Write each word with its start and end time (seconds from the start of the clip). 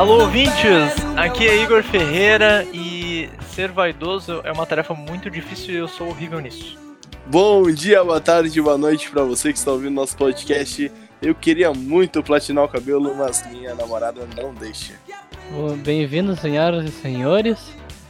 Alô, 0.00 0.22
ouvintes! 0.22 0.96
Aqui 1.14 1.46
é 1.46 1.62
Igor 1.62 1.82
Ferreira 1.82 2.66
e 2.72 3.28
ser 3.50 3.70
vaidoso 3.70 4.40
é 4.44 4.50
uma 4.50 4.64
tarefa 4.64 4.94
muito 4.94 5.28
difícil 5.28 5.74
e 5.74 5.76
eu 5.76 5.86
sou 5.86 6.08
horrível 6.08 6.40
nisso. 6.40 6.78
Bom 7.26 7.70
dia, 7.70 8.02
boa 8.02 8.18
tarde, 8.18 8.62
boa 8.62 8.78
noite 8.78 9.10
para 9.10 9.22
você 9.24 9.52
que 9.52 9.58
está 9.58 9.70
ouvindo 9.70 9.92
nosso 9.92 10.16
podcast. 10.16 10.90
Eu 11.20 11.34
queria 11.34 11.74
muito 11.74 12.22
platinar 12.22 12.64
o 12.64 12.68
cabelo, 12.68 13.14
mas 13.14 13.46
minha 13.52 13.74
namorada 13.74 14.26
não 14.34 14.54
deixa. 14.54 14.94
Bem-vindos, 15.84 16.40
senhoras 16.40 16.88
e 16.88 16.92
senhores. 16.92 17.58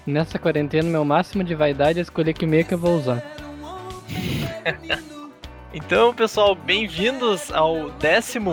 Nessa 0.06 0.38
quarentena, 0.38 0.88
meu 0.88 1.04
máximo 1.04 1.42
de 1.42 1.56
vaidade 1.56 1.98
é 1.98 2.02
escolher 2.02 2.34
que 2.34 2.46
meia 2.46 2.62
que 2.62 2.74
eu 2.74 2.78
vou 2.78 2.98
usar. 2.98 3.20
então, 5.74 6.14
pessoal, 6.14 6.54
bem-vindos 6.54 7.50
ao 7.50 7.90
16 7.90 8.44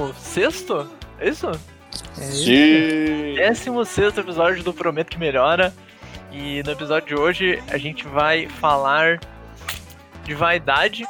é 1.19 1.29
isso? 1.29 1.76
É 2.19 2.21
Sim! 2.21 3.35
16 3.35 4.17
episódio 4.17 4.63
do 4.63 4.73
Prometo 4.73 5.11
que 5.11 5.19
Melhora. 5.19 5.73
E 6.31 6.63
no 6.63 6.71
episódio 6.71 7.07
de 7.07 7.15
hoje 7.15 7.63
a 7.69 7.77
gente 7.77 8.05
vai 8.07 8.47
falar 8.47 9.19
de 10.23 10.33
vaidade, 10.33 11.05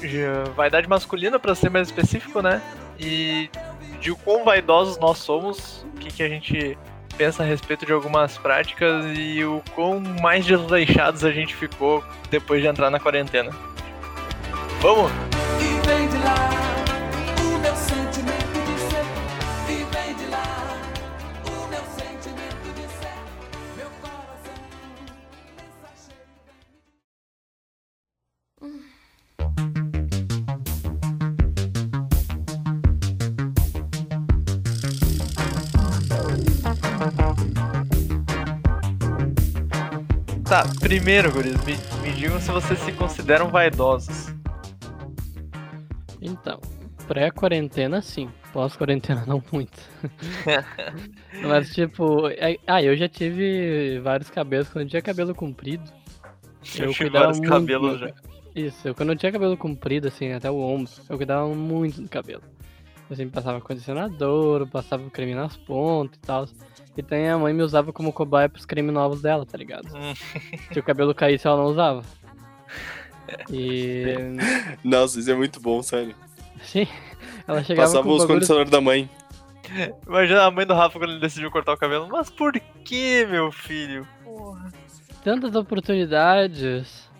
de 0.00 0.24
vaidade 0.56 0.88
masculina 0.88 1.38
para 1.38 1.54
ser 1.54 1.70
mais 1.70 1.88
específico, 1.88 2.40
né? 2.40 2.60
E 2.98 3.50
de 4.00 4.10
o 4.10 4.16
quão 4.16 4.44
vaidosos 4.44 4.98
nós 4.98 5.18
somos, 5.18 5.86
o 5.94 5.98
que, 5.98 6.08
que 6.08 6.22
a 6.22 6.28
gente 6.28 6.76
pensa 7.16 7.42
a 7.42 7.46
respeito 7.46 7.86
de 7.86 7.92
algumas 7.92 8.36
práticas 8.38 9.04
e 9.16 9.44
o 9.44 9.62
quão 9.74 10.00
mais 10.20 10.44
desleixados 10.44 11.24
a 11.24 11.30
gente 11.30 11.54
ficou 11.54 12.02
depois 12.30 12.60
de 12.60 12.66
entrar 12.66 12.90
na 12.90 12.98
quarentena. 12.98 13.50
Vamos! 14.80 15.31
Primeiro, 40.82 41.32
guris, 41.32 41.56
me, 41.64 41.76
me 42.02 42.12
digam 42.12 42.40
se 42.40 42.50
vocês 42.50 42.78
se 42.80 42.92
consideram 42.92 43.48
vaidosos. 43.48 44.34
Então, 46.20 46.60
pré-quarentena 47.06 48.02
sim, 48.02 48.28
pós-quarentena 48.52 49.24
não 49.26 49.42
muito. 49.52 49.78
Mas 51.46 51.72
tipo, 51.72 52.28
é, 52.28 52.58
ah, 52.66 52.82
eu 52.82 52.96
já 52.96 53.08
tive 53.08 54.00
vários 54.00 54.28
cabelos, 54.28 54.68
quando 54.68 54.84
eu 54.84 54.90
tinha 54.90 55.02
cabelo 55.02 55.34
comprido. 55.34 55.84
Eu, 56.78 56.86
eu 56.86 56.94
cuidava 56.94 57.24
vários 57.24 57.40
muito, 57.40 57.50
cabelos 57.50 57.98
já. 57.98 58.12
Isso, 58.54 58.86
eu, 58.86 58.94
quando 58.94 59.08
eu 59.08 59.16
tinha 59.16 59.32
cabelo 59.32 59.56
comprido, 59.56 60.06
assim, 60.06 60.30
até 60.30 60.48
o 60.48 60.60
ombro, 60.60 60.92
eu 61.10 61.16
cuidava 61.16 61.48
muito 61.48 62.00
do 62.00 62.08
cabelo. 62.08 62.42
Eu 63.12 63.16
sempre 63.16 63.34
passava 63.34 63.60
condicionador, 63.60 64.66
passava 64.68 65.10
creme 65.10 65.34
nas 65.34 65.54
pontas 65.54 66.16
e 66.16 66.20
tal. 66.20 66.48
E 66.96 67.02
tem 67.02 67.28
a 67.28 67.36
mãe 67.36 67.52
me 67.52 67.62
usava 67.62 67.92
como 67.92 68.10
cobaia 68.10 68.48
pros 68.48 68.64
cremes 68.64 68.94
novos 68.94 69.20
dela, 69.20 69.44
tá 69.44 69.58
ligado? 69.58 69.86
Hum. 69.94 70.14
Se 70.72 70.78
o 70.78 70.82
cabelo 70.82 71.14
caísse, 71.14 71.46
ela 71.46 71.58
não 71.58 71.66
usava. 71.66 72.02
E. 73.50 74.14
Nossa, 74.82 75.20
isso 75.20 75.30
é 75.30 75.34
muito 75.34 75.60
bom, 75.60 75.82
sério. 75.82 76.14
Sim. 76.62 76.88
Ela 77.46 77.62
chegava 77.62 77.88
Passava 77.88 78.02
com 78.02 78.14
os 78.14 78.24
condicionadores 78.24 78.72
da 78.72 78.80
mãe. 78.80 79.10
Imagina 80.06 80.44
a 80.44 80.50
mãe 80.50 80.64
do 80.66 80.72
Rafa 80.72 80.98
quando 80.98 81.10
ele 81.10 81.20
decidiu 81.20 81.50
cortar 81.50 81.74
o 81.74 81.78
cabelo. 81.78 82.08
Mas 82.08 82.30
por 82.30 82.58
que, 82.82 83.26
meu 83.26 83.52
filho? 83.52 84.08
Porra. 84.24 84.72
Tantas 85.22 85.54
oportunidades. 85.54 87.10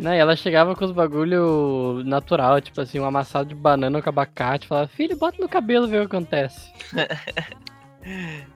Né? 0.00 0.16
E 0.16 0.18
ela 0.18 0.36
chegava 0.36 0.74
com 0.74 0.84
os 0.84 0.92
bagulho 0.92 2.02
natural, 2.04 2.60
tipo 2.60 2.80
assim, 2.80 2.98
um 2.98 3.04
amassado 3.04 3.48
de 3.48 3.54
banana 3.54 4.02
com 4.02 4.08
abacate. 4.08 4.66
Falava, 4.66 4.88
filho, 4.88 5.16
bota 5.16 5.40
no 5.40 5.48
cabelo 5.48 5.86
ver 5.86 6.02
o 6.02 6.08
que 6.08 6.16
acontece. 6.16 6.72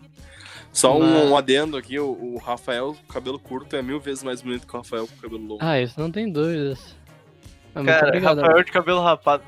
Só 0.73 0.99
Mas... 0.99 1.09
um, 1.09 1.31
um, 1.31 1.37
adendo 1.37 1.77
aqui, 1.77 1.99
o, 1.99 2.11
o, 2.11 2.39
Rafael 2.39 2.95
com 2.95 3.13
cabelo 3.13 3.39
curto 3.39 3.75
é 3.75 3.83
mil 3.83 3.99
vezes 3.99 4.23
mais 4.23 4.41
bonito 4.43 4.67
que 4.67 4.75
o 4.75 4.77
Rafael 4.77 5.09
com 5.09 5.17
cabelo 5.17 5.43
longo. 5.43 5.59
Ah, 5.61 5.81
isso 5.81 5.99
não 5.99 6.11
tem 6.11 6.31
dúvidas. 6.31 6.95
Mas 7.75 7.87
Cara, 7.87 8.09
obrigado, 8.09 8.41
Rafael 8.41 8.63
de 8.63 8.73
cabelo 8.73 9.01
rapado. 9.01 9.43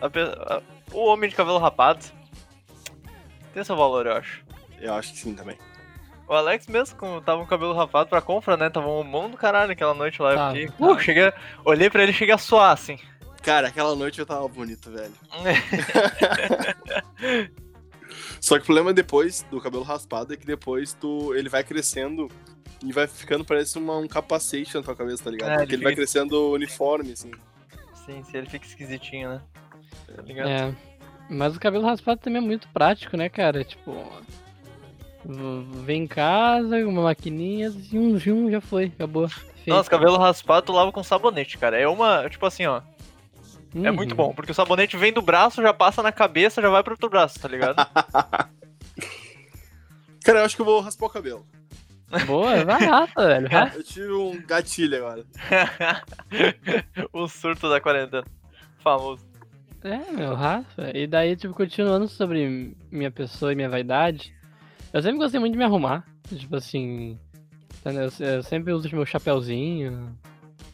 O 0.92 1.06
homem 1.06 1.30
de 1.30 1.36
cabelo 1.36 1.58
rapado 1.58 2.04
tem 3.52 3.62
seu 3.62 3.76
valor, 3.76 4.06
eu 4.06 4.14
acho. 4.14 4.44
Eu 4.80 4.94
acho 4.94 5.12
que 5.12 5.18
sim 5.18 5.34
também. 5.34 5.56
O 6.30 6.32
Alex 6.32 6.66
mesmo 6.68 6.96
com, 6.96 7.20
tava 7.20 7.40
com 7.40 7.44
o 7.44 7.48
cabelo 7.48 7.74
rapado 7.74 8.08
pra 8.08 8.22
compra, 8.22 8.56
né? 8.56 8.70
Tava 8.70 8.86
um 8.86 9.02
mão 9.02 9.28
do 9.28 9.36
caralho 9.36 9.72
aquela 9.72 9.92
noite 9.92 10.22
lá. 10.22 10.36
Tá, 10.36 10.50
eu 10.50 10.54
fiquei, 10.54 10.68
tá. 10.68 10.86
uh, 10.86 11.00
cheguei, 11.00 11.32
olhei 11.64 11.90
pra 11.90 12.04
ele 12.04 12.12
e 12.12 12.14
cheguei 12.14 12.32
a 12.32 12.38
suar, 12.38 12.72
assim. 12.72 13.00
Cara, 13.42 13.66
aquela 13.66 13.96
noite 13.96 14.20
eu 14.20 14.26
tava 14.26 14.46
bonito, 14.46 14.92
velho. 14.92 15.12
Só 18.40 18.58
que 18.58 18.62
o 18.62 18.66
problema 18.66 18.92
depois 18.92 19.44
do 19.50 19.60
cabelo 19.60 19.82
raspado 19.82 20.32
é 20.32 20.36
que 20.36 20.46
depois 20.46 20.92
tu, 20.92 21.34
ele 21.34 21.48
vai 21.48 21.64
crescendo 21.64 22.28
e 22.84 22.92
vai 22.92 23.08
ficando 23.08 23.44
parece 23.44 23.76
uma, 23.76 23.98
um 23.98 24.06
capacete 24.06 24.76
na 24.76 24.84
tua 24.84 24.94
cabeça, 24.94 25.24
tá 25.24 25.32
ligado? 25.32 25.50
É, 25.50 25.56
Porque 25.56 25.74
ele, 25.74 25.82
ele 25.82 25.84
vai 25.84 25.96
crescendo 25.96 26.52
uniforme, 26.52 27.10
assim. 27.10 27.32
Sim, 28.06 28.22
sim, 28.22 28.38
ele 28.38 28.48
fica 28.48 28.66
esquisitinho, 28.66 29.30
né? 29.30 29.42
Tá 30.14 30.22
ligado? 30.22 30.48
É. 30.48 30.72
Mas 31.28 31.56
o 31.56 31.60
cabelo 31.60 31.84
raspado 31.84 32.20
também 32.20 32.40
é 32.40 32.46
muito 32.46 32.68
prático, 32.68 33.16
né, 33.16 33.28
cara? 33.28 33.64
Tipo. 33.64 34.06
Vem 35.84 36.04
em 36.04 36.06
casa, 36.06 36.76
uma 36.86 37.02
maquininha, 37.02 37.72
e 37.92 37.98
um, 37.98 38.14
um 38.14 38.50
já 38.50 38.60
foi, 38.60 38.86
acabou. 38.86 39.28
Feito. 39.28 39.68
Nossa, 39.68 39.90
cabelo 39.90 40.16
raspado 40.16 40.66
tu 40.66 40.72
lava 40.72 40.90
com 40.90 41.02
sabonete, 41.02 41.58
cara. 41.58 41.78
É 41.78 41.86
uma. 41.86 42.28
Tipo 42.28 42.46
assim, 42.46 42.66
ó. 42.66 42.80
Uhum. 43.74 43.86
É 43.86 43.90
muito 43.90 44.14
bom, 44.14 44.32
porque 44.34 44.50
o 44.50 44.54
sabonete 44.54 44.96
vem 44.96 45.12
do 45.12 45.22
braço, 45.22 45.62
já 45.62 45.72
passa 45.72 46.02
na 46.02 46.10
cabeça, 46.10 46.60
já 46.60 46.68
vai 46.68 46.82
pro 46.82 46.94
outro 46.94 47.08
braço, 47.08 47.38
tá 47.38 47.48
ligado? 47.48 47.76
Cara, 50.24 50.40
eu 50.40 50.44
acho 50.44 50.56
que 50.56 50.62
eu 50.62 50.66
vou 50.66 50.80
raspar 50.80 51.06
o 51.06 51.10
cabelo. 51.10 51.46
Boa, 52.26 52.64
vai 52.64 52.84
raspa, 52.84 53.26
velho. 53.26 53.48
Raspa. 53.48 53.78
Eu 53.78 53.84
tive 53.84 54.12
um 54.12 54.42
gatilho 54.44 54.96
agora. 54.96 55.24
o 57.12 57.28
surto 57.28 57.70
da 57.70 57.80
quarentena. 57.80 58.24
Famoso. 58.82 59.24
É, 59.82 60.12
meu, 60.12 60.34
raspa. 60.34 60.90
E 60.92 61.06
daí, 61.06 61.36
tipo, 61.36 61.54
continuando 61.54 62.08
sobre 62.08 62.76
minha 62.90 63.10
pessoa 63.10 63.52
e 63.52 63.56
minha 63.56 63.70
vaidade, 63.70 64.34
eu 64.92 65.02
sempre 65.02 65.18
gostei 65.18 65.40
muito 65.40 65.52
de 65.52 65.58
me 65.58 65.64
arrumar. 65.64 66.04
Tipo 66.28 66.56
assim. 66.56 67.18
Eu 68.18 68.42
sempre 68.42 68.72
uso 68.72 68.94
meu 68.94 69.06
chapéuzinho, 69.06 70.14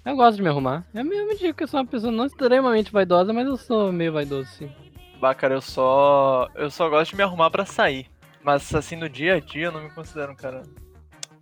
eu 0.06 0.14
gosto 0.14 0.36
de 0.36 0.42
me 0.42 0.48
arrumar. 0.48 0.86
Eu 0.94 1.04
me, 1.04 1.34
digo 1.34 1.52
que 1.52 1.64
eu 1.64 1.68
sou 1.68 1.80
uma 1.80 1.86
pessoa 1.86 2.12
não 2.12 2.26
extremamente 2.26 2.92
vaidosa, 2.92 3.32
mas 3.32 3.44
eu 3.44 3.56
sou 3.56 3.92
meio 3.92 4.12
vaidoso, 4.12 4.48
sim. 4.50 4.70
Bah, 5.20 5.34
cara, 5.34 5.54
eu 5.54 5.60
só. 5.60 6.48
Eu 6.54 6.70
só 6.70 6.88
gosto 6.88 7.10
de 7.10 7.16
me 7.16 7.24
arrumar 7.24 7.50
para 7.50 7.66
sair. 7.66 8.06
Mas 8.40 8.72
assim, 8.72 8.94
no 8.94 9.08
dia 9.08 9.34
a 9.34 9.40
dia 9.40 9.66
eu 9.66 9.72
não 9.72 9.82
me 9.82 9.90
considero 9.90 10.30
um 10.30 10.36
cara 10.36 10.62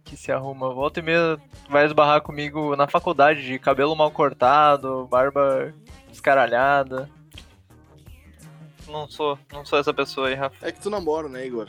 que 0.03 0.17
se 0.17 0.33
arruma. 0.33 0.73
Volta 0.73 1.01
e 1.01 1.03
meia 1.03 1.39
vai 1.69 1.85
esbarrar 1.85 2.23
comigo 2.23 2.75
na 2.75 2.89
faculdade 2.89 3.45
de 3.45 3.59
cabelo 3.59 3.95
mal 3.95 4.11
cortado, 4.11 5.07
barba 5.09 5.75
escaralhada. 6.11 7.11
Não 8.89 9.07
sou, 9.07 9.39
não 9.53 9.63
sou 9.63 9.79
essa 9.79 9.93
pessoa 9.93 10.29
aí, 10.29 10.35
Rafa. 10.35 10.67
É 10.67 10.73
que 10.73 10.81
tu 10.81 10.89
namora, 10.89 11.29
né, 11.29 11.47
Igor? 11.47 11.69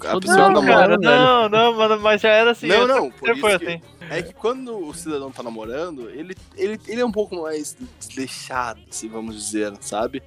A 0.00 0.20
pessoa 0.20 0.48
não, 0.48 0.60
namora, 0.60 0.98
cara, 0.98 1.48
não, 1.48 1.48
não, 1.48 2.00
mas 2.00 2.20
já 2.20 2.30
era 2.30 2.50
assim. 2.50 2.66
Não, 2.66 2.86
não, 2.86 3.10
por 3.10 3.30
isso 3.30 3.46
assim. 3.46 3.80
É 4.10 4.22
que 4.22 4.34
quando 4.34 4.76
o 4.76 4.92
cidadão 4.94 5.30
tá 5.30 5.42
namorando, 5.42 6.10
ele, 6.10 6.34
ele, 6.56 6.78
ele 6.86 7.00
é 7.00 7.04
um 7.04 7.12
pouco 7.12 7.42
mais 7.42 7.76
desleixado, 7.98 8.80
assim, 8.90 9.08
vamos 9.08 9.36
dizer, 9.36 9.72
sabe? 9.80 10.22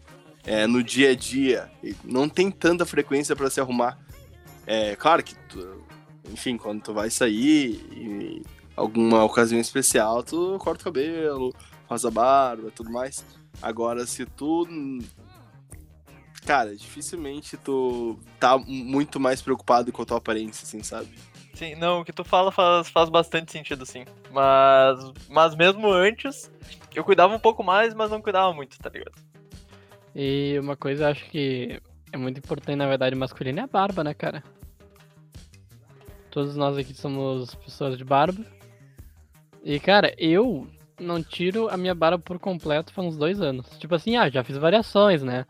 É, 0.45 0.65
no 0.65 0.81
dia 0.81 1.11
a 1.11 1.15
dia. 1.15 1.69
Não 2.03 2.27
tem 2.27 2.49
tanta 2.49 2.85
frequência 2.85 3.35
para 3.35 3.49
se 3.49 3.59
arrumar. 3.59 3.99
É 4.65 4.95
claro 4.95 5.23
que, 5.23 5.35
tu, 5.49 5.83
enfim, 6.31 6.57
quando 6.57 6.81
tu 6.81 6.93
vai 6.93 7.09
sair, 7.09 7.85
em 7.91 8.41
alguma 8.75 9.23
ocasião 9.23 9.59
especial, 9.59 10.23
tu 10.23 10.57
corta 10.59 10.81
o 10.81 10.85
cabelo, 10.85 11.53
faz 11.87 12.05
a 12.05 12.11
barba 12.11 12.71
tudo 12.73 12.91
mais. 12.91 13.25
Agora, 13.61 14.05
se 14.05 14.25
tu 14.25 14.67
cara, 16.47 16.73
dificilmente 16.73 17.57
tu 17.57 18.17
tá 18.39 18.57
muito 18.57 19.19
mais 19.19 19.41
preocupado 19.41 19.91
com 19.91 20.01
a 20.01 20.05
tua 20.05 20.17
aparência, 20.17 20.63
assim, 20.63 20.81
sabe? 20.81 21.09
Sim, 21.53 21.75
não, 21.75 21.99
o 21.99 22.05
que 22.05 22.13
tu 22.13 22.23
fala 22.23 22.53
faz, 22.53 22.87
faz 22.87 23.09
bastante 23.09 23.51
sentido, 23.51 23.85
sim. 23.85 24.05
Mas, 24.31 25.11
mas 25.27 25.55
mesmo 25.55 25.91
antes, 25.91 26.49
eu 26.95 27.03
cuidava 27.03 27.35
um 27.35 27.39
pouco 27.39 27.63
mais, 27.63 27.93
mas 27.93 28.09
não 28.09 28.21
cuidava 28.21 28.53
muito, 28.53 28.79
tá 28.79 28.89
ligado? 28.89 29.11
E 30.15 30.57
uma 30.61 30.77
coisa 30.77 31.03
eu 31.03 31.07
acho 31.09 31.25
que 31.25 31.81
é 32.13 32.17
muito 32.17 32.37
importante, 32.37 32.77
na 32.77 32.87
verdade, 32.87 33.13
masculina 33.13 33.61
é 33.61 33.63
a 33.65 33.67
barba, 33.67 34.01
né, 34.01 34.13
cara? 34.13 34.41
Todos 36.31 36.55
nós 36.55 36.77
aqui 36.77 36.93
somos 36.93 37.55
pessoas 37.55 37.97
de 37.97 38.05
barba. 38.05 38.45
E, 39.65 39.81
cara, 39.81 40.15
eu 40.17 40.65
não 40.97 41.21
tiro 41.21 41.67
a 41.67 41.75
minha 41.75 41.93
barba 41.93 42.19
por 42.19 42.39
completo 42.39 42.93
faz 42.93 43.05
uns 43.05 43.17
dois 43.17 43.41
anos. 43.41 43.67
Tipo 43.77 43.95
assim, 43.95 44.15
ah, 44.15 44.29
já 44.29 44.43
fiz 44.43 44.55
variações, 44.55 45.21
né? 45.21 45.45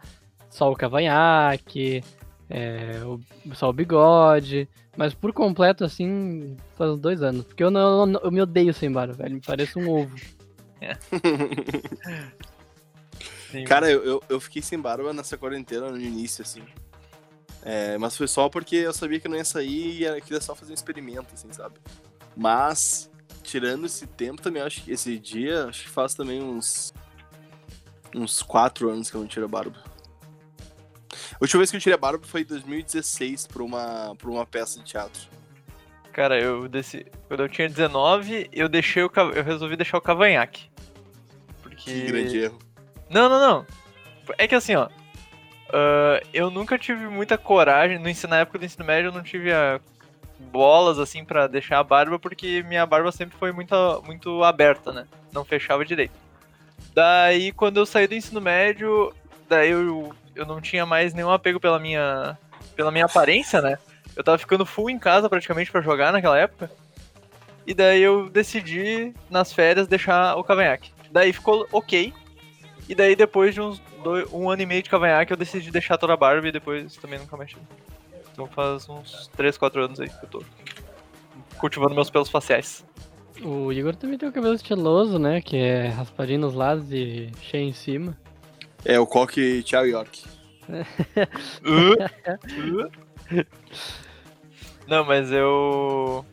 Só 0.49 0.71
o 0.71 0.75
cavanhaque, 0.75 2.03
é, 2.49 3.01
o, 3.03 3.19
só 3.55 3.69
o 3.69 3.73
bigode. 3.73 4.67
Mas 4.95 5.13
por 5.13 5.31
completo, 5.31 5.83
assim, 5.83 6.57
faz 6.75 6.91
uns 6.91 6.99
dois 6.99 7.21
anos. 7.21 7.45
Porque 7.45 7.63
eu, 7.63 7.69
não, 7.69 8.11
eu 8.23 8.31
me 8.31 8.41
odeio 8.41 8.73
sem 8.73 8.91
barba, 8.91 9.13
velho. 9.13 9.35
Me 9.35 9.41
parece 9.41 9.77
um 9.77 9.89
ovo. 9.89 10.17
Sim. 10.17 10.27
Cara, 13.67 13.89
eu, 13.89 14.03
eu, 14.03 14.23
eu 14.27 14.39
fiquei 14.39 14.61
sem 14.61 14.79
barba 14.79 15.13
nessa 15.13 15.37
quarentena 15.37 15.89
no 15.89 15.99
início, 15.99 16.41
assim. 16.41 16.61
É, 17.63 17.97
mas 17.97 18.15
foi 18.15 18.27
só 18.27 18.49
porque 18.49 18.77
eu 18.77 18.93
sabia 18.93 19.19
que 19.19 19.27
eu 19.27 19.31
não 19.31 19.37
ia 19.37 19.45
sair 19.45 20.03
e 20.03 20.21
queria 20.21 20.41
só 20.41 20.55
fazer 20.55 20.71
um 20.71 20.75
experimento, 20.75 21.33
assim, 21.33 21.51
sabe? 21.51 21.75
Mas, 22.35 23.09
tirando 23.43 23.85
esse 23.85 24.05
tempo 24.07 24.41
também, 24.41 24.61
acho 24.61 24.83
que 24.83 24.91
esse 24.91 25.17
dia, 25.17 25.65
acho 25.65 25.83
que 25.83 25.89
faz 25.89 26.13
também 26.13 26.41
uns. 26.41 26.93
uns 28.15 28.41
quatro 28.41 28.89
anos 28.89 29.09
que 29.09 29.17
eu 29.17 29.21
não 29.21 29.27
tiro 29.27 29.45
a 29.45 29.49
barba. 29.49 29.83
A 31.33 31.37
última 31.41 31.59
vez 31.59 31.71
que 31.71 31.77
eu 31.77 31.81
tirei 31.81 31.95
a 31.95 31.97
barba 31.97 32.25
foi 32.25 32.41
em 32.41 32.45
2016 32.45 33.47
pra 33.47 33.63
uma, 33.63 34.15
pra 34.15 34.29
uma 34.29 34.45
peça 34.45 34.79
de 34.79 34.85
teatro. 34.85 35.21
Cara, 36.11 36.39
eu 36.39 36.67
desci. 36.67 37.05
Quando 37.27 37.43
eu 37.43 37.49
tinha 37.49 37.69
19, 37.69 38.49
eu 38.51 38.67
deixei 38.67 39.03
o 39.03 39.11
eu 39.35 39.43
resolvi 39.43 39.75
deixar 39.75 39.97
o 39.97 40.01
cavanhaque. 40.01 40.69
Porque. 41.61 41.91
Que 41.91 42.01
grande 42.07 42.39
erro. 42.39 42.59
Não, 43.09 43.29
não, 43.29 43.39
não. 43.39 43.65
É 44.37 44.47
que 44.47 44.55
assim, 44.55 44.75
ó. 44.75 44.89
ah, 45.71 46.19
eu 46.33 46.49
nunca 46.49 46.77
tive 46.77 47.07
muita 47.07 47.37
coragem. 47.37 47.99
No 47.99 48.09
ensino, 48.09 48.31
na 48.31 48.39
época 48.39 48.57
do 48.57 48.65
ensino 48.65 48.83
médio, 48.83 49.09
eu 49.09 49.13
não 49.13 49.21
tive 49.21 49.53
ah, 49.53 49.79
bolas 50.39 50.97
assim 50.99 51.23
pra 51.23 51.45
deixar 51.45 51.79
a 51.79 51.83
barba, 51.83 52.17
porque 52.17 52.63
minha 52.63 52.85
barba 52.85 53.11
sempre 53.11 53.37
foi 53.37 53.51
muito, 53.51 53.75
muito 54.05 54.43
aberta, 54.43 54.91
né? 54.91 55.05
Não 55.31 55.45
fechava 55.45 55.85
direito. 55.85 56.13
Daí, 56.93 57.51
quando 57.51 57.77
eu 57.77 57.85
saí 57.85 58.07
do 58.07 58.15
ensino 58.15 58.41
médio, 58.41 59.13
daí 59.47 59.69
eu, 59.69 60.11
eu 60.37 60.45
não 60.45 60.61
tinha 60.61 60.85
mais 60.85 61.13
nenhum 61.13 61.31
apego 61.31 61.59
pela 61.59 61.79
minha, 61.79 62.37
pela 62.75 62.91
minha 62.91 63.05
aparência, 63.05 63.61
né? 63.61 63.77
Eu 64.15 64.23
tava 64.23 64.37
ficando 64.37 64.65
full 64.65 64.89
em 64.89 64.97
casa 64.97 65.29
praticamente 65.29 65.71
pra 65.71 65.81
jogar 65.81 66.11
naquela 66.11 66.37
época. 66.37 66.71
E 67.65 67.73
daí 67.73 68.01
eu 68.01 68.29
decidi, 68.29 69.13
nas 69.29 69.51
férias, 69.51 69.87
deixar 69.87 70.35
o 70.37 70.43
cavanhaque. 70.43 70.91
Daí 71.11 71.33
ficou 71.33 71.67
ok. 71.71 72.13
E 72.87 72.95
daí 72.95 73.15
depois 73.15 73.53
de 73.53 73.61
uns 73.61 73.81
dois, 74.01 74.31
um 74.31 74.49
ano 74.49 74.61
e 74.61 74.65
meio 74.65 74.81
de 74.81 74.89
cavanhaque, 74.89 75.33
eu 75.33 75.37
decidi 75.37 75.69
deixar 75.69 75.97
toda 75.97 76.13
a 76.13 76.17
barba 76.17 76.47
e 76.47 76.51
depois 76.51 76.95
também 76.95 77.19
nunca 77.19 77.35
mais 77.35 77.49
tive. 77.49 77.61
Então 78.31 78.47
faz 78.47 78.87
uns 78.87 79.27
3, 79.35 79.57
4 79.57 79.83
anos 79.83 79.99
aí 79.99 80.09
que 80.09 80.23
eu 80.23 80.29
tô 80.29 80.43
cultivando 81.57 81.93
meus 81.93 82.09
pelos 82.09 82.29
faciais. 82.29 82.85
O 83.43 83.71
Igor 83.71 83.95
também 83.95 84.17
tem 84.17 84.29
o 84.29 84.31
cabelo 84.31 84.55
estiloso, 84.55 85.19
né? 85.19 85.41
Que 85.41 85.57
é 85.57 85.87
raspadinho 85.87 86.39
nos 86.39 86.53
lados 86.53 86.91
e 86.91 87.29
cheio 87.41 87.67
em 87.67 87.73
cima. 87.73 88.17
É 88.89 88.97
o 88.97 89.05
coque 89.05 89.61
Tchau 89.63 89.85
York. 89.85 90.23
Não, 94.87 95.03
mas 95.03 95.31
eu. 95.31 96.25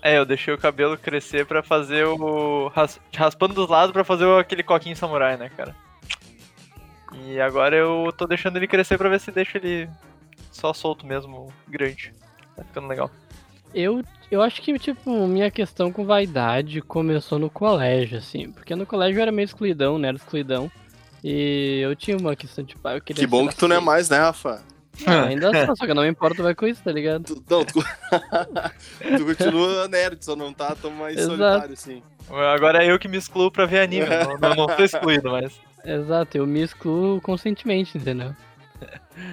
É, 0.00 0.16
eu 0.18 0.24
deixei 0.24 0.52
o 0.54 0.58
cabelo 0.58 0.96
crescer 0.96 1.44
pra 1.46 1.62
fazer 1.62 2.06
o. 2.06 2.68
ras- 2.68 2.98
raspando 3.14 3.54
dos 3.54 3.68
lados 3.68 3.92
pra 3.92 4.04
fazer 4.04 4.26
aquele 4.38 4.62
coquinho 4.62 4.96
samurai, 4.96 5.36
né, 5.36 5.50
cara? 5.54 5.76
E 7.26 7.38
agora 7.38 7.76
eu 7.76 8.10
tô 8.16 8.26
deixando 8.26 8.56
ele 8.56 8.66
crescer 8.66 8.96
pra 8.96 9.10
ver 9.10 9.20
se 9.20 9.30
deixa 9.30 9.58
ele 9.58 9.88
só 10.50 10.72
solto 10.72 11.06
mesmo, 11.06 11.52
grande. 11.68 12.14
Tá 12.56 12.64
ficando 12.64 12.88
legal. 12.88 13.10
Eu, 13.74 14.02
eu 14.30 14.40
acho 14.42 14.60
que, 14.62 14.78
tipo, 14.78 15.26
minha 15.26 15.50
questão 15.50 15.92
com 15.92 16.06
vaidade 16.06 16.80
começou 16.80 17.38
no 17.38 17.50
colégio, 17.50 18.16
assim. 18.18 18.50
Porque 18.50 18.74
no 18.74 18.86
colégio 18.86 19.18
eu 19.18 19.22
era 19.22 19.32
meio 19.32 19.44
excluidão, 19.44 19.98
né? 19.98 20.08
Era 20.08 20.16
excluidão. 20.16 20.70
E 21.24 21.80
eu 21.82 21.94
tinha 21.94 22.16
uma 22.16 22.34
questão, 22.34 22.64
tipo, 22.64 22.86
ah, 22.88 22.96
eu 22.96 23.00
queria 23.00 23.22
Que 23.22 23.26
bom 23.26 23.46
que 23.48 23.54
tu 23.54 23.68
não 23.68 23.76
é 23.76 23.78
aceito. 23.78 23.86
mais, 23.86 24.08
né, 24.08 24.18
Rafa? 24.18 24.62
Ah, 25.06 25.24
ainda 25.26 25.50
só, 25.66 25.74
só 25.74 25.84
que 25.84 25.90
eu 25.90 25.94
não 25.94 26.02
me 26.02 26.08
importo 26.10 26.42
mais 26.42 26.54
com 26.56 26.66
isso, 26.66 26.82
tá 26.82 26.92
ligado? 26.92 27.24
Tu, 27.24 27.42
não, 27.48 27.64
tu, 27.64 27.80
tu 29.16 29.24
continua 29.24 29.88
nerd, 29.88 30.22
só 30.24 30.36
não 30.36 30.52
tá 30.52 30.74
tão 30.74 30.90
mais 30.90 31.16
Exato. 31.18 31.30
solitário, 31.36 31.72
assim. 31.74 32.02
Agora 32.54 32.84
é 32.84 32.90
eu 32.92 32.98
que 32.98 33.08
me 33.08 33.16
excluo 33.16 33.50
pra 33.50 33.64
ver 33.66 33.80
anime. 33.80 34.06
eu 34.06 34.38
não, 34.38 34.48
eu 34.50 34.54
não 34.56 34.66
tô 34.66 34.82
excluído, 34.84 35.30
mas. 35.30 35.52
Exato, 35.84 36.36
eu 36.36 36.46
me 36.46 36.62
excluo 36.62 37.20
conscientemente, 37.20 37.96
entendeu? 37.98 38.34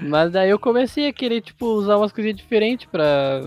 Mas 0.01 0.31
daí 0.31 0.49
eu 0.49 0.59
comecei 0.59 1.07
a 1.07 1.13
querer, 1.13 1.41
tipo, 1.41 1.65
usar 1.65 1.97
umas 1.97 2.11
coisinhas 2.11 2.37
diferentes 2.37 2.87
pra 2.89 3.41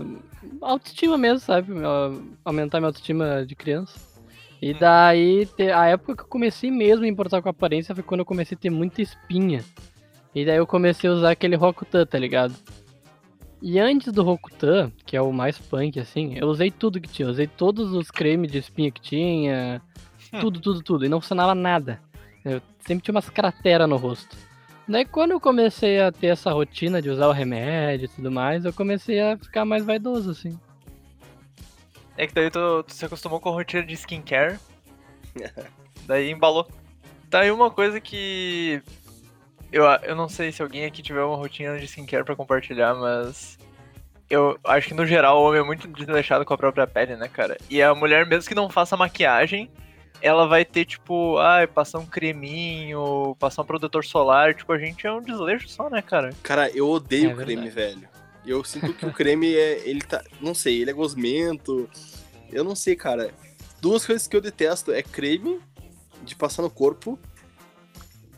autoestima 0.61 1.17
mesmo, 1.17 1.39
sabe? 1.39 1.73
Au- 1.83 2.21
Aumentar 2.45 2.79
minha 2.79 2.89
autoestima 2.89 3.45
de 3.45 3.55
criança. 3.55 3.99
E 4.63 4.73
daí, 4.73 5.45
te- 5.45 5.71
a 5.71 5.87
época 5.87 6.15
que 6.15 6.21
eu 6.23 6.27
comecei 6.27 6.71
mesmo 6.71 7.03
a 7.03 7.07
importar 7.07 7.41
com 7.41 7.49
aparência 7.49 7.93
foi 7.93 8.03
quando 8.03 8.21
eu 8.21 8.25
comecei 8.25 8.55
a 8.55 8.59
ter 8.59 8.69
muita 8.69 9.01
espinha. 9.01 9.61
E 10.33 10.45
daí 10.45 10.55
eu 10.55 10.65
comecei 10.65 11.09
a 11.09 11.13
usar 11.13 11.31
aquele 11.31 11.57
Rokutan, 11.57 12.05
tá 12.05 12.17
ligado? 12.17 12.55
E 13.61 13.77
antes 13.77 14.13
do 14.13 14.23
Rokutan, 14.23 14.89
que 15.05 15.17
é 15.17 15.21
o 15.21 15.33
mais 15.33 15.57
punk, 15.57 15.99
assim, 15.99 16.37
eu 16.37 16.47
usei 16.47 16.71
tudo 16.71 17.01
que 17.01 17.09
tinha. 17.09 17.27
Eu 17.27 17.31
usei 17.31 17.45
todos 17.45 17.91
os 17.93 18.09
cremes 18.09 18.51
de 18.51 18.57
espinha 18.57 18.89
que 18.89 19.01
tinha. 19.01 19.81
Hum. 20.33 20.39
Tudo, 20.39 20.61
tudo, 20.61 20.81
tudo. 20.81 21.05
E 21.05 21.09
não 21.09 21.19
funcionava 21.19 21.53
nada. 21.53 21.99
Eu 22.45 22.61
sempre 22.79 23.03
tinha 23.03 23.13
umas 23.13 23.29
crateras 23.29 23.87
no 23.89 23.97
rosto. 23.97 24.35
Daí 24.87 25.03
quando 25.05 25.31
eu 25.31 25.39
comecei 25.41 25.99
a 26.01 26.09
ter 26.09 26.27
essa 26.27 26.51
rotina 26.53 27.01
de 27.01 27.09
usar 27.09 27.27
o 27.27 27.31
remédio 27.33 28.05
e 28.05 28.09
tudo 28.09 28.31
mais, 28.31 28.63
eu 28.63 28.71
comecei 28.71 29.19
a 29.21 29.37
ficar 29.37 29.65
mais 29.65 29.85
vaidoso, 29.85 30.31
assim. 30.31 30.57
É 32.17 32.27
que 32.27 32.33
daí 32.33 32.49
tu, 32.49 32.83
tu 32.83 32.93
se 32.93 33.05
acostumou 33.05 33.39
com 33.39 33.49
a 33.49 33.53
rotina 33.53 33.83
de 33.83 33.93
skincare. 33.93 34.59
daí 36.05 36.29
embalou. 36.29 36.67
Tá 37.29 37.39
aí 37.39 37.51
uma 37.51 37.71
coisa 37.71 37.99
que. 37.99 38.81
Eu, 39.71 39.85
eu 40.03 40.15
não 40.15 40.29
sei 40.29 40.51
se 40.51 40.61
alguém 40.61 40.85
aqui 40.85 41.01
tiver 41.01 41.23
uma 41.23 41.35
rotina 41.35 41.77
de 41.79 41.85
skincare 41.85 42.23
pra 42.23 42.35
compartilhar, 42.35 42.93
mas. 42.93 43.57
Eu 44.29 44.57
acho 44.63 44.87
que 44.87 44.93
no 44.93 45.05
geral 45.05 45.39
o 45.41 45.47
homem 45.47 45.61
é 45.61 45.63
muito 45.63 45.87
desleixado 45.87 46.45
com 46.45 46.53
a 46.53 46.57
própria 46.57 46.87
pele, 46.87 47.15
né, 47.15 47.27
cara? 47.27 47.57
E 47.69 47.81
a 47.81 47.93
mulher, 47.93 48.25
mesmo 48.25 48.47
que 48.47 48.55
não 48.55 48.69
faça 48.69 48.95
maquiagem, 48.97 49.69
ela 50.21 50.47
vai 50.47 50.63
ter, 50.63 50.85
tipo, 50.85 51.37
ai, 51.37 51.67
passar 51.67 51.99
um 51.99 52.05
creminho, 52.05 53.35
passar 53.37 53.61
um 53.61 53.65
protetor 53.65 54.05
solar. 54.05 54.55
Tipo, 54.55 54.71
a 54.71 54.77
gente 54.77 55.05
é 55.05 55.11
um 55.11 55.21
desleixo 55.21 55.67
só, 55.67 55.89
né, 55.89 56.01
cara? 56.01 56.31
Cara, 56.41 56.69
eu 56.69 56.89
odeio 56.89 57.31
É 57.31 57.35
creme, 57.35 57.69
verdade. 57.69 58.07
Eu 58.45 58.63
sinto 58.63 58.93
que 58.93 59.05
o 59.05 59.13
creme 59.13 59.53
é. 59.53 59.87
Ele 59.87 60.01
tá. 60.01 60.23
Não 60.41 60.53
sei, 60.53 60.81
ele 60.81 60.91
é 60.91 60.93
gosmento. 60.93 61.89
Eu 62.51 62.63
não 62.63 62.75
sei, 62.75 62.95
cara. 62.95 63.33
Duas 63.81 64.05
coisas 64.05 64.27
que 64.27 64.35
eu 64.35 64.41
detesto 64.41 64.91
é 64.91 65.01
creme 65.01 65.59
de 66.23 66.35
passar 66.35 66.61
no 66.61 66.69
corpo. 66.69 67.17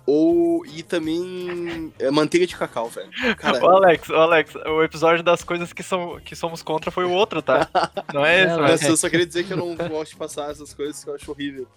Ou. 0.05 0.65
E 0.65 0.83
também. 0.83 1.91
É 1.97 2.11
manteiga 2.11 2.45
de 2.45 2.55
cacau, 2.55 2.89
velho. 2.89 3.09
Cara, 3.37 3.63
Ô, 3.63 3.69
Alex, 3.69 4.09
ô, 4.09 4.15
Alex, 4.15 4.55
o 4.55 4.83
episódio 4.83 5.23
das 5.23 5.43
coisas 5.43 5.73
que, 5.73 5.81
são, 5.81 6.19
que 6.19 6.35
somos 6.35 6.61
contra 6.61 6.91
foi 6.91 7.05
o 7.05 7.11
outro, 7.11 7.41
tá? 7.41 7.67
Não 8.13 8.23
é 8.23 8.43
esse, 8.43 8.55
mas... 8.55 8.71
mas 8.71 8.83
eu 8.83 8.97
só 8.97 9.09
queria 9.09 9.25
dizer 9.25 9.45
que 9.45 9.53
eu 9.53 9.57
não 9.57 9.75
gosto 9.75 10.11
de 10.11 10.17
passar 10.17 10.51
essas 10.51 10.73
coisas 10.73 11.03
que 11.03 11.09
eu 11.09 11.15
acho 11.15 11.31
horrível. 11.31 11.67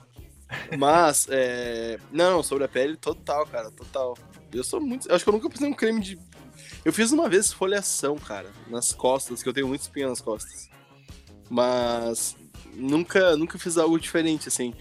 Mas, 0.78 1.26
é. 1.30 1.98
Não, 2.10 2.42
sobre 2.42 2.64
a 2.64 2.68
pele, 2.68 2.96
total, 2.96 3.46
cara, 3.46 3.70
total. 3.70 4.16
Eu 4.52 4.64
sou 4.64 4.80
muito. 4.80 5.08
eu 5.08 5.14
Acho 5.14 5.24
que 5.24 5.28
eu 5.28 5.34
nunca 5.34 5.50
passei 5.50 5.68
um 5.68 5.74
creme 5.74 6.00
de. 6.00 6.18
Eu 6.84 6.92
fiz 6.92 7.12
uma 7.12 7.28
vez 7.28 7.46
esfoliação, 7.46 8.16
cara, 8.16 8.50
nas 8.68 8.92
costas, 8.92 9.42
que 9.42 9.48
eu 9.48 9.52
tenho 9.52 9.68
muito 9.68 9.82
espinha 9.82 10.08
nas 10.08 10.20
costas. 10.20 10.68
Mas. 11.50 12.36
Nunca, 12.74 13.36
nunca 13.36 13.58
fiz 13.58 13.76
algo 13.76 13.98
diferente, 13.98 14.48
assim. 14.48 14.72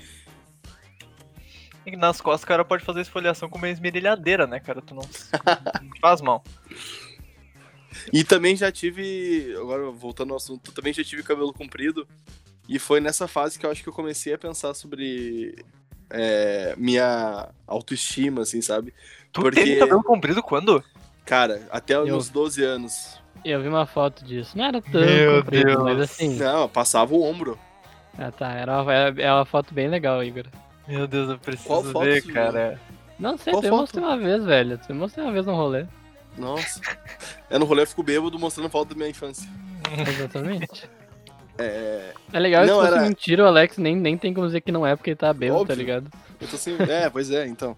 E 1.86 1.96
Nas 1.96 2.20
costas 2.20 2.44
o 2.44 2.48
cara 2.48 2.66
pode 2.66 2.84
fazer 2.84 3.02
esfoliação 3.02 3.50
com 3.50 3.58
uma 3.58 3.70
esmerilhadeira, 3.70 4.46
né, 4.46 4.60
cara? 4.60 4.82
Tu 4.82 4.94
não, 4.94 5.04
não 5.82 5.98
faz 6.02 6.22
mal. 6.22 6.44
E 8.12 8.24
também 8.24 8.56
já 8.56 8.72
tive. 8.72 9.56
Agora, 9.58 9.90
voltando 9.92 10.32
ao 10.32 10.38
assunto, 10.38 10.72
também 10.72 10.94
já 10.94 11.04
tive 11.04 11.24
cabelo 11.24 11.54
comprido. 11.54 12.08
E 12.68 12.78
foi 12.80 13.00
nessa 13.00 13.28
fase 13.28 13.58
que 13.58 13.66
eu 13.66 13.72
acho 13.72 13.82
que 13.84 13.90
eu 13.90 13.94
comecei 13.94 14.34
a 14.34 14.38
pensar 14.38 14.74
sobre. 14.74 15.56
é, 16.10 16.74
minha 16.78 17.50
autoestima, 17.68 18.42
assim, 18.44 18.62
sabe? 18.62 18.94
Tu 19.32 19.42
Porque- 19.42 19.62
teve 19.64 19.80
cabelo 19.80 20.02
comprido 20.04 20.42
quando? 20.42 20.82
Cara, 21.26 21.68
até 21.70 21.96
Eu- 21.96 22.06
meus 22.06 22.30
12 22.30 22.64
anos. 22.64 23.22
Eu 23.44 23.62
vi 23.62 23.68
uma 23.68 23.86
foto 23.86 24.24
disso. 24.26 24.58
Não 24.58 24.64
era 24.66 24.82
tão 24.82 25.02
Meu 25.02 25.42
comprido, 25.44 25.66
Deus. 25.66 25.84
mas 25.84 26.00
assim. 26.02 26.36
Não, 26.38 26.62
eu 26.62 26.70
passava 26.70 27.14
o 27.14 27.22
ombro. 27.22 27.60
Ah 28.18 28.32
tá, 28.32 28.52
era 28.54 28.82
uma, 28.82 28.94
era- 28.94 29.22
é 29.22 29.32
uma 29.34 29.46
foto 29.46 29.74
bem 29.74 29.88
legal, 29.90 30.24
Igor. 30.24 30.46
Meu 30.88 31.06
Deus, 31.08 31.30
eu 31.30 31.38
preciso 31.38 31.68
Qual 31.68 31.84
foto 31.84 32.06
ver, 32.06 32.22
cara. 32.24 32.80
Não 33.20 33.38
sei, 33.38 33.52
Qual 33.52 33.62
tu 33.62 33.70
mostrei 33.70 34.04
uma 34.04 34.18
vez, 34.18 34.44
velho. 34.46 34.78
Tu 34.78 34.94
mostrei 34.96 35.26
uma 35.26 35.34
vez 35.34 35.46
no 35.46 35.56
rolê. 35.56 35.86
Nossa. 36.38 36.80
é 37.50 37.60
no 37.60 37.66
rolê 37.66 37.82
eu 37.84 37.88
fico 37.88 38.02
bêbado 38.04 38.40
mostrando 38.40 38.70
foto 38.70 38.90
da 38.90 38.96
minha 38.96 39.10
infância. 39.10 39.48
Exatamente. 40.08 40.90
É. 41.58 42.14
É 42.34 42.40
legal 42.40 42.66
Não, 42.66 42.76
se 42.76 42.82
fosse 42.86 42.94
era- 42.98 43.08
mentira, 43.08 43.44
o 43.44 43.48
Alex 43.48 43.78
nem, 43.78 43.96
nem 43.96 44.18
tem 44.18 44.34
como 44.34 44.46
dizer 44.48 44.62
que 44.62 44.72
não 44.72 44.86
é, 44.86 44.96
porque 44.96 45.12
ele 45.12 45.18
tá 45.18 45.34
bêbado, 45.34 45.66
tá 45.66 45.74
ligado? 45.76 46.12
Eu 46.40 46.48
tô 46.48 46.56
assim. 46.56 46.76
É, 46.90 47.10
pois 47.10 47.32
é, 47.32 47.48
então. 47.48 47.76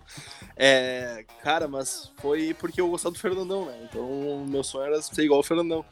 É. 0.58 1.24
Cara, 1.44 1.68
mas 1.68 2.12
foi 2.18 2.54
porque 2.54 2.82
eu 2.82 2.90
gostava 2.90 3.14
do 3.14 3.20
Fernandão, 3.20 3.66
né? 3.66 3.74
Então 3.84 4.46
meu 4.48 4.64
sonho 4.64 4.86
era 4.88 5.02
ser 5.02 5.24
igual 5.24 5.40
o 5.40 5.44
Fernandão. 5.44 5.86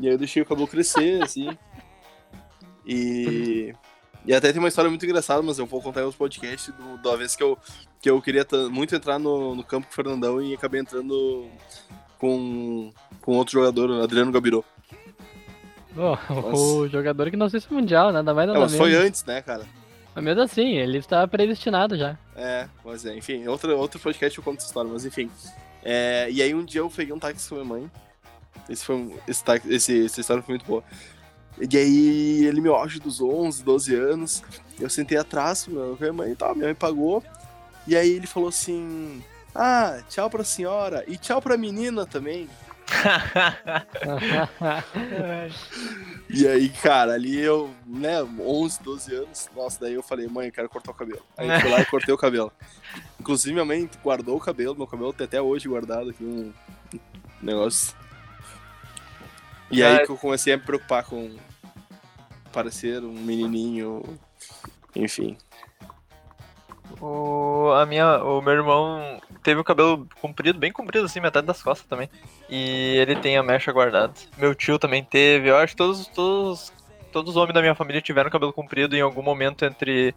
E 0.00 0.06
aí 0.06 0.14
eu 0.14 0.18
deixei 0.18 0.42
o 0.42 0.46
cabelo 0.46 0.66
crescer, 0.68 1.20
assim. 1.24 1.48
E. 2.86 3.74
E 4.24 4.34
até 4.34 4.50
tem 4.50 4.58
uma 4.58 4.68
história 4.68 4.90
muito 4.90 5.04
engraçada, 5.06 5.40
mas 5.40 5.56
eu 5.58 5.66
vou 5.66 5.80
contar 5.80 6.00
em 6.00 6.04
outro 6.04 6.18
podcast 6.18 6.72
do, 6.72 6.98
da 6.98 7.14
vez 7.14 7.36
que 7.36 7.42
eu, 7.44 7.56
que 8.02 8.10
eu 8.10 8.20
queria 8.20 8.44
muito 8.70 8.92
entrar 8.96 9.20
no, 9.20 9.54
no 9.54 9.62
campo 9.62 9.86
com 9.86 9.92
o 9.92 9.94
Fernandão 9.94 10.42
e 10.42 10.52
acabei 10.52 10.80
entrando 10.80 11.48
com, 12.18 12.92
com 13.20 13.36
outro 13.36 13.52
jogador, 13.52 14.02
Adriano 14.02 14.32
Gabirô. 14.32 14.64
Oh, 15.96 16.80
o 16.80 16.88
jogador 16.88 17.30
que 17.30 17.36
não 17.36 17.48
sei 17.48 17.60
se 17.60 17.68
é 17.70 17.74
mundial, 17.74 18.12
nada 18.12 18.34
mais 18.34 18.46
nada 18.46 18.58
é, 18.58 18.62
mas 18.62 18.72
menos. 18.72 18.86
foi 18.86 18.94
antes, 18.94 19.24
né, 19.24 19.40
cara? 19.40 19.64
Mas 20.14 20.24
mesmo 20.24 20.42
assim, 20.42 20.76
ele 20.76 20.98
estava 20.98 21.26
predestinado 21.28 21.96
já. 21.96 22.18
É, 22.34 22.68
mas 22.84 23.04
é, 23.04 23.14
enfim, 23.14 23.46
outro, 23.48 23.76
outro 23.76 24.00
podcast 24.00 24.38
eu 24.38 24.44
conto 24.44 24.58
essa 24.58 24.66
história, 24.66 24.90
mas 24.90 25.04
enfim. 25.04 25.30
É, 25.82 26.28
e 26.30 26.42
aí 26.42 26.54
um 26.54 26.64
dia 26.64 26.80
eu 26.80 26.90
peguei 26.90 27.14
um 27.14 27.18
táxi 27.18 27.48
com 27.48 27.56
a 27.56 27.58
minha 27.58 27.68
mãe. 27.68 27.90
Esse 28.68 28.84
foi 28.84 28.96
um, 28.96 29.16
esse, 29.28 29.44
táxi, 29.44 29.72
esse, 29.72 30.04
essa 30.06 30.20
história 30.20 30.42
foi 30.42 30.54
muito 30.54 30.66
boa. 30.66 30.82
E 31.58 31.76
aí 31.76 32.44
ele 32.44 32.60
me 32.60 32.68
auge 32.68 32.98
dos 32.98 33.20
11, 33.20 33.62
12 33.62 33.94
anos. 33.94 34.42
Eu 34.78 34.90
sentei 34.90 35.16
atrás 35.16 35.66
minha 35.66 36.12
mãe 36.12 36.32
e 36.32 36.36
tal, 36.36 36.54
minha 36.54 36.66
mãe 36.66 36.74
pagou. 36.74 37.22
E 37.86 37.96
aí 37.96 38.10
ele 38.10 38.26
falou 38.26 38.48
assim: 38.48 39.22
Ah, 39.54 40.00
tchau 40.08 40.28
pra 40.28 40.44
senhora 40.44 41.04
e 41.06 41.16
tchau 41.16 41.40
pra 41.40 41.56
menina 41.56 42.04
também. 42.04 42.48
e 46.30 46.46
aí, 46.46 46.68
cara, 46.68 47.14
ali 47.14 47.38
eu, 47.38 47.70
né, 47.84 48.22
11, 48.22 48.82
12 48.82 49.14
anos, 49.14 49.50
nossa, 49.54 49.80
daí 49.80 49.94
eu 49.94 50.02
falei, 50.02 50.28
mãe, 50.28 50.46
eu 50.46 50.52
quero 50.52 50.68
cortar 50.68 50.92
o 50.92 50.94
cabelo. 50.94 51.22
Aí 51.36 51.48
eu 51.48 51.60
fui 51.60 51.70
lá 51.70 51.80
e 51.80 51.86
cortei 51.86 52.14
o 52.14 52.18
cabelo. 52.18 52.52
Inclusive, 53.20 53.52
minha 53.52 53.64
mãe 53.64 53.88
guardou 54.02 54.36
o 54.36 54.40
cabelo, 54.40 54.76
meu 54.76 54.86
cabelo 54.86 55.12
tem 55.12 55.24
até 55.24 55.40
hoje 55.40 55.68
guardado 55.68 56.10
aqui, 56.10 56.24
um 56.24 56.52
negócio. 57.42 57.94
E 59.70 59.82
aí 59.82 60.04
que 60.04 60.10
eu 60.10 60.16
comecei 60.16 60.52
a 60.52 60.56
me 60.56 60.62
preocupar 60.62 61.04
com 61.04 61.36
parecer 62.52 63.02
um 63.02 63.12
menininho, 63.12 64.02
enfim. 64.94 65.36
O, 67.00 67.72
a 67.72 67.84
minha, 67.84 68.22
o 68.22 68.40
meu 68.40 68.54
irmão 68.54 69.20
teve 69.46 69.60
o 69.60 69.64
cabelo 69.64 70.08
comprido, 70.20 70.58
bem 70.58 70.72
comprido, 70.72 71.06
assim, 71.06 71.20
metade 71.20 71.46
das 71.46 71.62
costas 71.62 71.86
também. 71.86 72.10
E 72.50 72.96
ele 72.96 73.14
tem 73.14 73.36
a 73.36 73.44
mecha 73.44 73.70
guardada. 73.70 74.12
Meu 74.36 74.56
tio 74.56 74.76
também 74.76 75.04
teve. 75.04 75.48
Eu 75.48 75.56
acho 75.56 75.72
que 75.72 75.76
todos, 75.76 76.08
todos, 76.08 76.72
todos 77.12 77.30
os 77.30 77.36
homens 77.36 77.54
da 77.54 77.60
minha 77.60 77.76
família 77.76 78.02
tiveram 78.02 78.28
cabelo 78.28 78.52
comprido 78.52 78.96
em 78.96 79.00
algum 79.00 79.22
momento 79.22 79.64
entre 79.64 80.12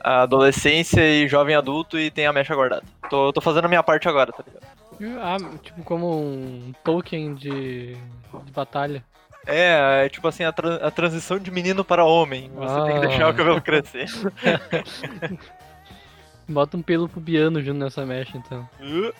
a 0.00 0.22
adolescência 0.22 1.00
e 1.02 1.28
jovem 1.28 1.54
adulto 1.54 1.96
e 1.96 2.10
tem 2.10 2.26
a 2.26 2.32
mecha 2.32 2.52
guardada. 2.52 2.82
Tô, 3.08 3.32
tô 3.32 3.40
fazendo 3.40 3.66
a 3.66 3.68
minha 3.68 3.82
parte 3.82 4.08
agora, 4.08 4.32
tá 4.32 4.42
ligado? 4.44 5.20
Ah, 5.22 5.36
tipo 5.62 5.84
como 5.84 6.20
um 6.20 6.72
token 6.82 7.34
de, 7.36 7.94
de 7.94 8.52
batalha. 8.52 9.04
É, 9.46 10.04
é 10.04 10.08
tipo 10.08 10.26
assim, 10.26 10.42
a, 10.42 10.50
tra 10.50 10.76
a 10.76 10.90
transição 10.90 11.38
de 11.38 11.52
menino 11.52 11.84
para 11.84 12.04
homem. 12.04 12.50
Você 12.56 12.76
ah. 12.76 12.84
tem 12.86 12.94
que 13.00 13.06
deixar 13.06 13.28
o 13.28 13.34
cabelo 13.34 13.62
crescer. 13.62 14.08
Bota 16.48 16.76
um 16.76 16.82
pelo 16.82 17.08
pubiano 17.08 17.62
junto 17.62 17.78
nessa 17.78 18.04
mecha, 18.04 18.36
então. 18.36 18.68
Uh. 18.80 19.12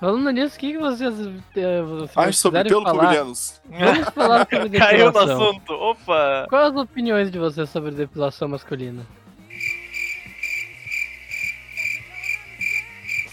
Falando 0.00 0.30
nisso, 0.30 0.56
o 0.56 0.58
que, 0.60 0.72
que 0.72 0.78
vocês. 0.78 1.14
Eh, 1.56 1.82
vocês 1.82 2.36
sobre 2.36 2.62
pelo 2.64 2.82
falar? 2.82 3.06
pubianos. 3.06 3.60
Vamos 3.68 4.08
falar 4.10 4.48
sobre 4.48 4.68
depilação. 4.68 4.78
Caiu 4.98 5.12
no 5.12 5.18
assunto, 5.18 5.72
opa! 5.72 6.46
Quais 6.48 6.72
as 6.72 6.76
opiniões 6.76 7.30
de 7.30 7.38
vocês 7.38 7.68
sobre 7.68 7.90
depilação 7.90 8.48
masculina? 8.48 9.04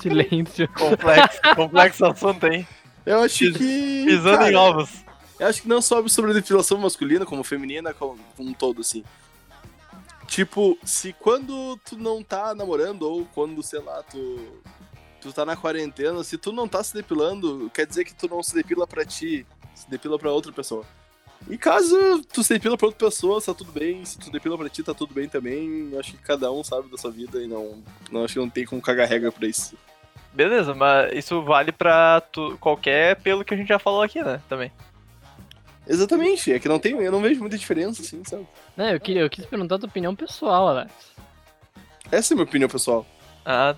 Silêncio. 0.01 0.67
Complexo, 0.69 1.41
complexo 1.55 2.05
assunto, 2.05 2.47
hein? 2.47 2.67
Eu 3.05 3.21
acho 3.21 3.51
que. 3.53 4.05
Pisando 4.05 4.37
cara, 4.37 4.51
em 4.51 4.55
ovos. 4.55 5.05
Eu 5.39 5.47
acho 5.47 5.61
que 5.61 5.67
não 5.67 5.81
só 5.81 6.07
sobre 6.07 6.33
depilação 6.33 6.79
masculina, 6.79 7.25
como 7.25 7.43
feminina, 7.43 7.93
como 7.93 8.17
um 8.39 8.53
todo, 8.53 8.81
assim. 8.81 9.03
Tipo, 10.27 10.77
se 10.83 11.13
quando 11.13 11.77
tu 11.85 11.97
não 11.97 12.23
tá 12.23 12.53
namorando, 12.53 13.03
ou 13.03 13.25
quando, 13.33 13.61
sei 13.61 13.79
lá, 13.79 14.03
tu, 14.03 14.39
tu 15.21 15.31
tá 15.31 15.45
na 15.45 15.55
quarentena, 15.55 16.23
se 16.23 16.37
tu 16.37 16.51
não 16.51 16.67
tá 16.67 16.83
se 16.83 16.93
depilando, 16.93 17.69
quer 17.73 17.85
dizer 17.85 18.05
que 18.05 18.13
tu 18.13 18.27
não 18.27 18.41
se 18.41 18.53
depila 18.53 18.87
pra 18.87 19.05
ti, 19.05 19.45
se 19.73 19.89
depila 19.89 20.17
pra 20.17 20.31
outra 20.31 20.51
pessoa. 20.51 20.83
E 21.47 21.57
caso 21.57 22.23
tu 22.33 22.43
se 22.43 22.53
depila 22.53 22.77
pra 22.77 22.87
outra 22.87 23.07
pessoa, 23.07 23.41
tá 23.41 23.53
tudo 23.53 23.71
bem. 23.71 24.03
Se 24.03 24.17
tu 24.17 24.31
depila 24.31 24.57
pra 24.57 24.69
ti, 24.69 24.81
tá 24.81 24.93
tudo 24.93 25.13
bem 25.13 25.29
também. 25.29 25.91
Acho 25.99 26.13
que 26.13 26.17
cada 26.17 26.51
um 26.51 26.63
sabe 26.63 26.89
da 26.89 26.97
sua 26.97 27.11
vida 27.11 27.41
e 27.41 27.47
não, 27.47 27.83
não 28.11 28.23
acho 28.23 28.33
que 28.33 28.39
não 28.39 28.49
tem 28.49 28.65
como 28.65 28.81
cagar 28.81 29.07
regra 29.07 29.31
pra 29.31 29.47
isso. 29.47 29.77
Beleza, 30.33 30.73
mas 30.73 31.13
isso 31.13 31.41
vale 31.43 31.71
pra 31.71 32.19
tu, 32.19 32.57
qualquer 32.59 33.21
pelo 33.21 33.45
que 33.45 33.53
a 33.53 33.57
gente 33.57 33.67
já 33.67 33.79
falou 33.79 34.01
aqui, 34.01 34.21
né? 34.21 34.41
Também. 34.49 34.71
Exatamente, 35.87 36.51
é 36.51 36.59
que 36.59 36.67
não 36.67 36.79
tem, 36.79 36.93
eu 36.93 37.11
não 37.11 37.21
vejo 37.21 37.39
muita 37.39 37.57
diferença, 37.57 38.01
assim, 38.01 38.23
sabe? 38.25 38.47
Não, 38.75 38.89
eu, 38.89 38.99
queria, 38.99 39.21
eu 39.21 39.29
quis 39.29 39.45
perguntar 39.45 39.75
a 39.75 39.79
tua 39.79 39.89
opinião 39.89 40.15
pessoal, 40.15 40.67
Alex. 40.67 40.91
Essa 42.11 42.33
é 42.33 42.35
a 42.35 42.37
minha 42.37 42.45
opinião 42.45 42.69
pessoal. 42.69 43.05
Ah. 43.45 43.75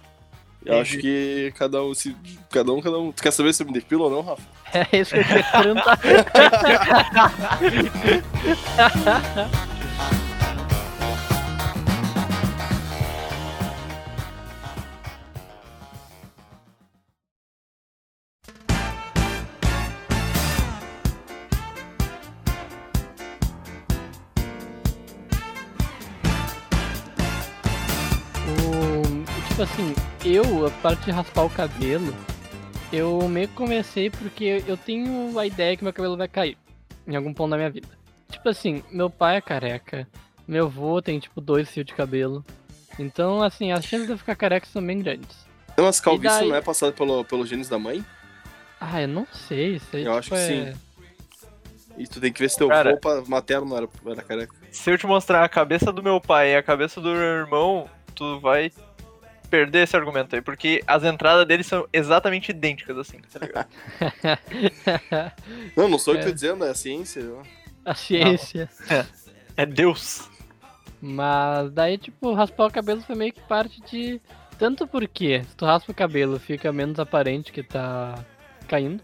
Eu 0.66 0.74
entendi. 0.74 0.82
acho 0.82 0.98
que 1.00 1.54
cada 1.58 1.84
um, 1.84 1.94
se, 1.94 2.16
cada 2.50 2.74
um, 2.74 2.82
cada 2.82 2.98
um. 2.98 3.12
Tu 3.12 3.24
quer 3.24 3.32
saber 3.32 3.54
se 3.54 3.64
eu 3.64 3.68
me 3.68 3.74
depilo 3.74 4.04
ou 4.04 4.10
não, 4.10 4.22
Rafa? 4.22 4.44
É 4.92 4.98
isso 4.98 5.12
que 5.12 5.20
eu 5.20 5.24
queria 5.24 5.44
perguntar. 5.52 5.98
tipo 29.58 29.64
assim, 29.64 29.96
eu, 30.24 30.68
a 30.68 30.70
parte 30.70 31.06
de 31.06 31.12
raspar 31.12 31.42
o 31.44 31.50
cabelo, 31.50 32.14
eu 32.94 33.28
meio 33.28 33.48
que 33.48 33.56
comecei 33.56 34.08
porque 34.08 34.64
eu 34.68 34.78
tenho 34.78 35.38
a 35.40 35.48
ideia 35.48 35.76
que 35.76 35.84
meu 35.84 35.92
cabelo 35.92 36.16
vai 36.16 36.28
cair 36.28 36.56
em 37.08 37.16
algum 37.16 37.34
ponto 37.34 37.50
da 37.50 37.58
minha 37.58 37.72
vida. 37.72 37.88
Tipo 38.30 38.50
assim, 38.50 38.84
meu 38.92 39.10
pai 39.10 39.38
é 39.38 39.42
careca, 39.42 40.08
meu 40.48 40.66
avô 40.66 41.02
tem 41.02 41.18
tipo 41.18 41.42
dois 41.42 41.72
fios 41.72 41.88
de 41.88 41.96
cabelo. 41.96 42.46
Então, 43.00 43.42
assim, 43.42 43.72
as 43.72 43.84
chances 43.84 44.06
de 44.06 44.14
eu 44.14 44.18
ficar 44.20 44.36
careca 44.36 44.68
são 44.68 44.86
bem 44.86 45.00
grandes. 45.00 45.48
Então, 45.74 45.88
as 45.88 46.00
calvície 46.00 46.40
daí... 46.40 46.50
não 46.50 46.56
é 46.56 46.62
passada 46.62 46.92
pelo, 46.92 47.26
pelo 47.26 47.44
genes 47.44 47.68
da 47.68 47.80
mãe? 47.80 48.06
Ah, 48.80 49.02
eu 49.02 49.08
não 49.08 49.26
sei. 49.26 49.78
Isso 49.78 49.96
aí, 49.96 50.04
eu 50.04 50.12
tipo, 50.12 50.20
acho 50.20 50.30
que 50.30 50.36
é... 50.36 50.72
sim. 50.72 50.80
E 51.98 52.08
tu 52.08 52.22
tem 52.22 52.32
que 52.32 52.40
ver 52.40 52.50
se 52.52 52.58
teu 52.60 52.68
Cara, 52.68 52.92
avô 52.92 53.26
materno 53.28 53.76
era, 53.76 53.90
era 54.06 54.22
careca. 54.22 54.54
Se 54.72 54.92
eu 54.92 55.00
te 55.00 55.08
mostrar 55.08 55.44
a 55.44 55.50
cabeça 55.50 55.92
do 55.92 56.04
meu 56.04 56.22
pai 56.22 56.52
e 56.52 56.56
a 56.56 56.62
cabeça 56.62 57.02
do 57.02 57.10
meu 57.10 57.22
irmão, 57.22 57.90
tu 58.14 58.40
vai 58.40 58.72
perder 59.50 59.84
esse 59.84 59.96
argumento 59.96 60.36
aí, 60.36 60.42
porque 60.42 60.84
as 60.86 61.04
entradas 61.04 61.48
deles 61.48 61.66
são 61.66 61.88
exatamente 61.92 62.50
idênticas, 62.50 62.98
assim, 62.98 63.20
tá 63.20 63.40
ligado? 63.40 63.70
não, 65.76 65.88
não 65.90 66.00
sou 66.00 66.14
o 66.14 66.18
é. 66.18 66.20
que 66.20 66.26
tô 66.26 66.32
dizendo, 66.34 66.66
é 66.66 66.70
a 66.70 66.76
ciência. 66.76 67.24
A 67.86 67.96
ciência. 67.96 68.70
É. 68.90 69.06
é 69.64 69.66
Deus. 69.66 70.30
Mas 71.02 71.72
daí, 71.72 71.98
tipo, 71.98 72.34
raspar 72.34 72.68
o 72.68 72.72
cabelo 72.72 73.02
foi 73.02 73.16
meio 73.16 73.34
que 73.34 73.42
parte 73.42 73.82
de. 73.82 74.22
Tanto 74.58 74.88
porque 74.88 75.44
se 75.44 75.56
tu 75.56 75.66
raspa 75.66 75.92
o 75.92 75.96
cabelo 75.96 76.40
fica 76.40 76.72
menos 76.74 77.00
aparente 77.00 77.52
que 77.52 77.62
tá 77.62 78.26
caindo. 78.68 79.02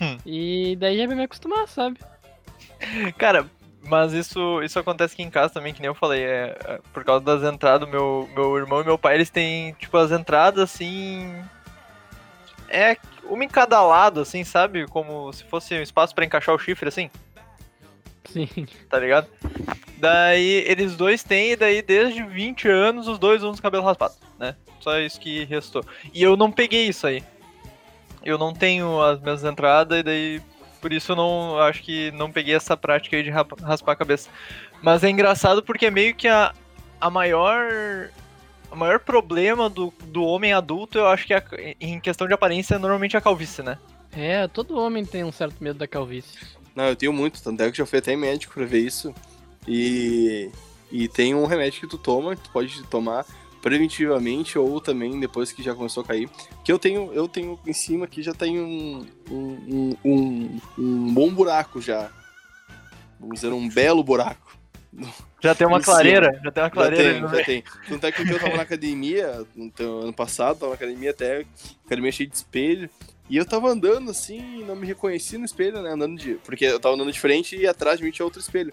Hum. 0.00 0.16
E 0.24 0.74
daí 0.76 0.96
já 0.96 1.06
vai 1.06 1.16
me 1.16 1.24
acostumar, 1.24 1.68
sabe? 1.68 1.98
Cara, 3.18 3.46
mas 3.84 4.12
isso, 4.12 4.62
isso 4.62 4.78
acontece 4.78 5.14
aqui 5.14 5.22
em 5.22 5.30
casa 5.30 5.54
também, 5.54 5.74
que 5.74 5.80
nem 5.80 5.88
eu 5.88 5.94
falei. 5.94 6.22
É, 6.22 6.56
é, 6.64 6.80
por 6.92 7.04
causa 7.04 7.24
das 7.24 7.42
entradas, 7.42 7.88
meu, 7.88 8.28
meu 8.34 8.56
irmão 8.56 8.80
e 8.80 8.84
meu 8.84 8.96
pai, 8.96 9.14
eles 9.14 9.30
têm, 9.30 9.72
tipo, 9.74 9.96
as 9.96 10.12
entradas 10.12 10.62
assim. 10.62 11.34
É 12.68 12.96
uma 13.24 13.44
em 13.44 13.48
cada 13.48 13.82
lado, 13.82 14.20
assim, 14.20 14.44
sabe? 14.44 14.86
Como 14.86 15.32
se 15.32 15.44
fosse 15.44 15.74
um 15.74 15.82
espaço 15.82 16.14
para 16.14 16.24
encaixar 16.24 16.54
o 16.54 16.58
chifre, 16.58 16.88
assim. 16.88 17.10
Sim. 18.24 18.48
Tá 18.88 18.98
ligado? 18.98 19.26
Daí 19.98 20.64
eles 20.66 20.96
dois 20.96 21.22
têm, 21.22 21.52
e 21.52 21.56
daí 21.56 21.82
desde 21.82 22.22
20 22.22 22.68
anos 22.68 23.08
os 23.08 23.18
dois 23.18 23.38
usam 23.42 23.50
os 23.50 23.60
cabelos 23.60 23.84
raspados, 23.84 24.16
né? 24.38 24.56
Só 24.80 24.98
isso 24.98 25.20
que 25.20 25.44
restou. 25.44 25.84
E 26.14 26.22
eu 26.22 26.36
não 26.36 26.50
peguei 26.50 26.86
isso 26.86 27.06
aí. 27.06 27.22
Eu 28.24 28.38
não 28.38 28.52
tenho 28.52 29.02
as 29.02 29.20
minhas 29.20 29.44
entradas, 29.44 29.98
e 29.98 30.02
daí 30.02 30.42
por 30.82 30.92
isso 30.92 31.12
eu 31.12 31.16
não 31.16 31.58
acho 31.60 31.80
que 31.80 32.10
não 32.10 32.30
peguei 32.30 32.56
essa 32.56 32.76
prática 32.76 33.16
aí 33.16 33.22
de 33.22 33.30
raspar 33.30 33.92
a 33.92 33.96
cabeça. 33.96 34.28
Mas 34.82 35.04
é 35.04 35.08
engraçado 35.08 35.62
porque 35.62 35.86
é 35.86 35.90
meio 35.90 36.14
que 36.14 36.26
a, 36.26 36.52
a 37.00 37.08
maior. 37.08 38.10
O 38.70 38.76
maior 38.76 38.98
problema 38.98 39.68
do, 39.68 39.92
do 40.06 40.24
homem 40.24 40.52
adulto, 40.52 40.98
eu 40.98 41.06
acho 41.06 41.26
que 41.26 41.34
é, 41.34 41.76
em 41.78 42.00
questão 42.00 42.26
de 42.26 42.32
aparência, 42.32 42.74
é 42.74 42.78
normalmente 42.78 43.16
a 43.16 43.20
calvície, 43.20 43.62
né? 43.62 43.78
É, 44.10 44.48
todo 44.48 44.78
homem 44.78 45.04
tem 45.04 45.22
um 45.22 45.30
certo 45.30 45.62
medo 45.62 45.78
da 45.78 45.86
calvície. 45.86 46.38
Não, 46.74 46.84
eu 46.84 46.96
tenho 46.96 47.12
muito, 47.12 47.42
tanto 47.42 47.62
é 47.62 47.70
que 47.70 47.76
já 47.76 47.86
fui 47.86 47.98
até 47.98 48.16
médico 48.16 48.54
pra 48.54 48.64
ver 48.64 48.80
isso. 48.80 49.14
E, 49.68 50.50
e 50.90 51.06
tem 51.06 51.34
um 51.34 51.44
remédio 51.44 51.80
que 51.82 51.86
tu 51.86 51.98
toma, 51.98 52.34
que 52.34 52.42
tu 52.42 52.50
pode 52.50 52.82
tomar 52.84 53.26
preventivamente 53.62 54.58
ou 54.58 54.80
também 54.80 55.18
depois 55.20 55.52
que 55.52 55.62
já 55.62 55.74
começou 55.74 56.02
a 56.02 56.06
cair. 56.06 56.28
Que 56.64 56.72
eu 56.72 56.78
tenho, 56.78 57.12
eu 57.14 57.28
tenho 57.28 57.58
em 57.66 57.72
cima 57.72 58.04
aqui 58.04 58.22
já 58.22 58.34
tem 58.34 58.60
um, 58.60 59.06
um, 59.30 59.96
um, 60.04 60.60
um 60.76 61.14
bom 61.14 61.32
buraco 61.32 61.80
já. 61.80 62.10
Vamos 63.18 63.36
dizer, 63.36 63.52
um 63.52 63.68
belo 63.68 64.02
buraco. 64.02 64.58
Já 65.40 65.54
tem 65.54 65.66
uma 65.66 65.80
clareira, 65.80 66.38
já 66.44 66.50
tem 66.50 66.62
uma 66.62 66.68
Já 66.68 66.70
clareira. 66.70 67.12
tem, 67.12 67.22
no 67.22 67.28
já 67.28 67.44
tem. 67.44 67.64
Tanto 67.88 68.06
é 68.06 68.12
que 68.12 68.22
eu 68.22 68.38
tava 68.38 68.56
na 68.56 68.62
academia, 68.62 69.46
então, 69.56 70.00
ano 70.00 70.12
passado, 70.12 70.58
tava 70.58 70.70
na 70.70 70.74
academia 70.74 71.10
até, 71.10 71.46
academia 71.86 72.12
cheia 72.12 72.28
de 72.28 72.36
espelho, 72.36 72.90
e 73.30 73.36
eu 73.36 73.46
tava 73.46 73.68
andando 73.68 74.10
assim, 74.10 74.62
não 74.64 74.76
me 74.76 74.86
reconheci 74.86 75.38
no 75.38 75.44
espelho, 75.46 75.80
né, 75.80 75.90
andando 75.90 76.18
de... 76.18 76.34
Porque 76.44 76.66
eu 76.66 76.78
tava 76.78 76.94
andando 76.94 77.10
de 77.10 77.18
frente 77.18 77.56
e 77.56 77.66
atrás 77.66 77.98
de 77.98 78.04
mim 78.04 78.10
tinha 78.10 78.26
outro 78.26 78.40
espelho. 78.40 78.72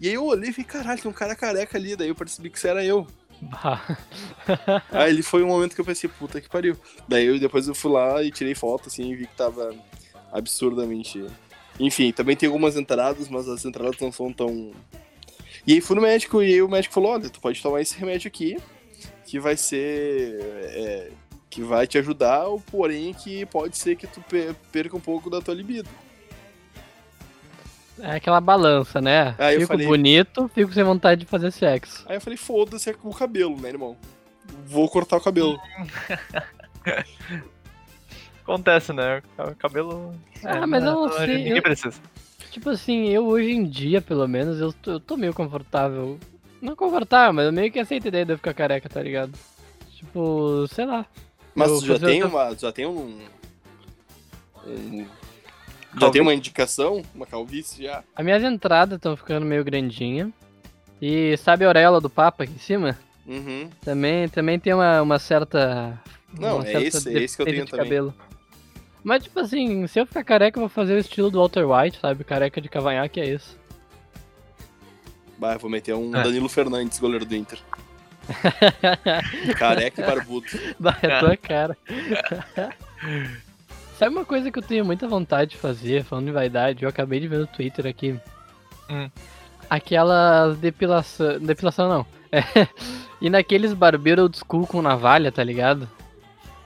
E 0.00 0.08
aí 0.08 0.14
eu 0.14 0.24
olhei 0.24 0.50
e 0.50 0.52
falei, 0.52 0.64
caralho, 0.66 1.02
tem 1.02 1.10
um 1.10 1.14
cara 1.14 1.34
careca 1.34 1.76
ali, 1.76 1.96
daí 1.96 2.08
eu 2.08 2.14
percebi 2.14 2.50
que 2.50 2.58
isso 2.58 2.68
era 2.68 2.84
eu. 2.84 3.06
Bah. 3.42 3.98
Aí 4.90 5.10
ele 5.10 5.22
foi 5.22 5.42
um 5.42 5.48
momento 5.48 5.74
que 5.74 5.80
eu 5.80 5.84
pensei, 5.84 6.08
puta 6.08 6.40
que 6.40 6.48
pariu. 6.48 6.76
Daí 7.08 7.26
eu, 7.26 7.38
depois 7.38 7.66
eu 7.66 7.74
fui 7.74 7.90
lá 7.90 8.22
e 8.22 8.30
tirei 8.30 8.54
foto, 8.54 8.88
assim, 8.88 9.10
e 9.10 9.16
vi 9.16 9.26
que 9.26 9.36
tava 9.36 9.74
absurdamente... 10.32 11.26
Enfim, 11.80 12.12
também 12.12 12.36
tem 12.36 12.46
algumas 12.46 12.76
entradas, 12.76 13.28
mas 13.28 13.48
as 13.48 13.64
entradas 13.64 13.98
não 14.00 14.12
são 14.12 14.32
tão... 14.32 14.72
E 15.66 15.74
aí 15.74 15.80
fui 15.80 15.96
no 15.96 16.02
médico, 16.02 16.42
e 16.42 16.62
o 16.62 16.68
médico 16.68 16.94
falou, 16.94 17.12
olha, 17.12 17.28
tu 17.28 17.40
pode 17.40 17.60
tomar 17.60 17.80
esse 17.80 17.98
remédio 17.98 18.28
aqui, 18.28 18.58
que 19.26 19.40
vai 19.40 19.56
ser... 19.56 20.38
é, 20.40 21.10
que 21.50 21.62
vai 21.62 21.86
te 21.86 21.98
ajudar, 21.98 22.46
porém 22.70 23.12
que 23.12 23.44
pode 23.46 23.76
ser 23.76 23.96
que 23.96 24.06
tu 24.06 24.22
pe- 24.22 24.54
perca 24.70 24.96
um 24.96 25.00
pouco 25.00 25.28
da 25.28 25.40
tua 25.40 25.54
libido. 25.54 25.88
É 28.00 28.16
aquela 28.16 28.40
balança, 28.40 29.00
né? 29.00 29.34
Aí 29.38 29.54
eu 29.56 29.60
fico 29.62 29.72
falei- 29.72 29.86
bonito, 29.86 30.48
fico 30.54 30.72
sem 30.72 30.82
vontade 30.82 31.20
de 31.20 31.26
fazer 31.26 31.50
sexo. 31.50 32.04
Aí 32.08 32.16
eu 32.16 32.20
falei, 32.20 32.36
foda-se 32.36 32.90
é 32.90 32.94
o 33.02 33.10
cabelo, 33.14 33.60
né, 33.60 33.68
irmão? 33.68 33.96
Vou 34.66 34.88
cortar 34.88 35.16
o 35.16 35.20
cabelo. 35.20 35.58
Acontece, 38.42 38.92
né? 38.92 39.22
O 39.38 39.54
cabelo. 39.54 40.14
Ah, 40.44 40.66
mas 40.66 40.82
eu 40.82 40.90
não 40.92 41.02
hoje 41.02 41.16
sei, 41.26 41.36
Ninguém 41.38 41.56
eu- 41.56 41.62
precisa. 41.62 42.00
Tipo 42.50 42.70
assim, 42.70 43.08
eu 43.08 43.26
hoje 43.26 43.50
em 43.50 43.64
dia, 43.64 44.02
pelo 44.02 44.26
menos, 44.28 44.60
eu 44.60 44.72
tô, 44.72 44.90
eu 44.92 45.00
tô 45.00 45.16
meio 45.16 45.32
confortável. 45.32 46.18
Não 46.60 46.76
confortável, 46.76 47.32
mas 47.32 47.46
eu 47.46 47.52
meio 47.52 47.72
que 47.72 47.78
aceito 47.78 48.04
a 48.04 48.08
ideia 48.08 48.26
de 48.26 48.32
eu 48.32 48.36
ficar 48.36 48.52
careca, 48.52 48.88
tá 48.88 49.02
ligado? 49.02 49.32
Tipo, 49.96 50.66
sei 50.68 50.84
lá. 50.84 51.06
Mas 51.54 51.70
Eu 51.70 51.78
tu 51.80 51.86
já 51.86 51.98
tem 51.98 52.22
outra- 52.22 52.38
uma. 52.44 52.56
Já 52.58 52.72
tem 52.72 52.86
um. 52.86 53.18
um- 54.66 55.06
já 55.94 56.00
Calvície. 56.00 56.12
tem 56.12 56.22
uma 56.22 56.34
indicação? 56.34 57.02
Uma 57.14 57.26
calvície 57.26 57.84
já? 57.84 58.02
As 58.16 58.24
minhas 58.24 58.42
entradas 58.42 58.96
estão 58.96 59.16
ficando 59.16 59.44
meio 59.46 59.64
grandinha. 59.64 60.32
E 61.00 61.36
sabe 61.38 61.64
a 61.64 61.68
auréola 61.68 62.00
do 62.00 62.08
Papa 62.08 62.44
aqui 62.44 62.52
em 62.54 62.58
cima? 62.58 62.96
Uhum. 63.26 63.68
Também, 63.84 64.28
também 64.28 64.58
tem 64.58 64.72
uma, 64.72 65.02
uma 65.02 65.18
certa. 65.18 66.00
Não, 66.38 66.56
uma 66.56 66.64
é 66.68 66.72
certa 66.72 66.86
esse- 66.98 67.08
é 67.18 67.22
esse 67.22 67.36
que 67.36 67.42
eu 67.42 67.46
tenho 67.46 67.66
também. 67.66 67.84
cabelo. 67.84 68.14
Mas, 69.04 69.24
tipo 69.24 69.40
assim, 69.40 69.84
se 69.88 69.98
eu 70.00 70.06
ficar 70.06 70.22
careca, 70.22 70.58
eu 70.58 70.62
vou 70.62 70.68
fazer 70.68 70.94
o 70.94 70.98
estilo 70.98 71.28
do 71.30 71.38
Walter 71.40 71.64
White, 71.68 71.98
sabe? 72.00 72.22
Careca 72.22 72.60
de 72.60 72.68
cavanhaque 72.68 73.20
é 73.20 73.26
isso. 73.34 73.58
Bah, 75.38 75.54
eu 75.54 75.58
vou 75.58 75.68
meter 75.68 75.92
um 75.94 76.14
É. 76.16 76.22
Danilo 76.22 76.48
Fernandes, 76.48 77.00
goleiro 77.00 77.24
do 77.24 77.34
Inter. 77.34 77.58
Careca 79.58 80.00
e 80.02 80.06
barbudo. 80.06 80.46
Bah, 80.78 80.96
é 81.02 81.18
tua 81.18 81.36
cara. 81.36 81.76
Sabe 84.02 84.16
uma 84.16 84.24
coisa 84.24 84.50
que 84.50 84.58
eu 84.58 84.62
tenho 84.64 84.84
muita 84.84 85.06
vontade 85.06 85.52
de 85.52 85.56
fazer, 85.58 86.02
falando 86.02 86.26
em 86.26 86.32
vaidade? 86.32 86.82
Eu 86.82 86.88
acabei 86.88 87.20
de 87.20 87.28
ver 87.28 87.38
no 87.38 87.46
Twitter 87.46 87.86
aqui. 87.86 88.18
Hum. 88.90 89.08
Aquelas 89.70 90.58
depilação. 90.58 91.38
Depilação 91.38 91.88
não. 91.88 92.06
É, 92.34 92.66
e 93.20 93.28
naqueles 93.30 93.74
barbeiros 93.74 94.22
old 94.24 94.38
school 94.38 94.66
com 94.66 94.80
navalha, 94.82 95.30
tá 95.30 95.44
ligado? 95.44 95.86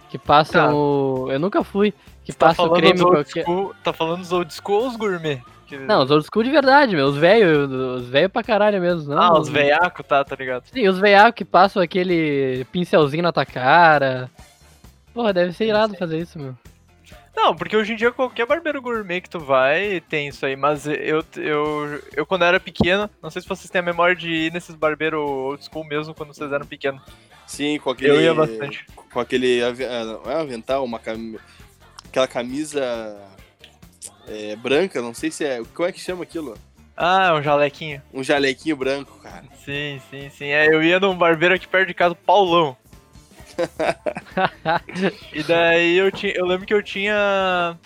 Que 0.08 0.16
passam 0.16 0.68
Tá. 0.68 0.74
o. 0.74 1.28
Eu 1.30 1.38
nunca 1.40 1.62
fui. 1.62 1.92
Que 2.24 2.32
Tá 2.32 2.46
passa 2.46 2.62
o 2.62 2.70
creme 2.72 2.92
aquele- 3.02 3.42
school, 3.44 3.74
tá 3.84 3.92
falando 3.92 4.20
dos 4.20 4.30
old 4.32 4.54
school 4.54 4.82
ou 4.84 4.88
os 4.88 4.96
gourmet? 4.96 5.42
Que- 5.66 5.76
Não, 5.76 6.04
os 6.04 6.10
old 6.10 6.24
school 6.24 6.42
de 6.44 6.50
verdade, 6.50 6.94
meu. 6.96 7.06
Os 7.08 7.16
velhos. 7.18 7.70
Os 7.70 8.08
velhos 8.08 8.30
pra 8.32 8.42
caralho 8.44 8.80
mesmo. 8.80 9.12
Não, 9.14 9.20
ah, 9.20 9.38
os 9.40 9.48
veiaco, 9.50 10.02
tá, 10.04 10.24
tá 10.24 10.36
ligado? 10.36 10.64
Sim, 10.72 10.88
os 10.88 10.98
veiacos 11.00 11.34
que 11.36 11.44
passam 11.44 11.82
aquele 11.82 12.64
pincelzinho 12.72 13.24
na 13.24 13.32
tua 13.32 13.44
cara. 13.44 14.30
Porra, 15.12 15.32
deve 15.34 15.52
ser 15.52 15.66
irado 15.66 15.94
fazer 15.96 16.18
isso, 16.18 16.38
meu. 16.38 16.54
Não, 17.36 17.54
porque 17.54 17.76
hoje 17.76 17.92
em 17.92 17.96
dia 17.96 18.10
qualquer 18.10 18.46
barbeiro 18.46 18.80
gourmet 18.80 19.20
que 19.20 19.28
tu 19.28 19.38
vai 19.38 20.00
tem 20.08 20.28
isso 20.28 20.46
aí, 20.46 20.56
mas 20.56 20.86
eu, 20.86 21.22
eu, 21.36 22.02
eu 22.16 22.24
quando 22.26 22.44
era 22.44 22.58
pequeno, 22.58 23.10
não 23.22 23.30
sei 23.30 23.42
se 23.42 23.48
vocês 23.48 23.68
têm 23.70 23.80
a 23.80 23.84
memória 23.84 24.16
de 24.16 24.28
ir 24.28 24.52
nesses 24.52 24.74
barbeiros 24.74 25.20
old 25.20 25.62
school 25.64 25.84
mesmo 25.84 26.14
quando 26.14 26.32
vocês 26.34 26.50
eram 26.50 26.66
pequenos. 26.66 27.02
Sim, 27.46 27.78
com 27.78 27.90
aquele. 27.90 28.10
Eu 28.10 28.20
ia 28.20 28.34
bastante. 28.34 28.84
Com 29.12 29.20
aquele. 29.20 29.62
ah, 29.62 29.72
Não 30.24 30.32
é 30.32 30.36
um 30.36 30.40
avental, 30.40 30.84
uma 30.84 30.98
camisa. 30.98 31.38
Aquela 32.08 32.26
camisa. 32.26 33.20
é, 34.26 34.56
branca, 34.56 35.00
não 35.00 35.14
sei 35.14 35.30
se 35.30 35.44
é. 35.44 35.62
Como 35.74 35.88
é 35.88 35.92
que 35.92 36.00
chama 36.00 36.24
aquilo? 36.24 36.56
Ah, 36.96 37.34
um 37.34 37.42
jalequinho. 37.42 38.02
Um 38.12 38.24
jalequinho 38.24 38.74
branco, 38.76 39.18
cara. 39.22 39.44
Sim, 39.64 40.00
sim, 40.10 40.30
sim. 40.30 40.46
É, 40.46 40.66
eu 40.66 40.82
ia 40.82 40.98
num 40.98 41.14
barbeiro 41.16 41.54
aqui 41.54 41.68
perto 41.68 41.88
de 41.88 41.94
casa, 41.94 42.14
Paulão. 42.14 42.76
E 45.32 45.42
daí 45.42 45.96
eu 45.98 46.10
tinha. 46.12 46.32
Eu 46.34 46.46
lembro 46.46 46.66
que 46.66 46.74
eu 46.74 46.82
tinha. 46.82 47.76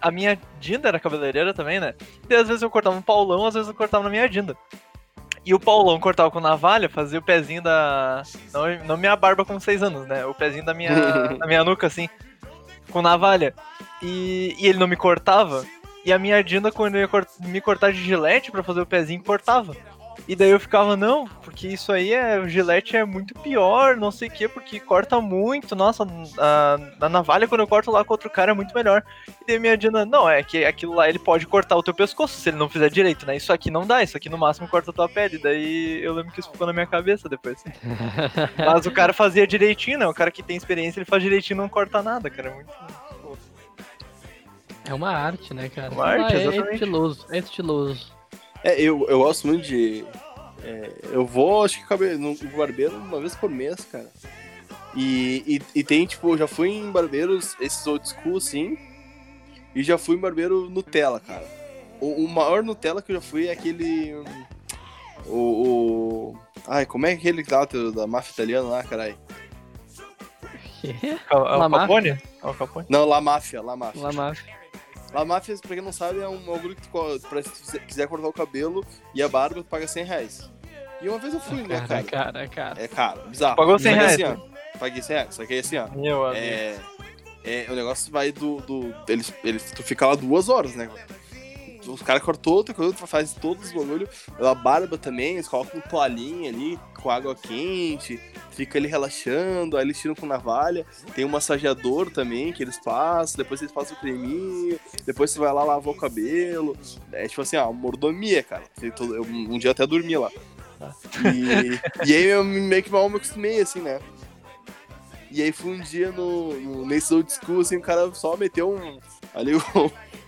A 0.00 0.10
minha 0.10 0.38
Dinda 0.58 0.88
era 0.88 0.98
cabeleireira 1.00 1.52
também, 1.52 1.78
né? 1.78 1.94
E 2.28 2.34
às 2.34 2.48
vezes 2.48 2.62
eu 2.62 2.70
cortava 2.70 2.96
um 2.96 3.02
Paulão, 3.02 3.46
às 3.46 3.54
vezes 3.54 3.68
eu 3.68 3.74
cortava 3.74 4.04
na 4.04 4.10
minha 4.10 4.28
Dinda. 4.28 4.56
E 5.44 5.54
o 5.54 5.60
Paulão 5.60 5.98
cortava 6.00 6.30
com 6.30 6.40
navalha, 6.40 6.88
fazia 6.88 7.18
o 7.18 7.22
pezinho 7.22 7.62
da. 7.62 8.22
Não, 8.52 8.84
não 8.84 8.96
minha 8.96 9.16
barba 9.16 9.44
com 9.44 9.58
seis 9.60 9.82
anos, 9.82 10.06
né? 10.06 10.24
O 10.26 10.34
pezinho 10.34 10.64
da 10.64 10.72
minha, 10.74 10.90
da 11.38 11.46
minha 11.46 11.64
nuca, 11.64 11.86
assim. 11.86 12.08
Com 12.90 13.02
navalha. 13.02 13.54
E, 14.02 14.54
e 14.58 14.66
ele 14.66 14.78
não 14.78 14.86
me 14.88 14.96
cortava. 14.96 15.64
E 16.04 16.12
a 16.12 16.18
minha 16.18 16.42
Dinda, 16.42 16.72
quando 16.72 16.96
ia 16.96 17.06
cort- 17.06 17.28
me 17.40 17.60
cortar 17.60 17.92
de 17.92 18.02
gilete 18.02 18.50
pra 18.50 18.62
fazer 18.62 18.80
o 18.80 18.86
pezinho, 18.86 19.22
cortava. 19.22 19.76
E 20.28 20.36
daí 20.36 20.50
eu 20.50 20.60
ficava, 20.60 20.96
não, 20.96 21.26
porque 21.42 21.66
isso 21.68 21.90
aí 21.90 22.12
é. 22.12 22.38
O 22.38 22.48
gilete 22.48 22.96
é 22.96 23.04
muito 23.04 23.34
pior, 23.34 23.96
não 23.96 24.10
sei 24.10 24.28
o 24.28 24.30
que, 24.30 24.48
porque 24.48 24.78
corta 24.78 25.20
muito. 25.20 25.74
Nossa, 25.74 26.06
a, 26.38 26.76
a 27.00 27.08
navalha, 27.08 27.48
quando 27.48 27.62
eu 27.62 27.66
corto 27.66 27.90
lá 27.90 28.04
com 28.04 28.14
outro 28.14 28.30
cara, 28.30 28.52
é 28.52 28.54
muito 28.54 28.74
melhor. 28.74 29.02
E 29.28 29.46
daí 29.46 29.58
minha 29.58 29.76
Dina, 29.76 30.04
não, 30.04 30.28
é 30.28 30.42
que 30.42 30.64
aquilo 30.64 30.94
lá 30.94 31.08
ele 31.08 31.18
pode 31.18 31.46
cortar 31.46 31.76
o 31.76 31.82
teu 31.82 31.94
pescoço 31.94 32.38
se 32.38 32.48
ele 32.48 32.58
não 32.58 32.68
fizer 32.68 32.90
direito, 32.90 33.26
né? 33.26 33.36
Isso 33.36 33.52
aqui 33.52 33.70
não 33.70 33.86
dá, 33.86 34.02
isso 34.02 34.16
aqui 34.16 34.28
no 34.28 34.38
máximo 34.38 34.68
corta 34.68 34.90
a 34.90 34.94
tua 34.94 35.08
pele. 35.08 35.38
Daí 35.38 36.00
eu 36.02 36.12
lembro 36.14 36.32
que 36.32 36.40
isso 36.40 36.50
ficou 36.50 36.66
na 36.66 36.72
minha 36.72 36.86
cabeça 36.86 37.28
depois. 37.28 37.64
Mas 38.56 38.86
o 38.86 38.90
cara 38.90 39.12
fazia 39.12 39.46
direitinho, 39.46 39.98
né? 39.98 40.06
O 40.06 40.14
cara 40.14 40.30
que 40.30 40.42
tem 40.42 40.56
experiência, 40.56 41.00
ele 41.00 41.06
faz 41.06 41.22
direitinho 41.22 41.56
e 41.56 41.60
não 41.60 41.68
corta 41.68 42.02
nada, 42.02 42.30
cara. 42.30 42.50
É 42.50 42.54
muito. 42.54 42.70
É 44.84 44.94
uma 44.94 45.10
arte, 45.10 45.54
né, 45.54 45.68
cara? 45.68 45.92
Uma 45.92 46.04
arte, 46.04 46.34
Ah, 46.34 46.38
é, 46.38 46.46
é 46.46 46.72
estiloso, 46.74 47.26
é 47.30 47.38
estiloso. 47.38 48.19
É, 48.62 48.80
eu, 48.80 49.06
eu 49.08 49.18
gosto 49.20 49.46
muito 49.46 49.66
de. 49.66 50.04
é, 50.62 50.90
eu 51.12 51.24
vou, 51.24 51.64
acho 51.64 51.78
que 51.80 51.86
cabe, 51.88 52.16
no 52.16 52.34
barbeiro 52.56 52.96
uma 52.96 53.20
vez 53.20 53.34
por 53.34 53.48
mês, 53.50 53.76
cara. 53.90 54.08
E, 54.94 55.44
e, 55.74 55.80
e 55.80 55.84
tem, 55.84 56.04
tipo, 56.06 56.30
eu 56.34 56.38
já 56.38 56.46
fui 56.48 56.68
em 56.70 56.90
barbeiros, 56.90 57.56
esses 57.60 57.86
old 57.86 58.06
school, 58.08 58.36
assim. 58.38 58.76
E 59.74 59.82
já 59.82 59.96
fui 59.96 60.16
em 60.16 60.20
barbeiro 60.20 60.68
Nutella, 60.68 61.20
cara. 61.20 61.44
O, 62.00 62.24
o 62.24 62.28
maior 62.28 62.62
Nutella 62.62 63.00
que 63.00 63.12
eu 63.12 63.16
já 63.16 63.20
fui 63.22 63.46
é 63.46 63.52
aquele. 63.52 64.12
O. 65.26 65.36
o 66.34 66.38
ai, 66.66 66.84
como 66.86 67.06
é 67.06 67.12
aquele 67.12 67.44
lá 67.48 67.64
do- 67.64 67.92
da 67.92 68.06
máfia 68.06 68.32
italiana 68.32 68.68
lá, 68.68 68.82
caralho? 68.82 69.16
Que? 70.80 70.94
Al, 71.30 71.46
Al 71.46 71.58
Lamar? 71.60 71.80
Capone? 71.82 72.22
Al 72.42 72.54
Capone? 72.54 72.86
Não, 72.88 73.04
La 73.06 73.20
Máfia, 73.20 73.62
La 73.62 73.76
Máfia. 73.76 74.02
La 74.02 74.12
Máfia. 74.12 74.59
La 75.12 75.24
Máfia, 75.24 75.56
pra 75.58 75.74
quem 75.74 75.84
não 75.84 75.92
sabe, 75.92 76.20
é 76.20 76.28
um 76.28 76.38
bagulho 76.38 76.76
que 76.76 76.82
tu, 76.82 77.20
pra, 77.28 77.42
se 77.42 77.78
tu 77.78 77.80
quiser 77.86 78.06
cortar 78.06 78.28
o 78.28 78.32
cabelo 78.32 78.84
e 79.14 79.22
a 79.22 79.28
barba, 79.28 79.56
tu 79.56 79.64
paga 79.64 79.86
100 79.86 80.04
reais. 80.04 80.50
E 81.02 81.08
uma 81.08 81.18
vez 81.18 81.34
eu 81.34 81.40
fui, 81.40 81.62
né, 81.62 81.80
Cara, 81.88 82.02
cara? 82.02 82.04
cara, 82.04 82.48
cara. 82.48 82.82
É 82.82 82.86
caro, 82.88 83.22
bizarro. 83.28 83.56
Pagou 83.56 83.78
100 83.78 83.92
Só 83.92 83.98
que 83.98 84.04
reais, 84.04 84.22
Assim, 84.22 84.40
ó, 84.74 84.78
paguei 84.78 85.02
100 85.02 85.16
reais, 85.16 85.34
só 85.34 85.46
que 85.46 85.58
assim, 85.58 85.76
ó. 85.78 85.88
Meu 85.88 86.26
amigo. 86.26 86.44
É, 86.44 86.76
é, 87.44 87.66
o 87.70 87.74
negócio 87.74 88.12
vai 88.12 88.30
do. 88.30 88.60
do 88.60 88.94
eles, 89.08 89.32
eles, 89.42 89.70
tu 89.72 89.82
fica 89.82 90.06
lá 90.06 90.14
duas 90.14 90.48
horas, 90.48 90.74
né? 90.76 90.88
Os 91.92 92.02
caras 92.02 92.22
cortou 92.22 92.54
outra 92.54 92.74
coisa, 92.74 92.94
faz 92.94 93.34
todos 93.34 93.66
os 93.66 93.72
bagulho. 93.72 94.08
A 94.38 94.54
barba 94.54 94.96
também, 94.96 95.34
eles 95.34 95.48
colocam 95.48 95.80
toalhinha 95.80 96.50
ali 96.50 96.78
com 97.00 97.10
água 97.10 97.34
quente, 97.34 98.20
fica 98.52 98.78
ali 98.78 98.86
relaxando, 98.86 99.76
aí 99.76 99.84
eles 99.84 99.98
tiram 99.98 100.14
com 100.14 100.26
navalha. 100.26 100.86
Tem 101.14 101.24
um 101.24 101.28
massageador 101.28 102.10
também 102.10 102.52
que 102.52 102.62
eles 102.62 102.78
passam, 102.78 103.38
depois 103.38 103.60
eles 103.60 103.72
passam 103.72 103.96
o 103.96 104.00
creminho, 104.00 104.78
depois 105.04 105.30
você 105.30 105.38
vai 105.38 105.52
lá 105.52 105.64
lavar 105.64 105.94
o 105.94 105.96
cabelo. 105.96 106.76
É 107.12 107.26
tipo 107.26 107.42
assim, 107.42 107.56
ó, 107.56 107.72
mordomia, 107.72 108.42
cara. 108.42 108.64
Eu 108.80 109.22
um 109.22 109.58
dia 109.58 109.70
até 109.70 109.86
dormi 109.86 110.16
lá. 110.16 110.30
E, 111.34 112.06
e 112.08 112.14
aí 112.14 112.24
eu 112.24 112.42
meio 112.44 112.82
que 112.82 112.90
mal 112.90 113.08
me 113.08 113.16
acostumei, 113.16 113.60
assim, 113.60 113.80
né? 113.80 114.00
E 115.30 115.42
aí 115.42 115.52
foi 115.52 115.72
um 115.72 115.80
dia 115.80 116.10
no, 116.10 116.52
no, 116.54 116.86
nesse 116.86 117.14
old 117.14 117.32
school, 117.32 117.60
assim, 117.60 117.76
o 117.76 117.80
cara 117.80 118.12
só 118.12 118.36
meteu 118.36 118.70
um, 118.70 118.98
ali 119.32 119.54
um, 119.54 119.60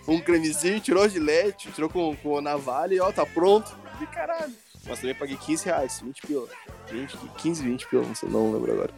um 0.07 0.19
cremezinho, 0.19 0.79
tirou 0.79 1.03
a 1.03 1.07
gilete, 1.07 1.71
tirou 1.71 1.89
com, 1.89 2.15
com 2.17 2.41
navalha 2.41 2.95
e 2.95 2.99
ó, 2.99 3.11
tá 3.11 3.25
pronto. 3.25 3.75
E 4.01 4.05
caralho. 4.07 4.53
Mas 4.85 4.99
também 4.99 5.15
paguei 5.15 5.37
15 5.37 5.65
reais, 5.65 6.01
20 6.03 6.21
pila. 6.27 6.47
20, 6.91 7.17
15, 7.37 7.63
20 7.63 7.87
pila, 7.87 8.03
não 8.03 8.15
sei, 8.15 8.29
não 8.29 8.51
lembro 8.51 8.71
agora. 8.73 8.93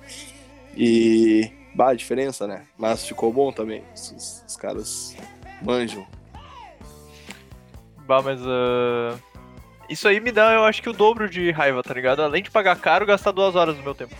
E. 0.75 1.51
Bah, 1.75 1.89
a 1.89 1.93
diferença, 1.93 2.47
né? 2.47 2.65
Mas 2.77 3.05
ficou 3.05 3.31
bom 3.33 3.51
também. 3.51 3.83
Os, 3.93 4.43
os- 4.47 4.55
caras 4.57 5.15
manjam. 5.61 6.07
Bah, 8.07 8.21
mas. 8.21 8.39
ah, 8.41 9.17
Isso 9.89 10.07
aí 10.07 10.19
me 10.19 10.31
dá, 10.31 10.53
eu 10.53 10.63
acho 10.63 10.81
que 10.81 10.89
o 10.89 10.93
dobro 10.93 11.29
de 11.29 11.51
raiva, 11.51 11.83
tá 11.83 11.93
ligado? 11.93 12.21
Além 12.21 12.41
de 12.41 12.49
pagar 12.49 12.79
caro, 12.79 13.05
gastar 13.05 13.31
duas 13.31 13.55
horas 13.55 13.75
do 13.75 13.83
meu 13.83 13.93
tempo. 13.93 14.15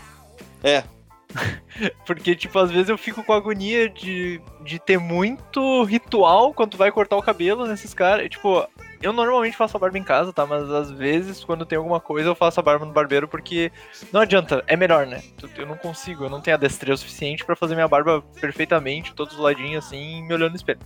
É, 0.62 0.84
Porque, 2.06 2.34
tipo, 2.34 2.58
às 2.58 2.70
vezes 2.70 2.88
eu 2.88 2.96
fico 2.98 3.22
com 3.22 3.32
agonia 3.32 3.88
de, 3.88 4.40
de 4.62 4.78
ter 4.78 4.98
muito 4.98 5.82
ritual 5.84 6.54
quando 6.54 6.76
vai 6.76 6.90
cortar 6.90 7.16
o 7.16 7.22
cabelo 7.22 7.66
nesses 7.66 7.92
caras. 7.92 8.28
Tipo, 8.28 8.66
eu 9.02 9.12
normalmente 9.12 9.56
faço 9.56 9.76
a 9.76 9.80
barba 9.80 9.98
em 9.98 10.02
casa, 10.02 10.32
tá? 10.32 10.46
Mas 10.46 10.70
às 10.70 10.90
vezes, 10.90 11.44
quando 11.44 11.66
tem 11.66 11.76
alguma 11.76 12.00
coisa, 12.00 12.28
eu 12.30 12.34
faço 12.34 12.58
a 12.60 12.62
barba 12.62 12.86
no 12.86 12.92
barbeiro 12.92 13.28
porque 13.28 13.70
não 14.12 14.20
adianta, 14.20 14.64
é 14.66 14.76
melhor, 14.76 15.06
né? 15.06 15.22
Eu 15.56 15.66
não 15.66 15.76
consigo, 15.76 16.24
eu 16.24 16.30
não 16.30 16.40
tenho 16.40 16.56
a 16.56 16.60
destreza 16.60 16.98
suficiente 17.02 17.44
pra 17.44 17.54
fazer 17.56 17.74
minha 17.74 17.88
barba 17.88 18.22
perfeitamente, 18.40 19.14
todos 19.14 19.34
os 19.34 19.40
ladinhos 19.40 19.84
assim, 19.84 20.22
me 20.22 20.32
olhando 20.32 20.50
no 20.52 20.56
espelho. 20.56 20.80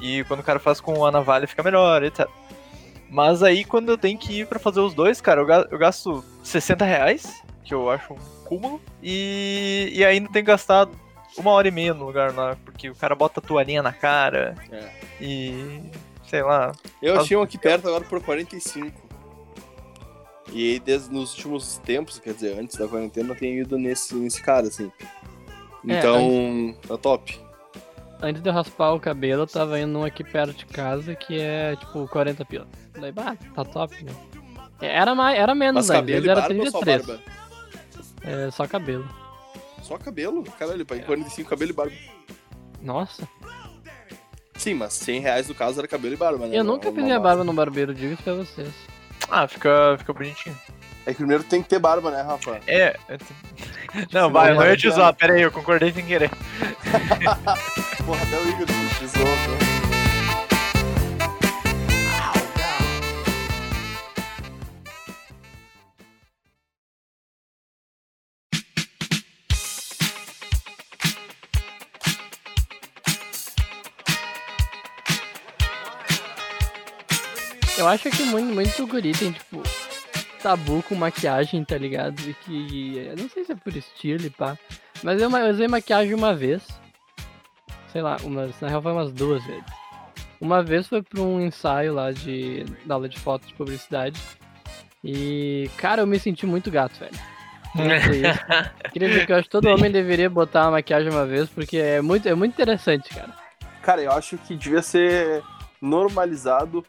E 0.00 0.24
quando 0.24 0.40
o 0.40 0.44
cara 0.44 0.58
faz 0.58 0.80
com 0.80 1.04
a 1.06 1.10
navalha, 1.12 1.46
fica 1.46 1.62
melhor, 1.62 2.02
etc. 2.02 2.26
Mas 3.08 3.42
aí, 3.42 3.64
quando 3.64 3.90
eu 3.90 3.96
tenho 3.98 4.18
que 4.18 4.40
ir 4.40 4.46
pra 4.48 4.58
fazer 4.58 4.80
os 4.80 4.92
dois, 4.92 5.20
cara, 5.20 5.40
eu 5.40 5.46
ga- 5.46 5.68
eu 5.70 5.78
gasto 5.78 6.24
60 6.42 6.84
reais, 6.84 7.40
que 7.64 7.72
eu 7.72 7.88
acho 7.88 8.16
cúmulo, 8.46 8.80
e, 9.02 9.90
e 9.94 10.04
ainda 10.04 10.28
tenho 10.30 10.44
que 10.44 10.50
gastar 10.50 10.88
uma 11.36 11.50
hora 11.50 11.68
e 11.68 11.70
meia 11.70 11.92
no 11.92 12.06
lugar 12.06 12.32
lá, 12.34 12.56
porque 12.64 12.88
o 12.88 12.94
cara 12.94 13.14
bota 13.14 13.40
a 13.40 13.42
toalhinha 13.42 13.82
na 13.82 13.92
cara 13.92 14.54
É. 14.70 14.88
e. 15.20 15.80
sei 16.28 16.42
lá. 16.42 16.72
eu 17.02 17.14
Faz- 17.14 17.24
achei 17.26 17.36
um 17.36 17.42
aqui 17.42 17.58
perto 17.58 17.88
agora 17.88 18.04
por 18.04 18.22
45. 18.22 19.06
E 20.52 20.72
aí, 20.74 20.78
desde 20.80 21.12
nos 21.12 21.34
últimos 21.34 21.78
tempos, 21.78 22.18
quer 22.20 22.32
dizer, 22.32 22.58
antes 22.58 22.76
da 22.76 22.86
quarentena, 22.86 23.30
eu 23.32 23.36
tenho 23.36 23.62
ido 23.62 23.76
nesse, 23.78 24.14
nesse 24.14 24.40
cara, 24.40 24.68
assim. 24.68 24.90
É, 25.88 25.98
Então, 25.98 26.74
tá 26.86 26.96
top. 26.96 27.38
Antes 28.22 28.40
de 28.42 28.48
eu 28.48 28.52
raspar 28.54 28.92
o 28.94 29.00
cabelo, 29.00 29.42
eu 29.42 29.46
tava 29.46 29.78
indo 29.78 29.92
num 29.92 30.04
aqui 30.04 30.22
perto 30.24 30.54
de 30.54 30.64
casa 30.66 31.14
que 31.14 31.38
é 31.40 31.74
tipo 31.76 32.06
40 32.08 32.44
pila. 32.44 32.66
Daí, 32.98 33.12
bah, 33.12 33.36
tá 33.54 33.64
top, 33.64 34.02
né? 34.04 34.12
É, 34.80 34.96
Era, 34.96 35.14
mais, 35.14 35.38
era 35.38 35.54
menos, 35.54 35.86
Mas 35.86 35.88
né? 35.88 35.96
cabelo 35.96 36.24
e 36.26 36.28
era 36.30 36.40
barba 36.40 36.54
ou 36.62 36.70
só 36.70 36.78
33. 36.80 37.06
barba? 37.06 37.22
É, 38.26 38.50
só 38.50 38.66
cabelo. 38.66 39.08
Só 39.82 39.96
cabelo? 39.96 40.42
Caralho, 40.58 40.84
paguei 40.84 41.04
45 41.04 41.48
cabelo 41.48 41.70
e 41.70 41.74
barba. 41.74 41.94
Nossa, 42.82 43.26
Sim, 44.56 44.74
mas 44.74 44.94
100 44.94 45.20
reais 45.20 45.48
no 45.48 45.54
caso 45.54 45.78
era 45.78 45.86
cabelo 45.88 46.14
e 46.14 46.16
barba, 46.16 46.46
né? 46.46 46.56
eu 46.58 46.64
nunca 46.64 46.90
fiz 46.90 47.02
minha 47.04 47.20
barba 47.20 47.44
no 47.44 47.52
barbeiro, 47.52 47.94
digo 47.94 48.14
isso 48.14 48.22
pra 48.22 48.34
vocês. 48.34 48.68
Ah, 49.30 49.46
fica, 49.46 49.96
fica 49.98 50.12
bonitinho. 50.12 50.56
É 51.04 51.10
que 51.10 51.16
primeiro 51.18 51.44
tem 51.44 51.62
que 51.62 51.68
ter 51.68 51.78
barba, 51.78 52.10
né, 52.10 52.22
Rafa? 52.22 52.60
É. 52.66 52.90
te- 53.16 54.08
Não, 54.12 54.30
vai, 54.30 54.46
não, 54.48 54.54
eu 54.56 54.60
não 54.60 54.66
ia 54.70 54.76
te 54.76 54.88
usar, 54.88 55.12
pera 55.12 55.34
aí, 55.34 55.42
eu 55.42 55.52
concordei 55.52 55.92
sem 55.92 56.04
querer. 56.04 56.30
Porra, 58.04 58.22
até 58.22 58.38
o 58.38 58.48
Igor 58.48 58.66
precisou, 58.66 59.24
né? 59.24 59.65
Eu 77.86 77.90
acho 77.90 78.10
que 78.10 78.24
muito, 78.24 78.52
muito 78.52 78.84
guri 78.88 79.12
tem, 79.12 79.30
tipo, 79.30 79.62
tabu 80.42 80.82
com 80.82 80.96
maquiagem, 80.96 81.62
tá 81.62 81.78
ligado? 81.78 82.20
E 82.28 82.34
que. 82.34 82.98
Eu 82.98 83.16
não 83.16 83.28
sei 83.28 83.44
se 83.44 83.52
é 83.52 83.54
por 83.54 83.76
estilo 83.76 84.26
e 84.26 84.30
pá. 84.30 84.58
Mas 85.04 85.22
eu, 85.22 85.30
eu 85.30 85.50
usei 85.52 85.68
maquiagem 85.68 86.12
uma 86.12 86.34
vez. 86.34 86.66
Sei 87.92 88.02
lá, 88.02 88.16
umas, 88.24 88.60
na 88.60 88.66
real 88.66 88.82
foi 88.82 88.90
umas 88.90 89.12
duas 89.12 89.40
vezes. 89.44 89.62
Uma 90.40 90.64
vez 90.64 90.88
foi 90.88 91.00
pra 91.00 91.20
um 91.20 91.40
ensaio 91.40 91.94
lá 91.94 92.10
de. 92.10 92.64
da 92.84 92.96
aula 92.96 93.08
de 93.08 93.20
foto 93.20 93.46
de 93.46 93.54
publicidade. 93.54 94.20
E, 95.04 95.70
cara, 95.76 96.02
eu 96.02 96.08
me 96.08 96.18
senti 96.18 96.44
muito 96.44 96.72
gato, 96.72 96.98
velho. 96.98 97.14
Queria 97.70 98.00
dizer 98.00 98.30
isso. 98.30 98.44
Queria 98.92 99.08
dizer 99.10 99.26
que 99.26 99.32
eu 99.32 99.36
acho 99.36 99.44
que 99.44 99.52
todo 99.52 99.68
homem 99.68 99.92
deveria 99.92 100.28
botar 100.28 100.64
uma 100.64 100.72
maquiagem 100.72 101.08
uma 101.08 101.24
vez, 101.24 101.48
porque 101.48 101.76
é 101.76 102.00
muito, 102.00 102.28
é 102.28 102.34
muito 102.34 102.52
interessante, 102.52 103.14
cara. 103.14 103.32
Cara, 103.80 104.02
eu 104.02 104.10
acho 104.10 104.36
que 104.38 104.56
devia 104.56 104.82
ser 104.82 105.40
normalizado 105.80 106.84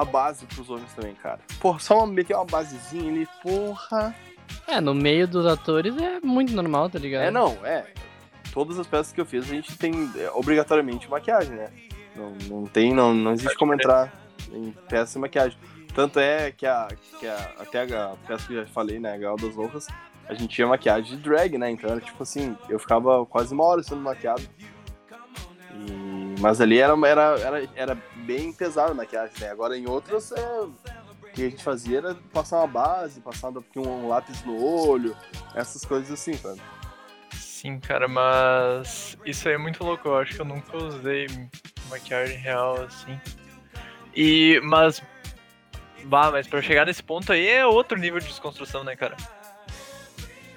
a 0.00 0.04
base 0.04 0.46
pros 0.46 0.68
homens 0.70 0.92
também, 0.94 1.14
cara. 1.14 1.40
Porra, 1.60 1.78
só 1.78 1.98
uma, 1.98 2.06
meter 2.06 2.34
uma 2.34 2.44
basezinha 2.44 3.10
ali, 3.10 3.28
porra. 3.42 4.14
É, 4.66 4.80
no 4.80 4.94
meio 4.94 5.26
dos 5.28 5.46
atores 5.46 5.96
é 5.96 6.20
muito 6.20 6.54
normal, 6.54 6.88
tá 6.88 6.98
ligado? 6.98 7.22
É, 7.24 7.30
não, 7.30 7.52
é. 7.64 7.86
Todas 8.52 8.78
as 8.78 8.86
peças 8.86 9.12
que 9.12 9.20
eu 9.20 9.26
fiz, 9.26 9.44
a 9.44 9.54
gente 9.54 9.76
tem 9.76 10.10
é, 10.16 10.30
obrigatoriamente 10.30 11.08
maquiagem, 11.08 11.54
né? 11.54 11.68
Não, 12.16 12.30
não 12.48 12.66
tem, 12.66 12.92
não, 12.92 13.14
não 13.14 13.32
existe 13.32 13.56
como 13.56 13.74
entrar 13.74 14.12
em 14.52 14.72
peça 14.88 15.12
sem 15.12 15.20
maquiagem. 15.22 15.56
Tanto 15.94 16.18
é 16.18 16.50
que 16.50 16.66
a, 16.66 16.88
que 17.18 17.26
a 17.26 17.52
até 17.58 17.82
a 17.82 18.14
peça 18.26 18.46
que 18.46 18.54
eu 18.54 18.62
já 18.64 18.68
falei, 18.72 18.98
né, 18.98 19.14
a 19.14 19.18
Gal 19.18 19.36
das 19.36 19.54
Loucas, 19.54 19.86
a 20.28 20.34
gente 20.34 20.48
tinha 20.54 20.66
maquiagem 20.66 21.16
de 21.16 21.22
drag, 21.22 21.56
né? 21.58 21.70
Então 21.70 21.90
era 21.90 22.00
tipo 22.00 22.22
assim, 22.22 22.56
eu 22.68 22.78
ficava 22.78 23.24
quase 23.26 23.52
uma 23.54 23.64
hora 23.64 23.82
sendo 23.82 24.00
maquiado. 24.00 24.42
E- 25.74 26.34
mas 26.40 26.60
ali 26.60 26.78
era, 26.78 26.94
era, 27.06 27.40
era, 27.40 27.68
era 27.74 27.98
bem 28.28 28.52
pesada 28.52 28.90
a 28.90 28.94
maquiagem, 28.94 29.34
né? 29.40 29.50
Agora 29.50 29.74
em 29.74 29.88
outras, 29.88 30.32
é, 30.32 30.60
o 30.60 30.74
que 31.32 31.46
a 31.46 31.48
gente 31.48 31.64
fazia 31.64 31.98
era 31.98 32.14
passar 32.30 32.58
uma 32.58 32.66
base, 32.66 33.22
passar 33.22 33.50
um 33.74 34.06
lápis 34.06 34.44
no 34.44 34.62
olho, 34.62 35.16
essas 35.54 35.82
coisas 35.82 36.12
assim, 36.12 36.34
sabe? 36.34 36.60
Sim, 37.32 37.80
cara, 37.80 38.06
mas 38.06 39.16
isso 39.24 39.48
aí 39.48 39.54
é 39.54 39.58
muito 39.58 39.82
louco. 39.82 40.08
Eu 40.08 40.18
acho 40.18 40.34
que 40.34 40.40
eu 40.42 40.44
nunca 40.44 40.76
usei 40.76 41.26
maquiagem 41.88 42.36
real 42.36 42.82
assim. 42.82 43.18
E, 44.14 44.60
mas, 44.62 45.02
bah, 46.04 46.30
mas 46.30 46.46
pra 46.46 46.60
chegar 46.60 46.84
nesse 46.84 47.02
ponto 47.02 47.32
aí 47.32 47.48
é 47.48 47.64
outro 47.64 47.98
nível 47.98 48.20
de 48.20 48.26
desconstrução, 48.26 48.84
né, 48.84 48.94
cara? 48.94 49.16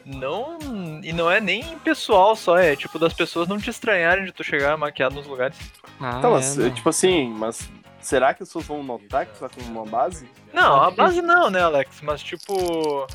Não, 0.05 0.59
e 1.03 1.13
não 1.13 1.31
é 1.31 1.39
nem 1.39 1.77
pessoal 1.79 2.35
só, 2.35 2.57
é 2.57 2.75
tipo 2.75 2.99
das 2.99 3.13
pessoas 3.13 3.47
não 3.47 3.59
te 3.59 3.69
estranharem 3.69 4.25
de 4.25 4.33
tu 4.33 4.43
chegar 4.43 4.75
maquiado 4.75 5.15
nos 5.15 5.27
lugares. 5.27 5.57
Ah, 6.01 6.19
Tá, 6.21 6.29
mas, 6.29 6.57
é, 6.57 6.63
não. 6.63 6.71
tipo 6.71 6.89
assim, 6.89 7.29
mas 7.29 7.69
será 7.99 8.33
que 8.33 8.41
as 8.43 8.49
pessoas 8.49 8.65
vão 8.65 8.83
notar 8.83 9.25
que 9.25 9.33
tu 9.33 9.39
tá 9.39 9.49
com 9.49 9.61
uma 9.69 9.85
base? 9.85 10.27
Não, 10.53 10.81
a 10.81 10.89
base 10.91 11.21
não, 11.21 11.49
né, 11.49 11.61
Alex? 11.61 12.01
Mas 12.01 12.21
tipo. 12.23 13.07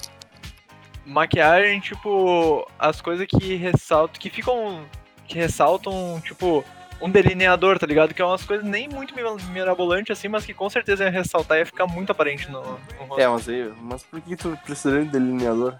Maquiagem, 1.05 1.79
tipo, 1.81 2.66
as 2.79 3.01
coisas 3.01 3.27
que 3.27 3.55
ressaltam. 3.55 4.20
Que 4.20 4.29
ficam. 4.31 4.85
Que 5.29 5.38
ressaltam, 5.38 6.20
tipo, 6.25 6.64
um 7.01 7.09
delineador, 7.11 7.79
tá 7.79 7.87
ligado? 7.87 8.12
Que 8.14 8.22
é 8.22 8.25
umas 8.25 8.44
coisas 8.44 8.64
nem 8.66 8.88
muito 8.88 9.14
mi- 9.14 9.22
mirabolantes 9.53 10.16
assim, 10.18 10.29
mas 10.29 10.44
que 10.44 10.55
com 10.55 10.68
certeza 10.70 11.05
ia 11.05 11.11
ressaltar 11.11 11.59
e 11.59 11.61
ia 11.61 11.66
ficar 11.66 11.87
muito 11.87 12.11
aparente 12.11 12.51
no, 12.51 12.61
no 12.62 13.05
rosto. 13.07 13.20
É, 13.20 13.29
mas 13.29 13.49
aí, 13.49 13.72
mas 13.81 14.03
por 14.05 14.20
que 14.20 14.37
tu 14.37 14.59
precisaria 14.64 15.05
de 15.05 15.11
delineador? 15.11 15.75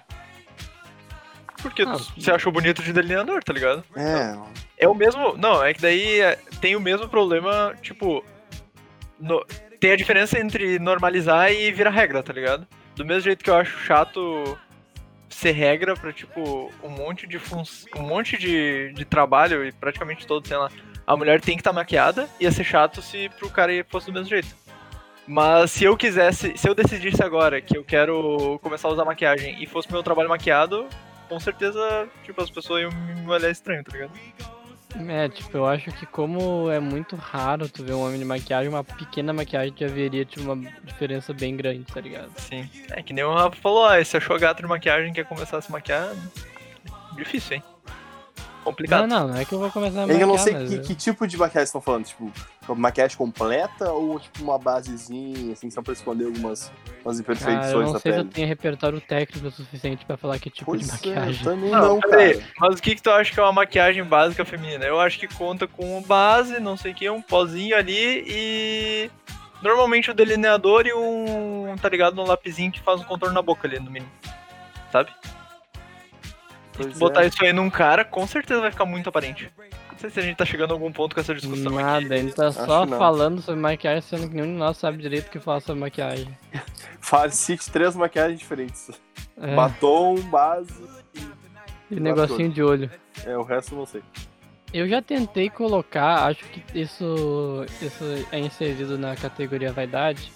Porque 1.63 1.83
Ah, 1.83 1.97
você 2.17 2.31
achou 2.31 2.53
bonito 2.53 2.83
de 2.83 2.93
delineador, 2.93 3.43
tá 3.43 3.53
ligado? 3.53 3.83
É, 3.97 4.37
É 4.79 4.89
o 4.89 4.95
mesmo. 4.95 5.37
Não, 5.37 5.63
é 5.65 5.73
que 5.75 5.81
daí 5.81 6.21
é, 6.21 6.37
tem 6.61 6.77
o 6.77 6.81
mesmo 6.81 7.09
problema, 7.09 7.75
tipo. 7.83 8.25
no- 9.19 9.45
tem 9.81 9.93
a 9.93 9.97
diferença 9.97 10.39
entre 10.39 10.79
normalizar 10.79 11.53
e 11.53 11.71
virar 11.73 11.91
regra, 11.91 12.23
tá 12.23 12.33
ligado? 12.33 12.67
Do 12.95 13.05
mesmo 13.05 13.23
jeito 13.23 13.45
que 13.45 13.51
eu 13.51 13.57
acho 13.57 13.79
chato 13.81 14.59
ser 15.29 15.53
regra 15.53 15.95
pra, 15.95 16.13
tipo, 16.13 16.73
um 16.83 16.89
monte 16.89 17.27
de 17.27 17.39
fun... 17.39 17.63
um 17.97 18.03
monte 18.03 18.39
de, 18.39 18.91
de 18.95 19.05
trabalho 19.05 19.65
e 19.67 19.73
praticamente 19.73 20.27
todo, 20.27 20.47
sei 20.49 20.57
lá. 20.57 20.71
A 21.07 21.15
mulher 21.17 21.41
tem 21.43 21.57
que 21.57 21.61
estar 21.61 21.73
maquiada, 21.75 22.27
ia 22.41 22.51
ser 22.51 22.65
chato 22.65 23.03
se 23.03 23.29
pro 23.39 23.51
cara 23.51 23.71
fosse 23.91 24.07
do 24.07 24.13
mesmo 24.15 24.29
jeito. 24.29 24.49
Mas 25.27 25.73
se 25.73 25.85
eu 25.85 25.97
quisesse, 25.97 26.57
se 26.57 26.69
eu 26.69 26.75
decidisse 26.75 27.23
agora 27.23 27.61
que 27.61 27.77
eu 27.77 27.85
quero 27.85 28.59
começar 28.63 28.89
a 28.89 28.93
usar 28.93 29.05
maquiagem 29.05 29.63
e 29.63 29.67
fosse 29.67 29.91
meu 29.93 30.03
trabalho 30.03 30.29
maquiado, 30.29 30.87
com 31.29 31.39
certeza, 31.41 32.09
tipo, 32.25 32.41
as 32.41 32.51
pessoas 32.51 32.83
iam 32.83 32.91
me 32.91 33.31
olhar 33.31 33.51
estranho, 33.51 33.85
tá 33.85 33.93
ligado? 33.93 34.13
É, 35.09 35.29
tipo, 35.29 35.57
eu 35.57 35.67
acho 35.67 35.91
que 35.93 36.07
como 36.07 36.71
é 36.71 36.81
muito 36.81 37.17
raro 37.17 37.69
tu 37.69 37.85
ver 37.85 37.93
um 37.93 38.07
homem 38.07 38.19
de 38.19 38.25
maquiagem, 38.25 38.69
uma 38.69 38.83
pequena 38.83 39.33
maquiagem 39.33 39.75
já 39.77 39.87
veria, 39.89 40.25
tipo, 40.25 40.51
uma 40.51 40.71
diferença 40.85 41.35
bem 41.35 41.55
grande, 41.55 41.85
tá 41.85 42.01
ligado? 42.01 42.31
Sim. 42.39 42.69
É 42.91 43.03
que 43.03 43.13
nem 43.13 43.23
o 43.23 43.35
Rafa 43.35 43.57
falou, 43.57 43.85
ah, 43.85 44.03
se 44.03 44.17
achou 44.17 44.39
gato 44.39 44.63
de 44.63 44.69
maquiagem 44.69 45.13
quer 45.13 45.27
começar 45.27 45.59
a 45.59 45.61
se 45.61 45.71
maquiar. 45.71 46.15
Difícil, 47.15 47.57
hein? 47.57 47.65
Complicado. 48.67 49.07
Não, 49.07 49.21
não, 49.21 49.29
não 49.29 49.37
é 49.41 49.45
que 49.45 49.53
eu 49.53 49.59
vou 49.61 49.71
começar 49.71 50.01
a 50.01 50.03
É 50.03 50.07
maquiar, 50.07 50.19
que 50.19 50.25
eu 50.25 50.27
não 50.27 50.39
sei 50.39 50.53
mas 50.55 50.69
que, 50.69 50.75
eu- 50.75 50.83
que 50.83 50.95
tipo 50.97 51.27
de 51.27 51.37
maquiagem 51.39 51.65
estão 51.65 51.81
falando. 51.81 52.05
Tipo, 52.05 52.33
maquiagem 52.75 53.17
completa 53.17 53.93
ou 53.93 54.19
tipo 54.19 54.43
uma 54.43 54.59
basezinha, 54.59 55.53
assim, 55.53 55.71
só 55.71 55.81
pra 55.81 55.93
esconder 55.93 56.25
algumas 56.27 56.73
umas 57.05 57.21
Cara, 57.21 57.33
eu 57.33 57.37
imperfeições 57.37 57.93
não 57.93 58.01
sei 58.01 58.13
se 58.13 58.19
eu 58.19 58.25
tenho 58.25 58.49
repertório 58.49 59.01
técnico 59.01 59.49
suficiente 59.53 60.05
pra 60.05 60.17
falar 60.17 60.41
que 60.41 60.51
tipo 60.51 60.77
de 60.77 60.85
Pois 60.85 60.89
é, 60.89 60.93
maquiagem. 61.11 61.45
também 61.45 61.71
Não, 61.71 61.81
não. 61.81 62.01
Mas 62.59 62.79
o 62.79 62.83
que, 62.83 62.97
que 62.97 63.03
tu 63.03 63.11
acha 63.11 63.33
que 63.33 63.39
é 63.39 63.43
uma 63.45 63.53
maquiagem 63.53 64.03
básica 64.03 64.45
feminina? 64.45 64.85
Eu 64.85 64.99
acho 65.01 65.17
que 65.19 65.29
conta 65.29 65.69
com 65.69 66.03
base, 66.03 66.59
não 66.59 66.77
sei 66.77 66.91
o 66.91 66.95
que, 66.97 67.09
um 67.09 67.23
pozinho 67.23 67.77
ali 67.77 68.25
e. 68.27 69.11
Normalmente 69.63 70.11
o 70.11 70.15
delineador 70.15 70.87
e 70.87 70.93
um. 70.93 71.77
tá 71.81 71.89
ligado? 71.89 72.21
Um 72.21 72.27
lapisinho 72.27 72.73
que 72.73 72.81
faz 72.81 73.01
um 73.01 73.05
contorno 73.05 73.35
na 73.35 73.43
boca 73.43 73.67
ali, 73.69 73.79
no 73.79 73.91
mínimo. 73.91 74.11
Sabe? 74.93 75.11
Se 76.77 76.83
Pois 76.83 76.93
tu 76.93 76.99
botar 76.99 77.25
é. 77.25 77.29
isso 77.29 77.43
aí 77.43 77.53
num 77.55 77.71
cara, 77.71 78.05
com 78.05 78.27
certeza 78.27 78.61
vai 78.61 78.71
ficar 78.71 78.85
muito 78.85 79.09
aparente. 79.09 79.51
Não 79.91 79.99
sei 79.99 80.11
se 80.11 80.21
a 80.21 80.23
gente 80.23 80.37
tá 80.37 80.45
chegando 80.45 80.73
a 80.73 80.75
algum 80.75 80.93
ponto 80.93 81.15
com 81.15 81.21
essa 81.23 81.35
discussão 81.35 81.79
aqui. 81.79 81.83
Nada, 81.83 82.17
ele 82.19 82.31
tá 82.31 82.53
só 82.53 82.85
não. 82.85 82.99
falando 82.99 83.41
sobre 83.41 83.59
maquiagem, 83.59 84.03
sendo 84.03 84.29
que 84.29 84.35
nenhum 84.35 84.53
de 84.53 84.59
nós 84.59 84.77
sabe 84.77 84.99
direito 84.99 85.29
o 85.29 85.31
que 85.31 85.41
fala 85.41 85.59
sobre 85.61 85.81
maquiagem. 85.81 86.29
Farcite, 87.01 87.71
três 87.71 87.97
maquiagens 87.97 88.39
diferentes. 88.39 88.91
É, 89.41 89.55
Batom, 89.55 90.17
base. 90.23 90.85
e 91.91 91.99
negocinho 91.99 92.51
de 92.51 92.63
olho. 92.63 92.91
É, 93.25 93.37
o 93.39 93.43
resto 93.43 93.75
eu 93.75 93.79
não 93.79 93.87
sei. 93.87 94.03
Eu 94.71 94.87
já 94.87 95.01
tentei 95.01 95.49
colocar, 95.49 96.27
acho 96.27 96.45
que 96.45 96.63
isso, 96.79 97.65
isso 97.81 98.05
é 98.31 98.39
inserido 98.39 98.99
na 98.99 99.17
categoria 99.17 99.73
vaidade. 99.73 100.31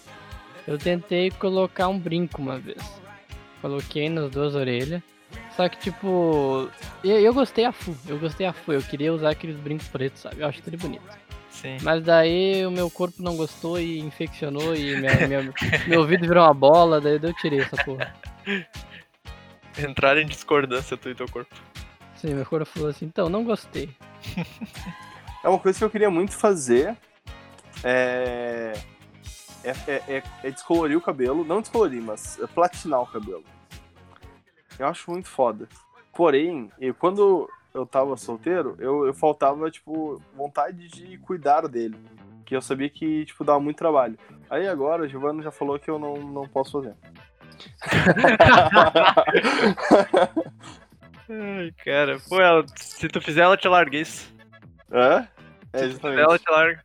Eu 0.66 0.78
tentei 0.78 1.30
colocar 1.32 1.88
um 1.88 1.98
brinco 1.98 2.40
uma 2.40 2.58
vez. 2.58 2.80
Coloquei 3.60 4.08
nas 4.08 4.30
duas 4.30 4.54
orelhas. 4.54 5.02
Só 5.60 5.68
que, 5.68 5.76
tipo, 5.78 6.70
eu, 7.04 7.20
eu 7.20 7.34
gostei 7.34 7.66
a 7.66 7.72
full. 7.72 7.94
Eu 8.08 8.18
gostei 8.18 8.46
a 8.46 8.52
full. 8.54 8.72
Eu 8.72 8.82
queria 8.82 9.12
usar 9.12 9.28
aqueles 9.28 9.56
brincos 9.58 9.86
pretos, 9.88 10.22
sabe? 10.22 10.40
Eu 10.40 10.48
acho 10.48 10.62
tudo 10.62 10.78
bonito. 10.78 11.02
Sim. 11.50 11.76
Mas 11.82 12.02
daí 12.02 12.64
o 12.64 12.70
meu 12.70 12.88
corpo 12.90 13.22
não 13.22 13.36
gostou 13.36 13.78
e 13.78 13.98
infeccionou 14.00 14.74
e 14.74 14.96
minha, 14.96 15.28
minha- 15.28 15.52
meu 15.86 16.00
ouvido 16.00 16.26
virou 16.26 16.44
uma 16.44 16.54
bola, 16.54 16.98
daí 16.98 17.20
eu 17.22 17.34
tirei 17.34 17.60
essa 17.60 17.76
porra. 17.84 18.14
Entrar 19.78 20.16
em 20.16 20.24
discordância 20.24 20.96
tu 20.96 21.10
e 21.10 21.14
teu 21.14 21.28
corpo. 21.28 21.54
Sim, 22.16 22.32
meu 22.34 22.46
corpo 22.46 22.64
falou 22.64 22.88
assim, 22.88 23.04
então, 23.04 23.28
não 23.28 23.44
gostei. 23.44 23.90
É 25.44 25.48
uma 25.48 25.58
coisa 25.58 25.78
que 25.78 25.84
eu 25.84 25.90
queria 25.90 26.10
muito 26.10 26.32
fazer. 26.32 26.94
É. 27.84 28.72
É, 29.64 29.70
é, 29.86 30.02
é- 30.16 30.22
é 30.44 30.50
descolorir 30.50 30.96
o 30.96 31.00
cabelo. 31.02 31.44
Não 31.44 31.60
descolorir, 31.62 32.00
mas 32.02 32.38
é 32.38 32.46
platinar 32.46 33.00
o 33.00 33.06
cabelo. 33.06 33.42
Eu 34.80 34.86
acho 34.86 35.10
muito 35.10 35.28
foda. 35.28 35.68
Porém, 36.14 36.72
eu, 36.80 36.94
quando 36.94 37.50
eu 37.74 37.84
tava 37.84 38.16
solteiro, 38.16 38.76
eu, 38.78 39.04
eu 39.04 39.12
faltava, 39.12 39.70
tipo, 39.70 40.18
vontade 40.34 40.88
de 40.88 41.18
cuidar 41.18 41.68
dele. 41.68 41.98
Que 42.46 42.56
eu 42.56 42.62
sabia 42.62 42.88
que, 42.88 43.26
tipo, 43.26 43.44
dava 43.44 43.60
muito 43.60 43.76
trabalho. 43.76 44.18
Aí 44.48 44.66
agora, 44.66 45.04
a 45.04 45.06
Giovanna 45.06 45.42
já 45.42 45.50
falou 45.50 45.78
que 45.78 45.90
eu 45.90 45.98
não, 45.98 46.14
não 46.14 46.48
posso 46.48 46.72
fazer. 46.72 46.94
Ai, 51.28 51.72
cara. 51.84 52.18
Pô, 52.26 52.40
ela, 52.40 52.64
se 52.76 53.06
tu 53.06 53.20
fizer, 53.20 53.42
ela 53.42 53.58
te 53.58 53.68
larga 53.68 53.98
isso. 53.98 54.34
Hã? 54.90 55.28
É, 55.74 55.78
Se 55.80 55.88
tu 55.90 55.96
fizer, 56.00 56.20
ela 56.20 56.34
exatamente. 56.36 56.44
te 56.44 56.50
larga. 56.50 56.84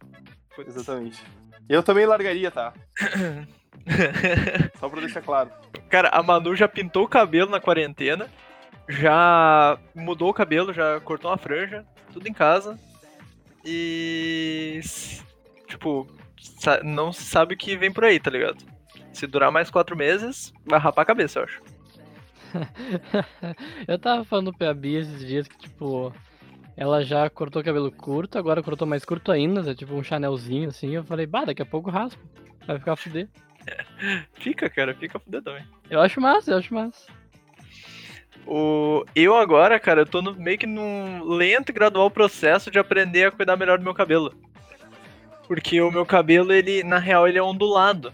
Putz. 0.54 0.76
Exatamente. 0.76 1.24
Eu 1.70 1.82
também 1.82 2.06
largaria, 2.06 2.52
tá? 2.52 2.74
Só 4.80 4.90
pra 4.90 5.00
deixar 5.00 5.22
claro. 5.22 5.50
Cara, 5.96 6.10
a 6.10 6.22
Manu 6.22 6.54
já 6.58 6.68
pintou 6.68 7.06
o 7.06 7.08
cabelo 7.08 7.50
na 7.50 7.62
quarentena. 7.62 8.30
Já 8.86 9.80
mudou 9.96 10.30
o 10.30 10.34
cabelo, 10.34 10.74
já 10.74 11.00
cortou 11.00 11.32
uma 11.32 11.38
franja. 11.38 11.86
Tudo 12.12 12.28
em 12.28 12.34
casa. 12.34 12.78
E. 13.64 14.82
Tipo, 15.70 16.06
não 16.84 17.14
se 17.14 17.24
sabe 17.24 17.54
o 17.54 17.58
que 17.58 17.78
vem 17.78 17.94
por 17.94 18.04
aí, 18.04 18.20
tá 18.20 18.30
ligado? 18.30 18.58
Se 19.14 19.26
durar 19.26 19.50
mais 19.54 19.72
quatro 19.72 19.96
meses, 19.96 20.54
vai 20.66 20.78
rapar 20.78 21.04
a 21.04 21.06
cabeça, 21.06 21.40
eu 21.40 21.44
acho. 21.46 21.62
eu 23.88 23.98
tava 23.98 24.26
falando 24.26 24.52
pra 24.52 24.74
Bia 24.74 25.00
esses 25.00 25.26
dias 25.26 25.48
que, 25.48 25.58
tipo, 25.58 26.14
ela 26.76 27.06
já 27.06 27.30
cortou 27.30 27.62
o 27.62 27.66
cabelo 27.66 27.90
curto, 27.90 28.38
agora 28.38 28.62
cortou 28.62 28.86
mais 28.86 29.06
curto 29.06 29.32
ainda, 29.32 29.72
é 29.72 29.74
tipo 29.74 29.94
um 29.94 30.04
chanelzinho 30.04 30.68
assim. 30.68 30.94
Eu 30.94 31.06
falei, 31.06 31.26
bah, 31.26 31.46
daqui 31.46 31.62
a 31.62 31.66
pouco 31.66 31.90
raspa. 31.90 32.22
Vai 32.68 32.80
ficar 32.80 32.98
fuder. 32.98 33.30
Fica, 34.36 34.70
cara, 34.70 34.94
fica 34.94 35.20
fuder 35.20 35.42
também. 35.42 35.66
Eu 35.90 36.02
acho 36.02 36.22
massa, 36.22 36.52
eu 36.52 36.58
acho 36.58 36.74
massa. 36.74 37.08
O... 38.46 39.04
Eu 39.16 39.36
agora, 39.36 39.80
cara, 39.80 40.02
eu 40.02 40.06
tô 40.06 40.22
no- 40.22 40.36
meio 40.36 40.58
que 40.58 40.68
num 40.68 41.24
lento 41.24 41.70
e 41.70 41.74
gradual 41.74 42.12
processo 42.12 42.70
de 42.70 42.78
aprender 42.78 43.26
a 43.26 43.32
cuidar 43.32 43.58
melhor 43.58 43.78
do 43.80 43.84
meu 43.84 43.94
cabelo. 43.94 44.34
Porque 45.48 45.82
o 45.82 45.92
meu 45.92 46.06
cabelo, 46.06 46.52
ele, 46.52 46.84
na 46.84 47.00
real, 47.00 47.28
ele 47.28 47.38
é 47.38 47.44
ondulado. 47.44 48.14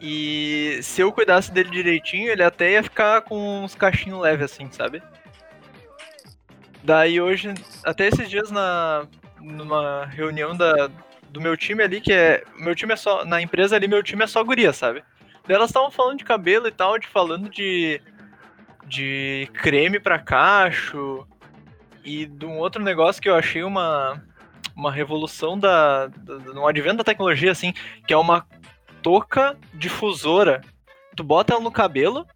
E 0.00 0.80
se 0.82 1.02
eu 1.02 1.12
cuidasse 1.12 1.52
dele 1.52 1.68
direitinho, 1.70 2.30
ele 2.30 2.42
até 2.42 2.72
ia 2.72 2.82
ficar 2.82 3.20
com 3.22 3.62
uns 3.64 3.74
cachinhos 3.74 4.20
leves 4.20 4.50
assim, 4.50 4.70
sabe? 4.70 5.02
Daí 6.82 7.20
hoje, 7.20 7.52
até 7.84 8.08
esses 8.08 8.28
dias 8.28 8.50
na 8.50 9.06
numa 9.38 10.04
reunião 10.06 10.56
da, 10.56 10.90
do 11.30 11.40
meu 11.40 11.56
time 11.56 11.82
ali, 11.82 12.00
que 12.00 12.12
é. 12.12 12.42
Meu 12.56 12.74
time 12.74 12.92
é 12.92 12.96
só. 12.96 13.24
Na 13.24 13.40
empresa 13.40 13.76
ali, 13.76 13.88
meu 13.88 14.02
time 14.02 14.24
é 14.24 14.26
só 14.26 14.42
guria, 14.42 14.72
sabe? 14.72 15.02
Daí 15.46 15.56
elas 15.56 15.70
estavam 15.70 15.90
falando 15.90 16.18
de 16.18 16.24
cabelo 16.24 16.66
e 16.66 16.72
tal, 16.72 16.98
de 16.98 17.06
falando 17.06 17.48
de. 17.48 18.00
de 18.86 19.48
creme 19.54 19.98
pra 20.00 20.18
cacho. 20.18 21.26
E 22.04 22.24
de 22.26 22.46
um 22.46 22.58
outro 22.58 22.82
negócio 22.82 23.20
que 23.20 23.28
eu 23.28 23.34
achei 23.34 23.62
uma. 23.62 24.22
uma 24.74 24.90
revolução 24.92 25.58
da. 25.58 26.06
da 26.08 26.38
no 26.52 26.66
advento 26.66 26.96
da 26.98 27.04
tecnologia, 27.04 27.52
assim, 27.52 27.72
que 28.06 28.12
é 28.12 28.16
uma 28.16 28.46
touca 29.02 29.56
difusora. 29.74 30.60
Tu 31.16 31.22
bota 31.24 31.54
ela 31.54 31.62
no 31.62 31.70
cabelo 31.70 32.26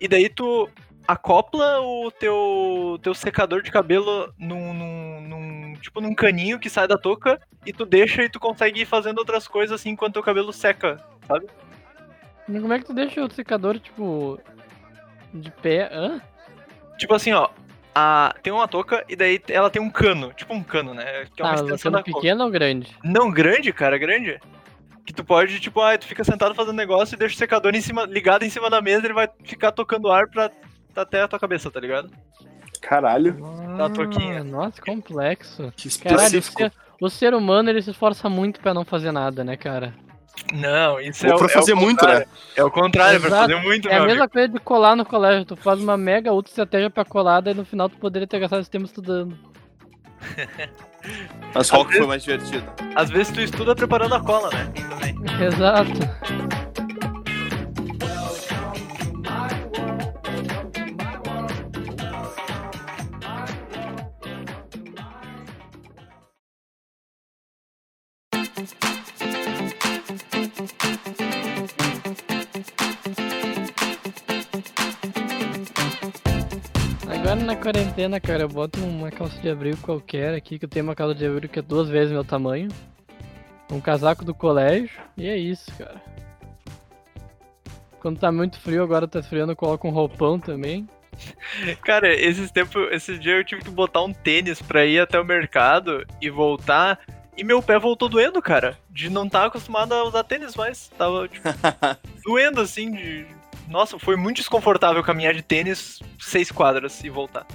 e 0.00 0.06
daí 0.08 0.28
tu 0.28 0.68
acopla 1.08 1.80
o 1.80 2.10
teu, 2.10 2.98
teu 3.02 3.14
secador 3.14 3.62
de 3.62 3.70
cabelo 3.70 4.32
num, 4.36 4.74
num, 4.74 5.20
num- 5.20 5.74
tipo 5.80 6.00
num 6.00 6.14
caninho 6.14 6.58
que 6.58 6.68
sai 6.68 6.88
da 6.88 6.98
touca 6.98 7.40
e 7.66 7.72
tu 7.72 7.84
deixa 7.84 8.22
e 8.22 8.28
tu 8.30 8.38
consegue 8.40 8.82
ir 8.82 8.86
fazendo 8.86 9.18
outras 9.18 9.46
coisas 9.48 9.78
assim 9.80 9.90
enquanto 9.90 10.14
teu 10.14 10.22
cabelo 10.22 10.52
seca. 10.52 11.00
Mas 12.48 12.62
como 12.62 12.72
é 12.72 12.78
que 12.78 12.84
tu 12.84 12.94
deixa 12.94 13.24
o 13.24 13.30
secador, 13.30 13.78
tipo, 13.78 14.38
de 15.34 15.50
pé? 15.50 15.88
Hã? 15.92 16.20
Tipo 16.96 17.14
assim, 17.14 17.32
ó, 17.32 17.48
a, 17.94 18.34
tem 18.42 18.52
uma 18.52 18.68
touca 18.68 19.04
e 19.08 19.16
daí 19.16 19.40
ela 19.48 19.68
tem 19.68 19.82
um 19.82 19.90
cano, 19.90 20.32
tipo 20.32 20.54
um 20.54 20.62
cano, 20.62 20.94
né? 20.94 21.26
Que 21.34 21.42
é 21.42 21.44
uma 21.44 21.54
Tá, 21.54 21.62
extensão 21.62 21.78
sendo 21.78 21.92
da 21.98 22.02
pequeno 22.02 22.44
ou 22.44 22.50
grande? 22.50 22.96
Não 23.02 23.30
grande, 23.30 23.72
cara, 23.72 23.98
grande. 23.98 24.40
Que 25.04 25.12
tu 25.12 25.24
pode, 25.24 25.60
tipo, 25.60 25.80
ah, 25.80 25.96
tu 25.98 26.06
fica 26.06 26.24
sentado 26.24 26.54
fazendo 26.54 26.74
negócio 26.76 27.14
e 27.14 27.18
deixa 27.18 27.34
o 27.34 27.38
secador 27.38 27.74
em 27.74 27.80
cima, 27.80 28.04
ligado 28.04 28.44
em 28.44 28.50
cima 28.50 28.68
da 28.70 28.80
mesa, 28.80 29.06
ele 29.06 29.14
vai 29.14 29.28
ficar 29.44 29.72
tocando 29.72 30.10
ar 30.10 30.28
pra 30.28 30.50
até 30.94 31.22
a 31.22 31.28
tua 31.28 31.38
cabeça, 31.38 31.70
tá 31.70 31.78
ligado? 31.78 32.10
Caralho. 32.80 33.36
Da 33.76 33.88
touquinha. 33.90 34.40
Ah, 34.40 34.44
Nossa, 34.44 34.80
complexo. 34.80 35.72
Que 35.76 35.90
Caralho, 35.98 36.22
o 36.22 36.26
específico. 36.26 36.58
ser, 36.62 36.72
o 37.00 37.08
ser 37.10 37.34
humano 37.34 37.70
ele 37.70 37.82
se 37.82 37.90
esforça 37.90 38.28
muito 38.28 38.60
pra 38.60 38.72
não 38.74 38.84
fazer 38.84 39.12
nada, 39.12 39.42
né, 39.44 39.56
cara? 39.56 39.94
Não, 40.52 41.00
isso 41.00 41.26
Ou 41.26 41.32
é, 41.32 41.34
o- 41.34 41.38
pra 41.38 41.46
é 41.46 41.50
o 41.50 41.52
fazer 41.52 41.74
muito, 41.74 42.04
né? 42.06 42.12
contrário. 42.12 42.28
É 42.56 42.64
o 42.64 42.70
contrário, 42.70 43.20
pra 43.20 43.28
Exato. 43.30 43.42
fazer 43.50 43.62
muito, 43.66 43.88
É 43.88 43.96
a 43.96 44.00
mesma 44.00 44.12
amigo. 44.24 44.32
coisa 44.32 44.48
de 44.48 44.58
colar 44.60 44.94
no 44.94 45.04
colégio. 45.04 45.44
Tu 45.46 45.56
faz 45.56 45.80
uma 45.80 45.96
mega 45.96 46.30
outra 46.32 46.50
estratégia 46.50 46.90
pra 46.90 47.04
colar, 47.04 47.40
daí 47.40 47.54
no 47.54 47.64
final 47.64 47.88
tu 47.88 47.96
poderia 47.96 48.28
ter 48.28 48.38
gastado 48.38 48.60
esse 48.60 48.70
tempo 48.70 48.84
estudando. 48.84 49.36
Mas 51.54 51.70
qual 51.70 51.86
que 51.86 51.96
foi 51.96 52.06
mais 52.06 52.22
divertido? 52.22 52.64
Às 52.94 53.08
vezes 53.10 53.32
tu 53.32 53.40
estuda 53.40 53.74
preparando 53.74 54.14
a 54.14 54.20
cola, 54.20 54.50
né? 54.50 54.72
Também. 54.90 55.14
Exato. 55.46 56.65
Na 77.46 77.54
quarentena, 77.54 78.18
cara, 78.18 78.42
eu 78.42 78.48
boto 78.48 78.80
uma 78.84 79.08
calça 79.08 79.40
de 79.40 79.48
abrigo 79.48 79.76
qualquer 79.76 80.34
aqui, 80.34 80.58
que 80.58 80.64
eu 80.64 80.68
tenho 80.68 80.84
uma 80.84 80.96
calça 80.96 81.14
de 81.14 81.24
abrigo 81.24 81.52
que 81.52 81.60
é 81.60 81.62
duas 81.62 81.88
vezes 81.88 82.10
meu 82.10 82.24
tamanho. 82.24 82.68
Um 83.70 83.80
casaco 83.80 84.24
do 84.24 84.34
colégio, 84.34 84.90
e 85.16 85.28
é 85.28 85.36
isso, 85.36 85.70
cara. 85.78 86.02
Quando 88.00 88.18
tá 88.18 88.32
muito 88.32 88.58
frio, 88.58 88.82
agora 88.82 89.06
tá 89.06 89.20
esfriando, 89.20 89.52
eu 89.52 89.56
coloco 89.56 89.86
um 89.86 89.92
roupão 89.92 90.40
também. 90.40 90.88
Cara, 91.82 92.14
esses 92.14 92.50
tempos, 92.50 92.88
esses 92.92 93.18
dias 93.18 93.38
eu 93.38 93.44
tive 93.44 93.62
que 93.62 93.70
botar 93.70 94.02
um 94.02 94.12
tênis 94.12 94.60
pra 94.60 94.84
ir 94.84 95.00
até 95.00 95.18
o 95.18 95.24
mercado 95.24 96.06
e 96.20 96.28
voltar. 96.28 97.00
E 97.36 97.42
meu 97.42 97.62
pé 97.62 97.78
voltou 97.78 98.08
doendo, 98.08 98.42
cara. 98.42 98.76
De 98.90 99.08
não 99.08 99.24
estar 99.24 99.46
acostumado 99.46 99.94
a 99.94 100.04
usar 100.04 100.24
tênis 100.24 100.54
mais. 100.54 100.88
Tava, 100.88 101.26
tipo, 101.26 101.48
doendo 102.22 102.60
assim 102.60 102.92
de. 102.92 103.26
Nossa, 103.68 103.98
foi 103.98 104.16
muito 104.16 104.36
desconfortável 104.36 105.02
caminhar 105.02 105.34
de 105.34 105.42
tênis 105.42 106.00
seis 106.18 106.50
quadras 106.50 107.02
e 107.02 107.10
voltar. 107.10 107.46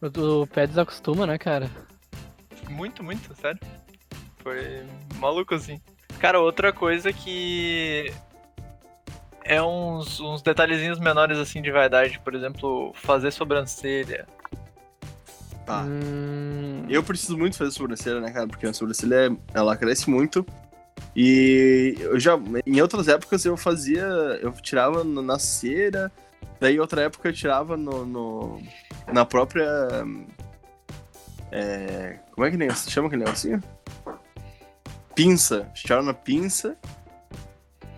O, 0.00 0.42
o 0.42 0.46
pé 0.46 0.66
desacostuma, 0.66 1.26
né, 1.26 1.38
cara? 1.38 1.70
Muito, 2.68 3.02
muito, 3.02 3.34
sério. 3.34 3.60
Foi 4.38 4.84
maluco 5.16 5.54
assim. 5.54 5.80
Cara, 6.18 6.40
outra 6.40 6.72
coisa 6.72 7.12
que. 7.12 8.12
É 9.44 9.60
uns, 9.60 10.20
uns 10.20 10.40
detalhezinhos 10.40 10.98
menores 10.98 11.38
assim 11.38 11.60
de 11.60 11.70
vaidade. 11.70 12.18
Por 12.20 12.34
exemplo, 12.34 12.92
fazer 12.94 13.30
sobrancelha. 13.32 14.26
Tá. 15.66 15.82
Hum, 15.82 16.84
Eu 16.88 17.02
preciso 17.02 17.38
muito 17.38 17.56
fazer 17.56 17.70
sobrancelha, 17.70 18.20
né, 18.20 18.30
cara? 18.30 18.46
Porque 18.46 18.66
a 18.66 18.72
sobrancelha, 18.72 19.36
ela 19.54 19.76
cresce 19.76 20.10
muito. 20.10 20.44
E 21.14 21.94
eu 22.00 22.18
já, 22.18 22.38
em 22.66 22.80
outras 22.80 23.06
épocas 23.08 23.44
eu 23.44 23.56
fazia, 23.56 24.02
eu 24.40 24.50
tirava 24.52 25.04
na 25.04 25.38
cera, 25.38 26.10
daí 26.60 26.80
outra 26.80 27.02
época 27.02 27.28
eu 27.28 27.32
tirava 27.32 27.76
no, 27.76 28.06
no- 28.06 28.62
na 29.12 29.24
própria, 29.26 29.68
é, 31.50 32.18
como 32.32 32.46
é 32.46 32.50
que 32.50 32.56
nem 32.56 32.70
chama 32.74 33.08
aquele 33.08 33.24
negocinho? 33.24 33.62
Pinça, 35.14 35.68
tirava 35.74 36.02
na 36.02 36.14
pinça 36.14 36.74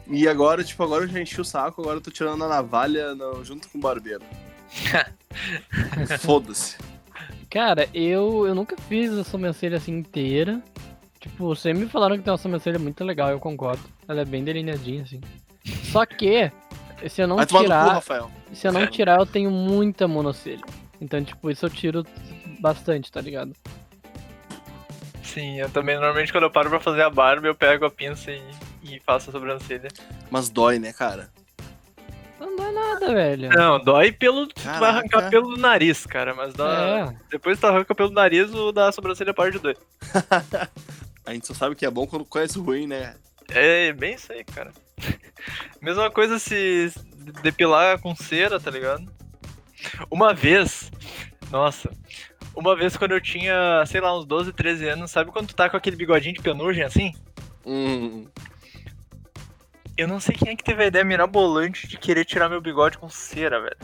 E 0.09 0.27
agora, 0.27 0.64
tipo, 0.64 0.83
agora 0.83 1.05
eu 1.05 1.09
já 1.09 1.20
enchi 1.20 1.40
o 1.40 1.44
saco, 1.44 1.81
agora 1.81 1.98
eu 1.98 2.00
tô 2.03 2.11
tirando 2.11 2.42
a 2.44 2.48
navalha 2.48 3.14
no- 3.14 3.44
junto 3.44 3.68
com 3.68 3.79
o 3.79 3.81
barbeiro. 3.81 4.22
Foda-se. 6.20 6.77
Cara, 7.48 7.88
eu, 7.94 8.44
eu 8.46 8.55
nunca 8.57 8.77
fiz 8.88 9.12
a 9.12 9.22
sobrancelha 9.22 9.77
assim 9.77 9.92
inteira. 9.92 10.61
Tipo, 11.25 11.57
sempre 11.57 11.85
me 11.85 11.89
falaram 11.91 12.19
que 12.19 12.23
tem 12.23 12.31
uma 12.31 12.37
sobrancelha 12.37 12.79
muito 12.79 13.03
legal, 13.03 13.31
eu 13.31 13.41
concordo. 13.41 13.83
Ela 14.07 14.21
é 14.21 14.25
bem 14.27 14.45
delineadinha, 14.45 15.05
assim. 15.05 15.23
Só 15.91 16.05
que, 16.05 16.53
se 17.09 17.23
eu 17.23 17.27
não 17.27 17.37
Vai 17.37 17.47
cu, 17.47 17.61
tirar, 17.61 17.95
Rafael. 17.95 18.31
se 18.53 18.69
eu 18.69 18.73
não 18.73 18.87
tirar, 18.87 19.19
eu 19.19 19.25
tenho 19.25 19.51
muita 19.51 20.07
monocelha. 20.07 20.61
Então, 21.01 21.25
tipo, 21.25 21.51
isso 21.51 21.65
eu 21.65 21.71
tiro 21.71 22.05
bastante, 22.61 23.11
tá 23.11 23.23
ligado? 23.23 23.55
Sim, 25.23 25.59
eu 25.59 25.71
também 25.71 25.95
normalmente 25.97 26.31
quando 26.31 26.45
eu 26.45 26.51
paro 26.51 26.69
pra 26.69 26.79
fazer 26.79 27.01
a 27.01 27.09
barba, 27.09 27.47
eu 27.47 27.55
pego 27.55 27.87
a 27.87 27.91
pinça 27.91 28.31
e, 28.31 28.43
e 28.83 29.01
faço 29.01 29.31
a 29.31 29.33
sobrancelha. 29.33 29.89
Mas 30.31 30.51
dói, 30.51 30.79
né, 30.79 30.93
cara? 30.93 31.31
Não 32.39 32.55
dá 32.55 32.71
nada, 32.71 33.15
velho. 33.15 33.49
Não, 33.49 33.83
dói 33.83 34.13
pelo. 34.13 34.47
Tu 34.49 34.61
vai 34.61 34.75
Caraca. 34.79 34.99
arrancar 34.99 35.31
pelo 35.31 35.55
do 35.55 35.57
nariz, 35.57 36.05
cara, 36.05 36.35
mas 36.35 36.53
dá. 36.53 37.11
É. 37.11 37.17
Depois 37.31 37.59
tu 37.59 37.67
arranca 37.67 37.95
pelo 37.95 38.11
nariz, 38.11 38.53
o 38.53 38.71
da 38.73 38.93
sobrancelha 38.93 39.33
parte 39.33 39.59
dois. 39.59 39.79
A 41.25 41.33
gente 41.33 41.47
só 41.47 41.55
sabe 41.55 41.75
que 41.75 41.87
é 41.87 41.91
bom 41.91 42.07
quando 42.07 42.25
conhece 42.25 42.59
o 42.59 42.63
ruim, 42.63 42.87
né? 42.87 43.15
É 43.51 43.93
bem 43.93 44.15
isso 44.15 44.33
aí, 44.33 44.45
cara. 44.45 44.73
Mesma 45.81 46.11
coisa 46.11 46.39
se 46.39 46.93
depilar 47.43 47.99
com 48.01 48.15
cera, 48.15 48.61
tá 48.61 48.71
ligado? 48.71 49.11
Uma 50.11 50.33
vez, 50.33 50.91
nossa, 51.51 51.91
uma 52.55 52.77
vez 52.77 52.97
quando 52.97 53.13
eu 53.13 53.21
tinha, 53.21 53.85
sei 53.87 54.01
lá, 54.01 54.17
uns 54.17 54.25
12, 54.25 54.53
13 54.53 54.89
anos, 54.89 55.11
sabe 55.11 55.31
quando 55.31 55.49
tu 55.49 55.55
tá 55.55 55.69
com 55.69 55.77
aquele 55.77 55.97
bigodinho 55.97 56.35
de 56.35 56.43
penugem 56.43 56.85
assim? 56.85 57.13
Hum, 57.67 58.27
Eu 59.97 60.09
não 60.09 60.21
sei 60.21 60.35
quem 60.35 60.53
é 60.53 60.57
que 60.57 60.65
teve 60.65 60.85
a 60.85 60.87
ideia 60.87 61.05
mirabolante 61.05 61.87
de 61.87 61.99
querer 61.99 62.25
tirar 62.25 62.49
meu 62.49 62.61
bigode 62.61 62.99
com 62.99 63.09
cera, 63.09 63.61
velho. 63.61 63.77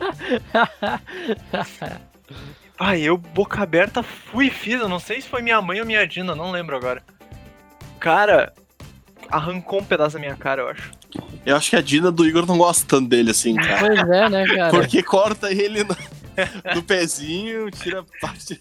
Ai, 2.82 3.02
eu, 3.02 3.18
boca 3.18 3.62
aberta, 3.62 4.02
fui 4.02 4.46
e 4.46 4.50
fiz. 4.50 4.80
Eu 4.80 4.88
não 4.88 4.98
sei 4.98 5.20
se 5.20 5.28
foi 5.28 5.42
minha 5.42 5.60
mãe 5.60 5.78
ou 5.80 5.86
minha 5.86 6.06
Dina, 6.06 6.34
não 6.34 6.50
lembro 6.50 6.74
agora. 6.74 7.02
Cara, 7.98 8.54
arrancou 9.28 9.82
um 9.82 9.84
pedaço 9.84 10.14
da 10.14 10.20
minha 10.20 10.34
cara, 10.34 10.62
eu 10.62 10.68
acho. 10.68 10.90
eu 11.44 11.54
acho 11.54 11.68
que 11.68 11.76
a 11.76 11.82
Dina 11.82 12.10
do 12.10 12.26
Igor 12.26 12.46
não 12.46 12.56
gosta 12.56 12.86
tanto 12.88 13.10
dele 13.10 13.32
assim, 13.32 13.54
cara. 13.54 13.80
pois 13.80 13.98
é, 13.98 14.28
né, 14.30 14.46
cara? 14.46 14.70
Porque 14.70 15.02
corta 15.02 15.52
ele 15.52 15.84
no, 15.84 15.94
no 16.74 16.82
pezinho, 16.82 17.70
tira 17.70 18.02
parte. 18.18 18.58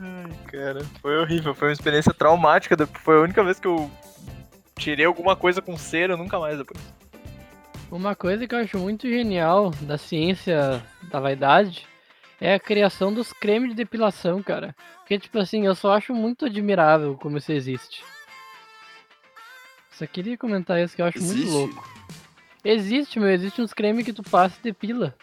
Ai, 0.00 0.32
cara, 0.50 0.84
foi 1.00 1.16
horrível. 1.16 1.54
Foi 1.54 1.68
uma 1.68 1.74
experiência 1.74 2.12
traumática. 2.12 2.76
Foi 3.04 3.18
a 3.18 3.20
única 3.20 3.44
vez 3.44 3.60
que 3.60 3.68
eu 3.68 3.88
tirei 4.76 5.06
alguma 5.06 5.36
coisa 5.36 5.62
com 5.62 5.76
cera, 5.76 6.16
nunca 6.16 6.40
mais 6.40 6.58
depois. 6.58 6.80
Uma 7.88 8.16
coisa 8.16 8.48
que 8.48 8.54
eu 8.54 8.58
acho 8.58 8.78
muito 8.78 9.08
genial 9.08 9.70
da 9.82 9.96
ciência 9.96 10.82
da 11.08 11.20
vaidade 11.20 11.88
é 12.40 12.54
a 12.54 12.60
criação 12.60 13.12
dos 13.12 13.32
cremes 13.32 13.70
de 13.70 13.76
depilação, 13.76 14.42
cara. 14.42 14.74
Porque, 14.98 15.18
tipo 15.18 15.38
assim, 15.38 15.66
eu 15.66 15.74
só 15.74 15.92
acho 15.94 16.14
muito 16.14 16.46
admirável 16.46 17.16
como 17.20 17.36
isso 17.38 17.52
existe. 17.52 18.02
Só 19.92 20.06
queria 20.06 20.38
comentar 20.38 20.80
isso 20.80 20.96
que 20.96 21.02
eu 21.02 21.06
acho 21.06 21.18
muito 21.18 21.32
Existe? 21.32 21.50
louco. 21.52 21.90
Existe, 22.64 23.18
meu, 23.20 23.30
existe 23.30 23.60
uns 23.60 23.72
cremes 23.72 24.04
que 24.04 24.12
tu 24.12 24.22
passa 24.22 24.56
e 24.60 24.64
depila. 24.64 25.14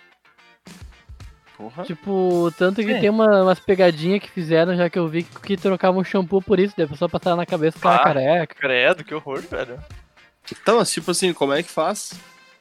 Porra. 1.55 1.83
Tipo, 1.83 2.51
tanto 2.57 2.83
que 2.83 2.93
Sim. 2.93 2.99
tem 3.01 3.09
uma- 3.09 3.41
umas 3.43 3.59
pegadinhas 3.59 4.21
que 4.21 4.29
fizeram, 4.29 4.75
já 4.75 4.89
que 4.89 4.99
eu 4.99 5.07
vi 5.07 5.23
que, 5.23 5.39
que 5.41 5.57
trocavam 5.57 6.03
shampoo 6.03 6.41
por 6.41 6.59
isso, 6.59 6.75
daí 6.77 6.85
a 6.85 6.89
pessoa 6.89 7.09
passava 7.09 7.35
na 7.35 7.45
cabeça 7.47 7.79
com 7.79 7.87
a 7.87 7.95
Ah. 7.95 8.03
careca. 8.03 8.55
Credo, 8.55 9.03
que 9.03 9.13
horror, 9.15 9.41
velho. 9.41 9.79
Então, 10.51 10.77
mas 10.77 10.91
tipo 10.91 11.09
assim, 11.09 11.33
como 11.33 11.53
é 11.53 11.63
que 11.63 11.69
faz? 11.69 12.13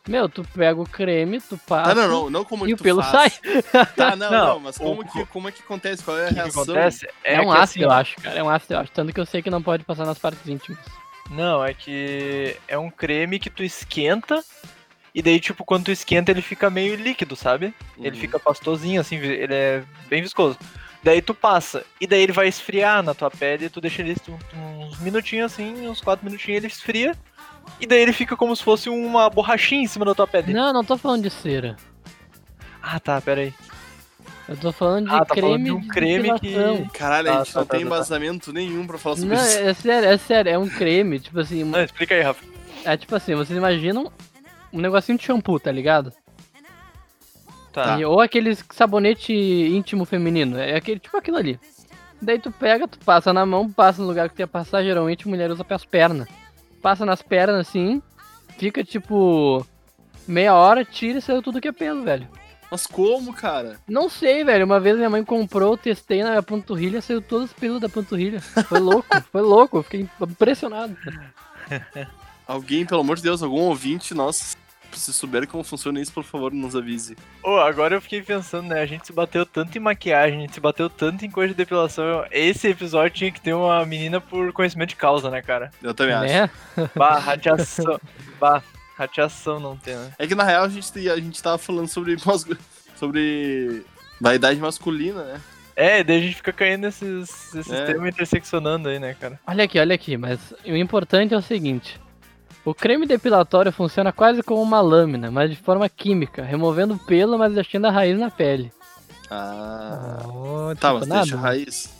Meu, 0.08 0.28
tu 0.28 0.44
pega 0.54 0.80
o 0.80 0.88
creme, 0.88 1.40
tu 1.40 1.58
passa 1.66 1.90
Ah, 1.90 1.94
não, 1.94 2.08
não, 2.08 2.30
não 2.30 2.44
como 2.44 2.64
e 2.64 2.68
que 2.68 2.74
o 2.74 2.78
pelo 2.78 3.02
faz. 3.02 3.32
sai. 3.42 3.54
Tá, 3.96 4.14
não, 4.14 4.30
Não, 4.30 4.46
não, 4.46 4.60
mas 4.60 4.76
o- 4.76 4.84
como 4.84 5.04
que, 5.04 5.26
como 5.26 5.48
é 5.48 5.52
que 5.52 5.62
acontece? 5.62 6.02
Qual 6.04 6.16
é 6.16 6.22
a 6.22 6.24
O 6.24 6.28
que, 6.28 6.34
que 6.34 6.40
reação? 6.40 6.62
acontece 6.62 7.08
É, 7.24 7.40
um 7.40 7.50
que, 7.50 7.56
ácido, 7.58 7.62
assim, 7.62 7.82
eu 7.82 7.90
acho, 7.90 8.16
cara. 8.16 8.38
É 8.38 8.42
um 8.42 8.48
ácido, 8.48 8.74
eu 8.74 8.78
acho. 8.80 8.92
Tanto 8.92 9.12
que 9.12 9.20
eu 9.20 9.26
sei 9.26 9.42
que 9.42 9.50
não 9.50 9.62
pode 9.62 9.84
passar 9.84 10.04
nas 10.06 10.18
partes 10.18 10.46
íntimas. 10.48 10.78
Não, 11.30 11.64
é 11.64 11.74
que 11.74 12.56
é 12.68 12.78
um 12.78 12.88
creme 12.90 13.40
que 13.40 13.50
tu 13.50 13.64
esquenta 13.64 14.44
e 15.12 15.20
daí, 15.22 15.40
tipo, 15.40 15.64
quando 15.64 15.86
tu 15.86 15.90
esquenta 15.90 16.30
ele 16.30 16.42
fica 16.42 16.70
meio 16.70 16.94
líquido, 16.94 17.34
sabe? 17.34 17.74
Ele 17.98 18.10
Uhum. 18.14 18.20
fica 18.20 18.38
pastosinho, 18.38 19.00
assim, 19.00 19.16
ele 19.16 19.54
é 19.54 19.82
bem 20.08 20.22
viscoso. 20.22 20.56
Daí 21.02 21.20
tu 21.22 21.34
passa, 21.34 21.84
e 22.00 22.06
daí 22.06 22.22
ele 22.22 22.32
vai 22.32 22.46
esfriar 22.48 23.02
na 23.02 23.14
tua 23.14 23.30
pele, 23.30 23.66
e 23.66 23.70
tu 23.70 23.80
deixa 23.80 24.02
ele 24.02 24.14
um- 24.54 24.82
uns 24.86 24.98
minutinhos 25.00 25.52
assim, 25.52 25.88
uns 25.88 26.00
quatro 26.00 26.24
minutinhos, 26.24 26.58
ele 26.58 26.66
esfria, 26.66 27.14
e 27.80 27.86
daí 27.86 28.00
ele 28.00 28.12
fica 28.12 28.36
como 28.36 28.54
se 28.56 28.62
fosse 28.62 28.88
uma 28.88 29.28
borrachinha 29.30 29.82
em 29.82 29.86
cima 29.86 30.04
da 30.04 30.14
tua 30.14 30.26
pele. 30.26 30.52
Não, 30.52 30.72
não 30.72 30.84
tô 30.84 30.96
falando 30.96 31.22
de 31.22 31.30
cera. 31.30 31.76
Ah, 32.82 32.98
tá, 33.00 33.20
pera 33.20 33.40
aí. 33.42 33.54
Eu 34.48 34.56
tô 34.56 34.70
falando 34.70 35.08
de 35.08 35.14
Ah, 35.14 35.24
tá 35.24 35.34
creme 35.34 35.46
falando 35.48 35.64
de 35.64 35.72
um 35.72 35.80
de 35.80 35.88
creme 35.88 36.40
que-. 36.40 36.88
Caralho, 36.92 37.30
a 37.30 37.32
Tá, 37.38 37.44
gente 37.44 37.52
tá, 37.52 37.60
não 37.60 37.66
tá, 37.66 37.70
tem 37.76 37.80
tá, 37.80 37.86
tá. 37.90 37.96
embasamento 37.96 38.52
nenhum 38.52 38.86
pra 38.86 38.96
falar 38.96 39.16
sobre 39.16 39.34
Não, 39.34 39.42
isso. 39.42 39.58
é 39.58 39.74
sério, 39.74 40.08
é 40.08 40.16
sério. 40.18 40.50
É 40.52 40.58
um 40.58 40.68
creme, 40.68 41.18
tipo 41.18 41.40
assim... 41.40 41.64
Não, 41.64 41.82
explica 41.82 42.14
aí, 42.14 42.22
Rafa. 42.22 42.44
É 42.84 42.96
tipo 42.96 43.14
assim, 43.16 43.34
vocês 43.34 43.56
imaginam 43.58 44.12
um 44.72 44.80
negocinho 44.80 45.18
de 45.18 45.24
shampoo, 45.24 45.58
tá 45.58 45.72
ligado? 45.72 46.12
Tá. 47.72 47.98
E- 47.98 48.04
ou 48.04 48.20
aquele 48.20 48.56
sabonete 48.70 49.32
íntimo 49.34 50.04
feminino. 50.04 50.58
É 50.58 50.76
aquele, 50.76 50.98
tipo 51.00 51.16
aquilo 51.16 51.36
ali. 51.36 51.58
Daí 52.22 52.38
tu 52.38 52.50
pega, 52.50 52.88
tu 52.88 52.98
passa 53.00 53.32
na 53.32 53.44
mão, 53.44 53.70
passa 53.70 54.00
no 54.00 54.08
lugar 54.08 54.28
que 54.28 54.36
tu 54.36 54.40
ia 54.40 54.46
passar, 54.46 54.82
geralmente 54.82 55.28
mulher 55.28 55.50
usa 55.50 55.64
pras 55.64 55.84
pernas. 55.84 56.26
Passa 56.86 57.04
nas 57.04 57.20
pernas 57.20 57.66
assim, 57.66 58.00
fica 58.58 58.84
tipo 58.84 59.66
meia 60.24 60.54
hora, 60.54 60.84
tira 60.84 61.18
e 61.18 61.20
saiu 61.20 61.42
tudo 61.42 61.60
que 61.60 61.66
é 61.66 61.72
pelo, 61.72 62.04
velho. 62.04 62.28
Mas 62.70 62.86
como, 62.86 63.32
cara? 63.32 63.80
Não 63.88 64.08
sei, 64.08 64.44
velho. 64.44 64.64
Uma 64.64 64.78
vez 64.78 64.94
minha 64.96 65.10
mãe 65.10 65.24
comprou, 65.24 65.76
testei 65.76 66.22
na 66.22 66.30
minha 66.30 66.42
panturrilha, 66.44 67.02
saiu 67.02 67.20
todos 67.20 67.50
os 67.50 67.52
pelos 67.52 67.80
da 67.80 67.88
panturrilha. 67.88 68.40
Foi 68.40 68.78
louco, 68.78 69.08
foi 69.32 69.42
louco, 69.42 69.78
eu 69.78 69.82
fiquei 69.82 70.08
impressionado. 70.20 70.96
Alguém, 72.46 72.86
pelo 72.86 73.00
amor 73.00 73.16
de 73.16 73.24
Deus, 73.24 73.42
algum 73.42 73.62
ouvinte, 73.62 74.14
nossa, 74.14 74.56
se 74.98 75.12
souber 75.12 75.46
como 75.46 75.62
funciona 75.64 76.00
isso, 76.00 76.12
por 76.12 76.24
favor, 76.24 76.52
nos 76.52 76.74
avise. 76.76 77.16
Ô, 77.42 77.56
agora 77.58 77.94
eu 77.96 78.00
fiquei 78.00 78.22
pensando, 78.22 78.68
né? 78.68 78.80
A 78.80 78.86
gente 78.86 79.06
se 79.06 79.12
bateu 79.12 79.44
tanto 79.46 79.76
em 79.76 79.80
maquiagem, 79.80 80.38
a 80.38 80.40
gente 80.42 80.54
se 80.54 80.60
bateu 80.60 80.88
tanto 80.90 81.24
em 81.24 81.30
coisa 81.30 81.52
de 81.52 81.56
depilação. 81.56 82.24
Esse 82.30 82.68
episódio 82.68 83.16
tinha 83.16 83.30
que 83.32 83.40
ter 83.40 83.54
uma 83.54 83.84
menina 83.86 84.20
por 84.20 84.52
conhecimento 84.52 84.90
de 84.90 84.96
causa, 84.96 85.30
né, 85.30 85.42
cara? 85.42 85.70
Eu 85.82 85.94
também 85.94 86.14
acho. 86.14 86.26
Né? 86.34 86.50
Bah, 86.94 87.18
radiação. 87.18 88.00
bah, 88.40 88.62
radiação 88.96 89.60
não 89.60 89.76
tem, 89.76 89.94
né? 89.96 90.12
É 90.18 90.26
que 90.26 90.34
na 90.34 90.44
real 90.44 90.64
a 90.64 90.68
gente, 90.68 91.08
a 91.08 91.16
gente 91.16 91.42
tava 91.42 91.58
falando 91.58 91.88
sobre, 91.88 92.16
mas- 92.24 92.46
sobre 92.96 93.84
vaidade 94.20 94.58
masculina, 94.60 95.22
né? 95.24 95.40
É, 95.74 96.02
daí 96.02 96.16
a 96.16 96.20
gente 96.20 96.36
fica 96.36 96.52
caindo 96.54 96.82
nesses, 96.84 97.50
nesses 97.52 97.70
É. 97.70 97.84
temas 97.84 98.08
interseccionando 98.08 98.88
aí, 98.88 98.98
né, 98.98 99.14
cara? 99.20 99.38
Olha 99.46 99.64
aqui, 99.64 99.78
olha 99.78 99.94
aqui, 99.94 100.16
mas 100.16 100.54
o 100.64 100.74
importante 100.74 101.34
é 101.34 101.36
o 101.36 101.42
seguinte. 101.42 102.00
O 102.66 102.74
creme 102.74 103.06
depilatório 103.06 103.70
funciona 103.70 104.12
quase 104.12 104.42
como 104.42 104.60
uma 104.60 104.80
lâmina, 104.80 105.30
mas 105.30 105.50
de 105.50 105.56
forma 105.56 105.88
química, 105.88 106.42
removendo 106.42 106.94
o 106.94 106.98
pelo, 106.98 107.38
mas 107.38 107.54
deixando 107.54 107.86
a 107.86 107.92
raiz 107.92 108.18
na 108.18 108.28
pele. 108.28 108.72
Ah. 109.30 110.18
Oh, 110.24 110.74
tá, 110.74 110.92
mas 110.94 111.06
nada, 111.06 111.22
deixa 111.22 111.36
a 111.36 111.40
raiz. 111.40 111.94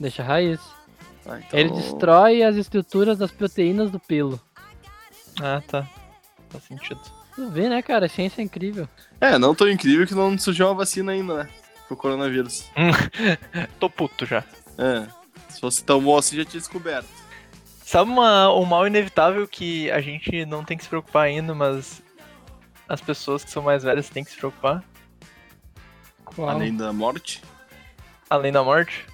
Deixa 0.00 0.22
a 0.22 0.26
raiz. 0.26 0.60
Ah, 1.26 1.38
então... 1.38 1.60
Ele 1.60 1.68
destrói 1.68 2.42
as 2.42 2.56
estruturas 2.56 3.18
das 3.18 3.30
proteínas 3.30 3.90
do 3.90 4.00
pelo. 4.00 4.40
Ah, 5.38 5.62
tá. 5.66 5.86
Faz 6.48 6.64
sentido. 6.64 7.00
Tu 7.34 7.50
vê, 7.50 7.68
né, 7.68 7.82
cara? 7.82 8.06
A 8.06 8.08
ciência 8.08 8.40
é 8.40 8.44
incrível. 8.44 8.88
É, 9.20 9.38
não 9.38 9.54
tão 9.54 9.68
incrível 9.68 10.06
que 10.06 10.14
não 10.14 10.38
surgiu 10.38 10.66
uma 10.66 10.74
vacina 10.74 11.12
ainda, 11.12 11.44
né? 11.44 11.50
Pro 11.88 11.94
coronavírus. 11.94 12.70
Tô 13.78 13.90
puto 13.90 14.24
já. 14.24 14.42
É. 14.78 15.06
Se 15.50 15.60
fosse 15.60 15.84
tão 15.84 16.02
bom 16.02 16.16
assim, 16.16 16.38
já 16.38 16.44
tinha 16.46 16.58
descoberto. 16.58 17.25
Sabe 17.86 18.10
uma, 18.10 18.52
um 18.52 18.64
mal 18.64 18.84
inevitável 18.84 19.46
que 19.46 19.88
a 19.92 20.00
gente 20.00 20.44
não 20.44 20.64
tem 20.64 20.76
que 20.76 20.82
se 20.82 20.88
preocupar 20.88 21.22
ainda, 21.26 21.54
mas 21.54 22.02
as 22.88 23.00
pessoas 23.00 23.44
que 23.44 23.50
são 23.52 23.62
mais 23.62 23.84
velhas 23.84 24.08
têm 24.08 24.24
que 24.24 24.32
se 24.32 24.36
preocupar? 24.36 24.82
Qual? 26.24 26.48
Além 26.48 26.76
da 26.76 26.92
morte. 26.92 27.40
Além 28.28 28.50
da 28.50 28.64
morte? 28.64 29.06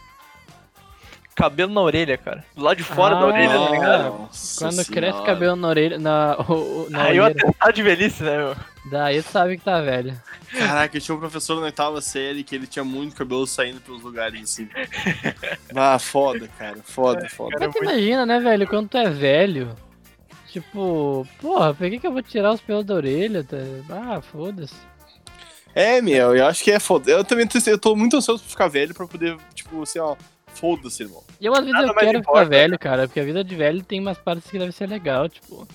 Cabelo 1.35 1.71
na 1.71 1.83
orelha, 1.83 2.17
cara. 2.17 2.43
Do 2.57 2.63
lado 2.63 2.79
de 2.79 2.83
fora 2.83 3.15
da 3.17 3.21
Ah, 3.21 3.27
orelha, 3.27 3.59
tá 3.59 3.71
ligado? 3.73 4.05
Nossa 4.05 4.65
Quando 4.65 4.73
senhora. 4.83 4.91
cresce 4.91 5.23
cabelo 5.23 5.57
na 5.57 5.69
orelha. 5.69 5.99
Na, 5.99 6.37
na 6.89 7.03
Aí 7.61 7.73
de 7.75 7.83
velhice, 7.83 8.23
né, 8.23 8.39
meu? 8.39 8.57
Daí 8.91 9.23
tu 9.23 9.31
sabe 9.31 9.57
que 9.57 9.65
tá 9.65 9.81
velho. 9.81 10.21
Caraca, 10.51 10.97
eu 10.97 11.01
tinha 11.01 11.15
um 11.15 11.21
professor 11.21 11.57
na 11.61 11.67
oitava 11.67 12.01
série 12.01 12.43
que 12.43 12.55
ele 12.55 12.67
tinha 12.67 12.85
muito 12.85 13.15
cabelo 13.15 13.47
saindo 13.47 13.81
pelos 13.81 14.03
lugares 14.03 14.43
assim. 14.43 14.69
ah, 15.75 15.99
foda, 15.99 16.49
cara. 16.59 16.79
Foda, 16.83 17.29
foda. 17.29 17.51
Cara, 17.53 17.67
Mas 17.67 17.75
tu 17.75 17.79
muito- 17.79 17.93
imagina, 17.95 18.27
né, 18.27 18.41
velho? 18.41 18.67
Quando 18.67 18.89
tu 18.89 18.99
é 18.99 19.09
velho. 19.09 19.75
Tipo, 20.49 21.27
porra, 21.41 21.73
por 21.73 21.89
que, 21.89 21.99
que 21.99 22.07
eu 22.07 22.13
vou 22.13 22.23
tirar 22.23 22.53
os 22.53 22.61
pelos 22.61 22.85
da 22.85 22.95
orelha? 22.95 23.45
tá? 23.45 23.57
Ah, 23.89 24.21
foda-se. 24.21 24.75
É, 25.75 26.03
meu, 26.03 26.37
eu 26.37 26.45
acho 26.47 26.63
que 26.63 26.71
é 26.71 26.79
foda. 26.79 27.11
Eu 27.11 27.25
também 27.25 27.47
tô, 27.47 27.59
eu 27.67 27.79
tô 27.79 27.97
muito 27.97 28.17
ansioso 28.17 28.43
pra 28.43 28.51
ficar 28.51 28.69
velho 28.69 28.93
pra 28.95 29.07
poder, 29.07 29.37
tipo, 29.55 29.81
assim, 29.83 29.99
ó, 30.01 30.15
foda-se, 30.55 31.05
irmão. 31.05 31.23
E 31.41 31.47
eu 31.47 31.53
às 31.55 31.61
vezes 31.61 31.73
Nada 31.73 31.87
eu 31.87 31.95
quero 31.95 32.19
importa, 32.19 32.41
ficar 32.41 32.51
velho, 32.51 32.79
cara, 32.79 33.07
porque 33.09 33.21
a 33.21 33.25
vida 33.25 33.43
de 33.43 33.55
velho 33.55 33.83
tem 33.83 33.99
umas 34.01 34.19
partes 34.19 34.51
que 34.51 34.59
deve 34.59 34.73
ser 34.73 34.87
legal, 34.89 35.29
tipo. 35.29 35.67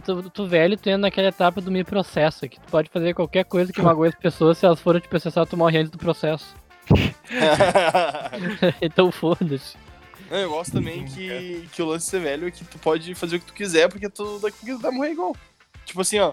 Tu, 0.00 0.30
tu 0.30 0.46
velho, 0.46 0.76
tu 0.76 0.88
entra 0.88 0.98
naquela 0.98 1.28
etapa 1.28 1.60
do 1.60 1.70
me 1.70 1.84
processo, 1.84 2.48
que 2.48 2.58
tu 2.58 2.70
pode 2.70 2.88
fazer 2.88 3.14
qualquer 3.14 3.44
coisa 3.44 3.72
que 3.72 3.82
magoe 3.82 4.08
as 4.08 4.14
pessoas, 4.14 4.58
se 4.58 4.64
elas 4.64 4.80
forem 4.80 5.00
te 5.00 5.08
processar, 5.08 5.44
tu 5.44 5.56
morre 5.56 5.78
antes 5.78 5.90
do 5.90 5.98
processo. 5.98 6.54
então 8.80 9.12
foda-se. 9.12 9.76
Eu 10.30 10.48
gosto 10.48 10.72
também 10.72 11.04
que, 11.04 11.68
que 11.72 11.82
o 11.82 11.86
lance 11.86 12.06
de 12.06 12.10
ser 12.10 12.20
velho 12.20 12.48
é 12.48 12.50
que 12.50 12.64
tu 12.64 12.78
pode 12.78 13.14
fazer 13.14 13.36
o 13.36 13.40
que 13.40 13.46
tu 13.46 13.52
quiser, 13.52 13.88
porque 13.88 14.08
tu 14.08 14.38
daqui 14.38 14.72
vai 14.74 14.90
morrer 14.90 15.12
igual. 15.12 15.36
Tipo 15.84 16.00
assim, 16.00 16.18
ó. 16.18 16.32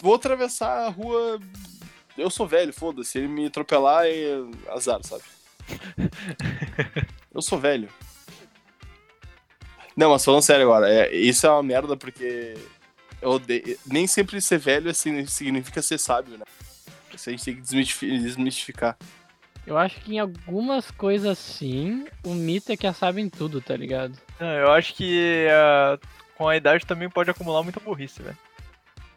Vou 0.00 0.14
atravessar 0.14 0.86
a 0.86 0.88
rua. 0.88 1.40
Eu 2.16 2.30
sou 2.30 2.46
velho, 2.46 2.72
foda-se. 2.72 3.18
Ele 3.18 3.28
me 3.28 3.46
atropelar 3.46 4.04
é 4.06 4.40
azar, 4.70 5.00
sabe? 5.02 5.24
Eu 7.34 7.42
sou 7.42 7.58
velho. 7.58 7.88
Não, 9.96 10.10
mas 10.10 10.24
falando 10.24 10.42
sério 10.42 10.64
agora, 10.64 10.88
é, 10.92 11.14
isso 11.14 11.46
é 11.46 11.50
uma 11.50 11.62
merda 11.62 11.96
porque 11.96 12.54
eu 13.20 13.30
odeio- 13.32 13.78
nem 13.86 14.06
sempre 14.06 14.40
ser 14.40 14.58
velho 14.58 14.90
assim, 14.90 15.24
significa 15.26 15.82
ser 15.82 15.98
sábio, 15.98 16.38
né? 16.38 16.44
Isso 17.14 17.28
a 17.28 17.32
gente 17.32 17.44
tem 17.44 17.54
que 17.54 17.60
desmistifi- 17.60 18.18
desmistificar. 18.18 18.96
Eu 19.66 19.76
acho 19.78 20.00
que 20.00 20.14
em 20.14 20.18
algumas 20.18 20.90
coisas 20.90 21.38
sim, 21.38 22.06
o 22.24 22.34
mito 22.34 22.72
é 22.72 22.76
que 22.76 22.86
elas 22.86 22.96
sabem 22.96 23.28
tudo, 23.28 23.60
tá 23.60 23.76
ligado? 23.76 24.18
Não, 24.40 24.48
eu 24.48 24.72
acho 24.72 24.94
que 24.94 25.46
ah, 25.50 25.98
com 26.36 26.48
a 26.48 26.56
idade 26.56 26.84
também 26.86 27.08
pode 27.08 27.30
acumular 27.30 27.62
muita 27.62 27.78
burrice, 27.78 28.22
velho. 28.22 28.38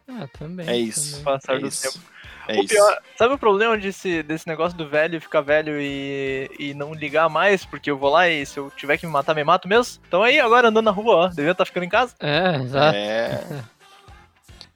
Ah, 0.08 0.28
também. 0.38 0.68
É 0.70 0.78
isso. 0.78 1.12
também. 1.12 1.24
Passar 1.24 1.56
É 1.56 1.60
do 1.60 1.68
isso. 1.68 1.92
tempo. 1.94 2.06
É 2.48 2.54
o 2.58 2.64
isso. 2.64 2.68
pior, 2.74 3.02
sabe 3.18 3.34
o 3.34 3.38
problema 3.38 3.78
desse, 3.78 4.22
desse 4.24 4.48
negócio 4.48 4.78
do 4.78 4.88
velho 4.88 5.20
ficar 5.22 5.42
velho 5.42 5.80
e, 5.80 6.50
e 6.60 6.74
não 6.74 6.94
ligar 6.94 7.30
mais, 7.30 7.66
porque 7.66 7.90
eu 7.90 7.98
vou 7.98 8.10
lá 8.12 8.28
e 8.30 8.46
se 8.46 8.58
eu 8.60 8.72
tiver 8.76 8.98
que 8.98 9.06
me 9.06 9.12
matar, 9.12 9.34
me 9.36 9.44
mato 9.44 9.68
mesmo? 9.68 10.02
Então 10.08 10.22
aí, 10.24 10.40
agora 10.40 10.68
andando 10.70 10.86
na 10.86 10.92
rua, 10.92 11.16
ó, 11.16 11.28
devia 11.28 11.52
estar 11.52 11.66
ficando 11.66 11.84
em 11.86 11.90
casa. 11.90 12.14
É, 12.20 12.56
exato. 12.58 12.96
É. 12.96 13.42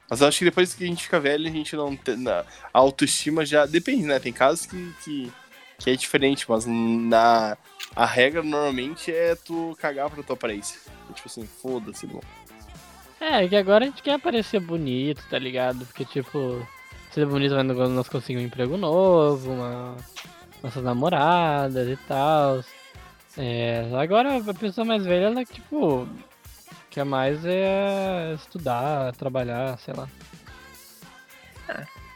Mas 0.10 0.22
eu 0.22 0.28
acho 0.28 0.40
que 0.40 0.46
depois 0.46 0.74
que 0.74 0.84
a 0.84 0.88
gente 0.88 1.04
fica 1.04 1.20
velho, 1.20 1.48
a 1.48 1.52
gente 1.52 1.76
não 1.76 1.96
tem. 1.96 2.16
na- 2.18 2.44
A 2.74 2.80
autoestima 2.80 3.46
já. 3.46 3.68
Depende, 3.68 4.04
né? 4.08 4.20
Tem 4.20 4.34
casos 4.34 4.66
que, 4.66 4.92
que, 5.04 5.32
que 5.78 5.90
é 5.92 5.96
diferente, 5.96 6.46
mas 6.50 6.66
na. 6.66 7.56
A 7.96 8.06
regra 8.08 8.42
normalmente 8.42 9.12
é 9.14 9.36
tu 9.36 9.78
cagar 9.80 10.10
pra 10.10 10.24
tua 10.24 10.34
aparência. 10.36 10.80
Tipo 11.14 11.28
assim, 11.28 11.48
foda-se, 11.62 12.08
irmão. 12.08 12.22
É, 13.20 13.48
que 13.48 13.56
agora 13.56 13.84
a 13.86 13.88
gente 13.88 14.02
quer 14.02 14.20
parecer 14.20 14.60
bonito, 14.60 15.22
tá 15.30 15.38
ligado? 15.38 15.86
Porque, 15.86 16.06
tipo, 16.06 16.66
ser 17.12 17.26
bonito 17.26 17.56
vai 17.56 17.66
quando 17.66 17.90
nós 17.90 18.10
conseguimos 18.10 18.44
um 18.44 18.48
emprego 18.48 18.78
novo, 18.78 19.52
uma... 19.52 19.96
nossas 20.64 20.84
namoradas 20.84 21.88
e 21.88 21.98
tal. 22.08 22.64
É, 23.38 23.90
agora 23.94 24.38
a 24.38 24.54
pessoa 24.54 24.86
mais 24.86 25.06
velha, 25.06 25.26
ela, 25.26 25.46
tipo, 25.46 26.08
quer 26.90 27.06
mais 27.06 27.46
é 27.46 28.34
estudar, 28.36 29.14
trabalhar, 29.16 29.78
sei 29.80 29.94
lá. 29.94 30.08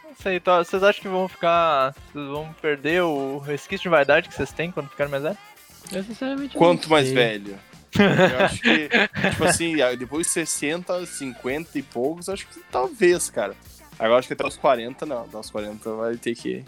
Não 0.04 0.16
sei, 0.16 0.38
então, 0.38 0.58
vocês 0.64 0.84
acham 0.84 1.02
que 1.02 1.08
vão 1.08 1.28
ficar. 1.28 1.94
Vocês 2.12 2.28
vão 2.28 2.54
perder 2.62 3.02
o 3.04 3.38
resquício 3.40 3.84
de 3.84 3.90
vaidade 3.90 4.30
que 4.30 4.36
vocês 4.36 4.52
têm 4.52 4.72
quando 4.72 4.90
ficarem 4.90 5.12
mais 5.12 5.24
velhos? 5.24 5.40
Eu 5.92 6.04
sinceramente 6.04 6.56
não 6.56 6.60
Quanto 6.60 6.90
mais 6.90 7.12
velho? 7.12 7.58
Eu 8.00 8.46
acho 8.46 8.62
que, 8.62 8.90
tipo 9.32 9.44
assim, 9.44 9.76
depois 9.98 10.28
de 10.28 10.34
60, 10.34 11.06
50 11.06 11.78
e 11.78 11.82
poucos, 11.84 12.30
acho 12.30 12.48
que 12.48 12.60
talvez, 12.72 13.30
cara. 13.30 13.56
Agora 14.00 14.20
acho 14.20 14.28
que 14.28 14.34
até 14.34 14.46
os 14.46 14.58
40, 14.58 15.06
não. 15.06 15.24
Até 15.24 15.38
os 15.38 15.50
40 15.50 15.94
vai 15.94 16.18
ter 16.18 16.36
que. 16.36 16.64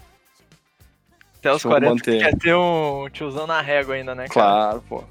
Até 1.39 1.51
os 1.51 1.61
Deixa 1.61 1.67
eu 1.67 1.71
40 1.71 1.89
manter. 1.95 2.19
quer 2.19 2.37
ter 2.37 2.55
um 2.55 3.09
tiozão 3.11 3.45
na 3.45 3.61
régua 3.61 3.95
ainda, 3.95 4.15
né, 4.15 4.27
cara? 4.27 4.33
Claro, 4.33 4.83
pô. 4.87 5.03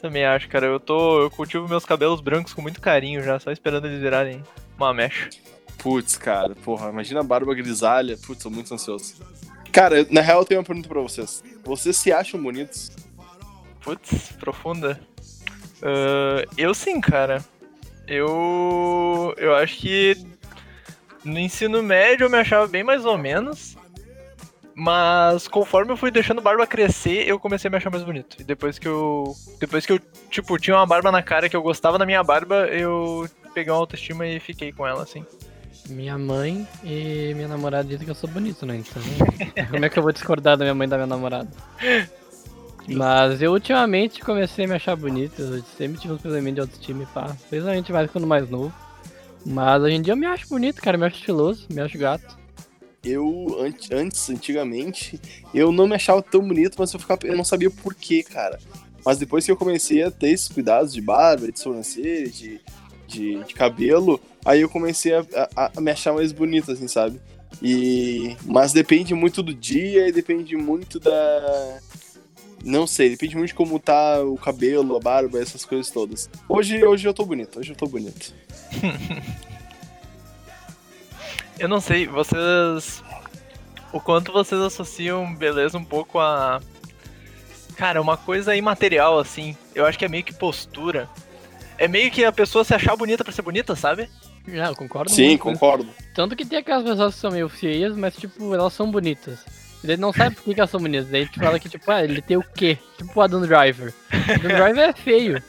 Também 0.00 0.24
acho, 0.24 0.48
cara. 0.48 0.66
Eu 0.66 0.80
tô. 0.80 1.22
Eu 1.22 1.30
cultivo 1.30 1.68
meus 1.68 1.84
cabelos 1.84 2.20
brancos 2.20 2.54
com 2.54 2.62
muito 2.62 2.80
carinho 2.80 3.22
já, 3.22 3.38
só 3.38 3.50
esperando 3.50 3.86
eles 3.86 4.00
virarem 4.00 4.42
uma 4.76 4.94
mecha. 4.94 5.28
Putz, 5.78 6.16
cara, 6.16 6.54
porra, 6.56 6.90
imagina 6.90 7.20
a 7.20 7.24
barba 7.24 7.54
grisalha. 7.54 8.16
Putz, 8.16 8.42
tô 8.42 8.50
muito 8.50 8.72
ansioso. 8.72 9.14
Cara, 9.72 10.06
na 10.10 10.20
real 10.20 10.40
eu 10.40 10.44
tenho 10.44 10.60
uma 10.60 10.66
pergunta 10.66 10.88
pra 10.88 11.00
vocês. 11.00 11.42
Vocês 11.64 11.96
se 11.96 12.12
acham 12.12 12.42
bonitos? 12.42 12.90
Putz, 13.80 14.32
profunda. 14.32 15.00
Ah, 15.82 16.44
eu 16.56 16.74
sim, 16.74 17.00
cara. 17.00 17.44
Eu. 18.08 19.34
Eu 19.36 19.54
acho 19.54 19.76
que 19.76 20.16
no 21.24 21.38
ensino 21.38 21.82
médio 21.82 22.24
eu 22.24 22.30
me 22.30 22.38
achava 22.38 22.66
bem 22.66 22.82
mais 22.82 23.04
ou 23.04 23.18
menos. 23.18 23.76
Mas 24.74 25.48
conforme 25.48 25.90
eu 25.90 25.96
fui 25.96 26.08
deixando 26.08 26.38
a 26.38 26.42
barba 26.42 26.64
crescer, 26.64 27.28
eu 27.28 27.38
comecei 27.38 27.66
a 27.66 27.70
me 27.70 27.76
achar 27.76 27.90
mais 27.90 28.04
bonito. 28.04 28.36
E 28.40 28.44
depois 28.44 28.78
que 28.78 28.86
eu. 28.86 29.34
Depois 29.58 29.84
que 29.84 29.92
eu, 29.92 30.00
tipo, 30.30 30.56
tinha 30.56 30.76
uma 30.76 30.86
barba 30.86 31.10
na 31.10 31.20
cara 31.20 31.48
que 31.48 31.56
eu 31.56 31.62
gostava 31.62 31.98
da 31.98 32.06
minha 32.06 32.22
barba, 32.22 32.66
eu 32.68 33.28
peguei 33.52 33.72
uma 33.72 33.80
autoestima 33.80 34.24
e 34.26 34.38
fiquei 34.38 34.72
com 34.72 34.86
ela, 34.86 35.02
assim. 35.02 35.26
Minha 35.88 36.16
mãe 36.16 36.66
e 36.84 37.32
minha 37.34 37.48
namorada 37.48 37.88
dizem 37.88 38.04
que 38.04 38.10
eu 38.10 38.14
sou 38.14 38.30
bonito, 38.30 38.64
né? 38.64 38.76
Então, 38.76 39.02
como 39.68 39.84
é 39.84 39.88
que 39.88 39.98
eu 39.98 40.02
vou 40.02 40.12
discordar 40.12 40.56
da 40.56 40.64
minha 40.64 40.74
mãe 40.74 40.86
e 40.86 40.90
da 40.90 40.96
minha 40.96 41.06
namorada? 41.08 41.48
Mas 42.88 43.42
eu 43.42 43.52
ultimamente 43.52 44.20
comecei 44.20 44.64
a 44.64 44.68
me 44.68 44.74
achar 44.74 44.96
bonito, 44.96 45.40
eu 45.42 45.62
sempre 45.76 46.00
tive 46.00 46.14
uns 46.14 46.20
probleminha 46.22 46.54
de 46.54 46.60
autoestima 46.60 47.06
pá, 47.12 47.36
principalmente 47.48 47.92
mais 47.92 48.10
quando 48.10 48.26
mais 48.26 48.48
novo. 48.48 48.72
Mas 49.44 49.82
hoje 49.82 49.94
em 49.94 50.02
dia 50.02 50.12
eu 50.12 50.16
me 50.16 50.26
acho 50.26 50.48
bonito, 50.48 50.80
cara, 50.82 50.96
me 50.98 51.04
acho 51.06 51.16
estiloso, 51.16 51.66
me 51.70 51.80
acho 51.80 51.98
gato. 51.98 52.36
Eu, 53.04 53.56
ant- 53.60 53.92
antes, 53.92 54.28
antigamente, 54.28 55.20
eu 55.54 55.70
não 55.70 55.86
me 55.86 55.94
achava 55.94 56.20
tão 56.22 56.40
bonito, 56.40 56.74
mas 56.78 56.92
eu, 56.92 56.98
ficava, 57.00 57.20
eu 57.24 57.36
não 57.36 57.44
sabia 57.44 57.70
por 57.70 57.94
quê, 57.94 58.22
cara. 58.22 58.58
Mas 59.04 59.18
depois 59.18 59.44
que 59.44 59.50
eu 59.52 59.56
comecei 59.56 60.02
a 60.02 60.10
ter 60.10 60.30
esses 60.30 60.48
cuidados 60.48 60.92
de 60.92 61.00
barba, 61.00 61.50
de 61.50 61.58
sobrancelha, 61.58 62.28
de, 62.28 62.60
de, 63.06 63.44
de 63.44 63.54
cabelo, 63.54 64.20
aí 64.44 64.60
eu 64.60 64.68
comecei 64.68 65.14
a, 65.14 65.24
a- 65.56 65.70
a 65.76 65.80
me 65.80 65.90
achar 65.90 66.12
mais 66.12 66.32
bonito, 66.32 66.72
assim, 66.72 66.88
sabe? 66.88 67.20
E, 67.62 68.36
mas 68.44 68.72
depende 68.72 69.14
muito 69.14 69.42
do 69.42 69.54
dia 69.54 70.08
e 70.08 70.12
depende 70.12 70.56
muito 70.56 70.98
da. 71.00 71.78
Não 72.64 72.86
sei, 72.86 73.10
depende 73.10 73.36
muito 73.36 73.48
de 73.48 73.54
como 73.54 73.78
tá 73.78 74.20
o 74.22 74.36
cabelo, 74.36 74.96
a 74.96 75.00
barba, 75.00 75.40
essas 75.40 75.64
coisas 75.64 75.90
todas. 75.90 76.28
Hoje, 76.48 76.84
hoje 76.84 77.06
eu 77.06 77.14
tô 77.14 77.24
bonito, 77.24 77.58
hoje 77.60 77.72
eu 77.72 77.76
tô 77.76 77.86
bonito. 77.86 78.34
Eu 81.58 81.68
não 81.68 81.80
sei, 81.80 82.06
vocês. 82.06 83.02
O 83.92 84.00
quanto 84.00 84.32
vocês 84.32 84.60
associam 84.60 85.34
beleza 85.34 85.76
um 85.76 85.84
pouco 85.84 86.20
a. 86.20 86.60
Cara, 87.76 88.00
uma 88.00 88.16
coisa 88.16 88.54
imaterial, 88.54 89.18
assim. 89.18 89.56
Eu 89.74 89.84
acho 89.84 89.98
que 89.98 90.04
é 90.04 90.08
meio 90.08 90.22
que 90.22 90.32
postura. 90.32 91.08
É 91.76 91.88
meio 91.88 92.10
que 92.10 92.24
a 92.24 92.32
pessoa 92.32 92.64
se 92.64 92.74
achar 92.74 92.96
bonita 92.96 93.24
pra 93.24 93.32
ser 93.32 93.42
bonita, 93.42 93.74
sabe? 93.74 94.08
Ah, 94.48 94.68
eu 94.68 94.76
concordo 94.76 95.10
Sim, 95.10 95.28
muito, 95.30 95.46
né? 95.46 95.52
concordo. 95.52 95.88
Tanto 96.14 96.34
que 96.36 96.44
tem 96.44 96.58
aquelas 96.58 96.84
pessoas 96.84 97.14
que 97.14 97.20
são 97.20 97.30
meio 97.30 97.48
feias, 97.48 97.96
mas 97.96 98.16
tipo, 98.16 98.54
elas 98.54 98.72
são 98.72 98.90
bonitas. 98.90 99.44
E 99.82 99.86
daí 99.86 99.96
não 99.96 100.12
sabe 100.12 100.36
por 100.36 100.54
que 100.54 100.66
são 100.66 100.80
bonitas. 100.80 101.08
Daí 101.08 101.26
tu 101.28 101.38
fala 101.38 101.58
que, 101.58 101.68
tipo, 101.68 101.90
ah, 101.90 102.02
ele 102.02 102.20
tem 102.20 102.36
o 102.36 102.42
quê? 102.42 102.78
Tipo 102.96 103.18
o 103.18 103.22
Adam 103.22 103.40
Driver. 103.42 103.92
O 104.12 104.32
Adam 104.32 104.56
Driver 104.56 104.88
é 104.88 104.92
feio, 104.92 105.42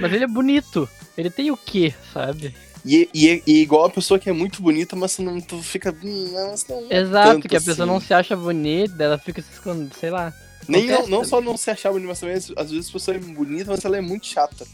mas 0.00 0.12
ele 0.12 0.24
é 0.24 0.28
bonito. 0.28 0.88
Ele 1.16 1.30
tem 1.30 1.50
o 1.50 1.56
quê, 1.56 1.94
sabe? 2.12 2.54
E, 2.84 3.08
e, 3.12 3.42
e 3.46 3.62
igual 3.62 3.86
a 3.86 3.90
pessoa 3.90 4.18
que 4.18 4.30
é 4.30 4.32
muito 4.32 4.62
bonita, 4.62 4.94
mas 4.94 5.18
não, 5.18 5.40
tu 5.40 5.60
fica. 5.62 5.94
"Hum, 6.04 6.30
mas 6.32 6.66
não 6.68 6.86
é 6.88 6.98
Exato, 7.00 7.40
que 7.40 7.56
a 7.56 7.60
pessoa 7.60 7.84
assim." 7.84 7.92
não 7.92 8.00
se 8.00 8.14
acha 8.14 8.36
bonita, 8.36 9.02
ela 9.02 9.18
fica 9.18 9.42
se 9.42 9.52
escondendo, 9.52 9.92
sei 9.94 10.10
lá. 10.10 10.32
Nem 10.68 10.86
não, 10.86 11.06
não 11.06 11.24
só 11.24 11.40
não 11.40 11.56
se 11.56 11.70
achar 11.70 11.90
bonita, 11.90 12.08
mas 12.08 12.20
também 12.20 12.36
às 12.36 12.70
vezes 12.70 12.88
a 12.88 12.92
pessoa 12.92 13.16
é 13.16 13.20
bonita, 13.20 13.70
mas 13.70 13.84
ela 13.84 13.96
é 13.96 14.00
muito 14.00 14.26
chata. 14.26 14.66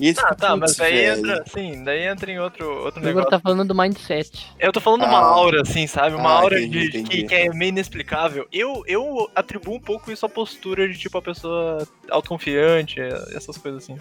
E 0.00 0.08
esse 0.08 0.20
Ah, 0.24 0.34
tá, 0.34 0.56
mas 0.56 0.76
daí 0.76 0.94
velho. 0.94 1.18
entra. 1.18 1.44
Sim, 1.46 1.84
daí 1.84 2.06
entra 2.06 2.32
em 2.32 2.38
outro, 2.40 2.66
outro 2.84 3.00
O 3.00 3.04
Igor 3.04 3.16
negócio. 3.16 3.30
tá 3.30 3.38
falando 3.38 3.64
do 3.68 3.74
mindset. 3.74 4.46
Eu 4.58 4.72
tô 4.72 4.80
falando 4.80 5.04
uma 5.04 5.18
Ah. 5.18 5.24
aura, 5.34 5.60
assim, 5.60 5.86
sabe? 5.86 6.16
Uma 6.16 6.30
Ah, 6.30 6.40
aura 6.40 6.58
entendi, 6.58 6.88
de, 6.88 6.98
entendi. 7.00 7.22
Que, 7.22 7.28
que 7.28 7.34
é 7.34 7.50
meio 7.52 7.68
inexplicável. 7.68 8.48
Eu, 8.50 8.82
eu 8.86 9.30
atribuo 9.34 9.74
um 9.74 9.80
pouco 9.80 10.10
isso 10.10 10.24
à 10.24 10.28
postura 10.28 10.88
de, 10.88 10.98
tipo, 10.98 11.18
a 11.18 11.22
pessoa 11.22 11.86
autoconfiante, 12.08 12.98
essas 13.34 13.58
coisas 13.58 13.82
assim. 13.84 13.98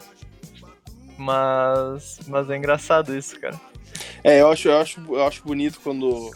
Mas. 1.18 2.20
Mas 2.28 2.50
é 2.50 2.56
engraçado 2.58 3.16
isso, 3.16 3.40
cara. 3.40 3.60
É, 4.24 4.42
eu 4.42 4.50
acho, 4.52 4.70
eu 4.70 4.78
acho, 4.78 5.02
eu 5.10 5.24
acho 5.28 5.44
bonito 5.44 5.80
quando. 5.84 6.32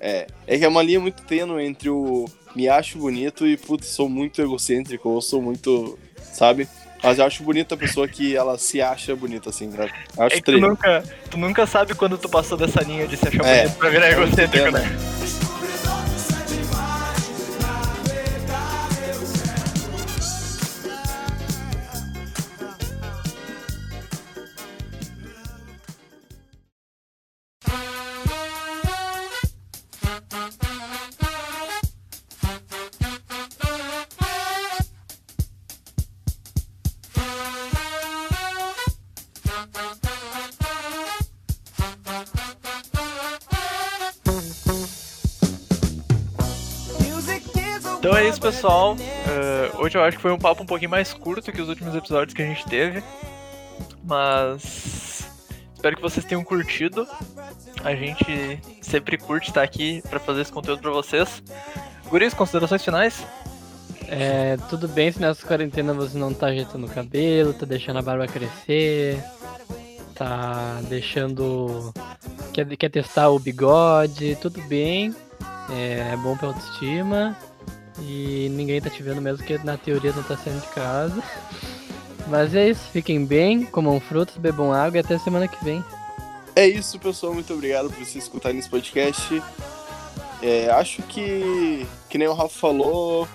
É, 0.00 0.26
é 0.46 0.58
que 0.58 0.64
é 0.64 0.68
uma 0.68 0.82
linha 0.82 1.00
muito 1.00 1.22
tênue 1.22 1.64
entre 1.64 1.88
o 1.88 2.26
me 2.54 2.68
acho 2.68 2.98
bonito 2.98 3.46
e, 3.46 3.56
putz, 3.56 3.86
sou 3.88 4.08
muito 4.08 4.40
egocêntrico, 4.40 5.08
ou 5.08 5.20
sou 5.20 5.40
muito. 5.40 5.98
Sabe? 6.32 6.68
Mas 7.02 7.18
eu 7.18 7.24
acho 7.24 7.42
bonito 7.42 7.74
a 7.74 7.76
pessoa 7.76 8.08
que 8.08 8.34
ela 8.36 8.58
se 8.58 8.80
acha 8.82 9.14
bonita, 9.14 9.50
assim, 9.50 9.70
cara. 9.70 9.90
Eu 10.16 10.22
acho 10.24 10.36
É 10.36 10.40
tu 10.40 10.58
nunca, 10.58 11.04
tu 11.30 11.38
nunca 11.38 11.66
sabe 11.66 11.94
quando 11.94 12.18
tu 12.18 12.28
passou 12.28 12.58
dessa 12.58 12.82
linha 12.82 13.06
de 13.06 13.16
se 13.16 13.28
achar 13.28 13.44
É, 13.44 13.62
bonito 13.62 13.78
pra 13.78 13.90
virar 13.90 14.10
egocêntrico, 14.10 14.70
né? 14.70 14.96
Pessoal. 48.50 48.94
Uh, 48.94 49.82
hoje 49.82 49.98
eu 49.98 50.02
acho 50.02 50.16
que 50.16 50.22
foi 50.22 50.32
um 50.32 50.38
papo 50.38 50.62
um 50.62 50.66
pouquinho 50.66 50.90
mais 50.90 51.12
curto 51.12 51.52
que 51.52 51.60
os 51.60 51.68
últimos 51.68 51.94
episódios 51.94 52.32
que 52.32 52.40
a 52.40 52.46
gente 52.46 52.64
teve. 52.64 53.02
Mas 54.02 55.28
espero 55.74 55.96
que 55.96 56.00
vocês 56.00 56.24
tenham 56.24 56.42
curtido. 56.42 57.06
A 57.84 57.94
gente 57.94 58.58
sempre 58.80 59.18
curte 59.18 59.50
estar 59.50 59.62
aqui 59.62 60.02
para 60.08 60.18
fazer 60.18 60.40
esse 60.40 60.52
conteúdo 60.52 60.80
para 60.80 60.90
vocês. 60.90 61.42
Guris, 62.08 62.32
considerações 62.32 62.82
finais? 62.82 63.22
É, 64.06 64.56
tudo 64.70 64.88
bem 64.88 65.12
se 65.12 65.20
nessa 65.20 65.46
quarentena 65.46 65.92
você 65.92 66.16
não 66.16 66.32
tá 66.32 66.46
ajeitando 66.46 66.86
o 66.86 66.90
cabelo, 66.90 67.52
tá 67.52 67.66
deixando 67.66 67.98
a 67.98 68.02
barba 68.02 68.26
crescer, 68.26 69.22
tá 70.14 70.80
deixando. 70.88 71.92
Quer, 72.54 72.66
quer 72.78 72.88
testar 72.88 73.28
o 73.28 73.38
bigode, 73.38 74.38
tudo 74.40 74.62
bem. 74.62 75.14
É, 75.68 76.12
é 76.14 76.16
bom 76.16 76.34
pra 76.34 76.48
autoestima. 76.48 77.36
E 78.00 78.48
ninguém 78.50 78.80
tá 78.80 78.90
te 78.90 79.02
vendo 79.02 79.20
mesmo, 79.20 79.44
que 79.44 79.58
na 79.58 79.76
teoria 79.76 80.12
não 80.12 80.22
tá 80.22 80.36
saindo 80.36 80.60
de 80.60 80.68
casa. 80.68 81.22
Mas 82.28 82.54
é 82.54 82.68
isso, 82.68 82.82
fiquem 82.92 83.24
bem, 83.24 83.64
comam 83.64 83.98
frutas, 83.98 84.36
bebam 84.36 84.72
água 84.72 84.98
e 84.98 85.00
até 85.00 85.18
semana 85.18 85.48
que 85.48 85.62
vem. 85.64 85.82
É 86.54 86.66
isso, 86.66 86.98
pessoal. 86.98 87.32
Muito 87.32 87.52
obrigado 87.54 87.88
por 87.88 88.04
vocês 88.04 88.24
escutarem 88.24 88.58
esse 88.58 88.68
podcast. 88.68 89.42
É, 90.42 90.70
acho 90.70 91.02
que, 91.02 91.86
que 92.08 92.18
nem 92.18 92.28
o 92.28 92.34
Rafa 92.34 92.58
falou, 92.58 93.26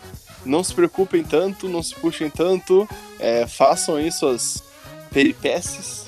não 0.46 0.64
se 0.64 0.74
preocupem 0.74 1.24
tanto, 1.24 1.68
não 1.68 1.82
se 1.82 1.96
puxem 1.96 2.30
tanto, 2.30 2.88
é, 3.20 3.48
façam 3.48 3.96
aí 3.96 4.12
suas 4.12 4.64
peripécias 5.12 6.06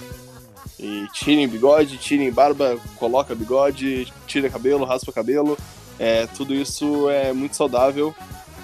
e 0.79 1.07
tirem 1.13 1.47
bigode, 1.47 1.97
tirem 1.97 2.31
barba, 2.31 2.77
coloca 2.97 3.33
bigode, 3.33 4.11
tira 4.27 4.49
cabelo, 4.49 4.85
raspa 4.85 5.11
cabelo. 5.11 5.57
É, 5.97 6.27
tudo 6.27 6.53
isso 6.53 7.09
é 7.09 7.33
muito 7.33 7.55
saudável 7.55 8.13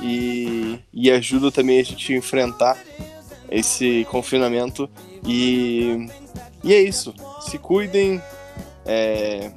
e, 0.02 0.80
e 0.94 1.12
ajuda 1.12 1.52
também 1.52 1.80
a 1.80 1.84
gente 1.84 2.14
enfrentar 2.14 2.78
esse 3.50 4.06
confinamento. 4.10 4.90
E, 5.26 6.08
e 6.64 6.74
é 6.74 6.82
isso. 6.82 7.14
Se 7.42 7.58
cuidem, 7.58 8.22
é, 8.86 9.52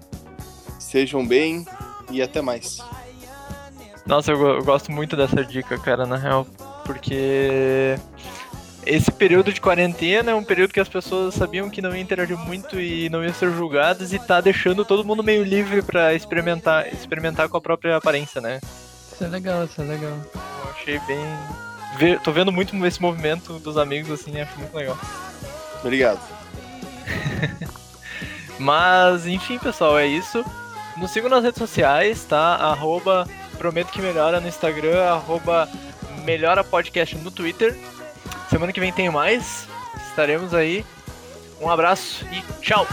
sejam 0.79 1.27
bem 1.27 1.65
e 2.11 2.21
até 2.21 2.41
mais. 2.41 2.79
Nossa, 4.07 4.33
eu, 4.33 4.47
eu, 4.47 4.65
gosto 4.65 4.93
muito 4.93 5.17
dessa 5.17 5.43
dica, 5.45 5.79
cara, 5.79 6.05
na 6.05 6.17
real. 6.17 6.47
Porque 6.85 7.97
esse 8.85 9.11
período 9.11 9.51
de 9.51 9.61
quarentena 9.61 10.33
é 10.33 10.35
um 10.35 10.45
período 10.45 10.73
que 10.73 10.81
as 10.81 10.89
pessoas 10.89 11.35
sabiam 11.35 11.71
que 11.71 11.81
não 11.81 11.95
ia 11.97 12.03
interagir 12.03 12.37
muito 12.37 12.79
e 12.79 13.09
não 13.09 13.25
iam 13.25 13.33
ser 13.33 13.51
julgadas 13.51 14.13
e 14.13 14.19
tá 14.19 14.43
deixando 14.43 14.85
todo 14.85 15.05
mundo 15.05 15.23
meio 15.23 15.43
livre 15.43 15.81
para 15.81 16.13
experimentar, 16.13 16.93
experimentar 16.93 17.49
com 17.49 17.57
a 17.57 17.61
própria 17.61 17.97
aparência, 17.97 18.43
né? 18.43 18.61
Isso 19.15 19.23
é 19.23 19.29
legal, 19.29 19.65
isso 19.65 19.81
é 19.81 19.85
legal. 19.85 20.19
Eu 20.35 20.71
achei 20.71 20.99
bem. 21.01 22.19
Tô 22.25 22.33
vendo 22.33 22.51
muito 22.51 22.75
esse 22.85 23.01
movimento 23.01 23.61
dos 23.61 23.79
amigos, 23.79 24.11
assim, 24.11 24.41
acho 24.41 24.59
muito 24.59 24.75
legal. 24.75 24.99
Obrigado. 25.81 26.21
Mas, 28.59 29.27
enfim, 29.27 29.57
pessoal, 29.59 29.97
é 29.97 30.07
isso. 30.07 30.45
Nos 30.97 31.13
sigam 31.13 31.31
nas 31.31 31.45
redes 31.45 31.59
sociais, 31.59 32.25
tá? 32.25 32.57
Arroba 32.57 33.27
Prometo 33.59 33.93
que 33.93 34.03
melhora 34.03 34.41
no 34.41 34.49
Instagram, 34.49 35.01
arroba 35.05 35.69
Melhora 36.25 36.65
Podcast 36.65 37.17
no 37.17 37.31
Twitter. 37.31 37.79
Semana 38.51 38.73
que 38.73 38.81
vem 38.81 38.93
tem 38.93 39.09
mais. 39.11 39.69
Estaremos 40.09 40.53
aí. 40.53 40.85
Um 41.61 41.71
abraço 41.71 42.27
e 42.33 42.43
tchau! 42.61 42.87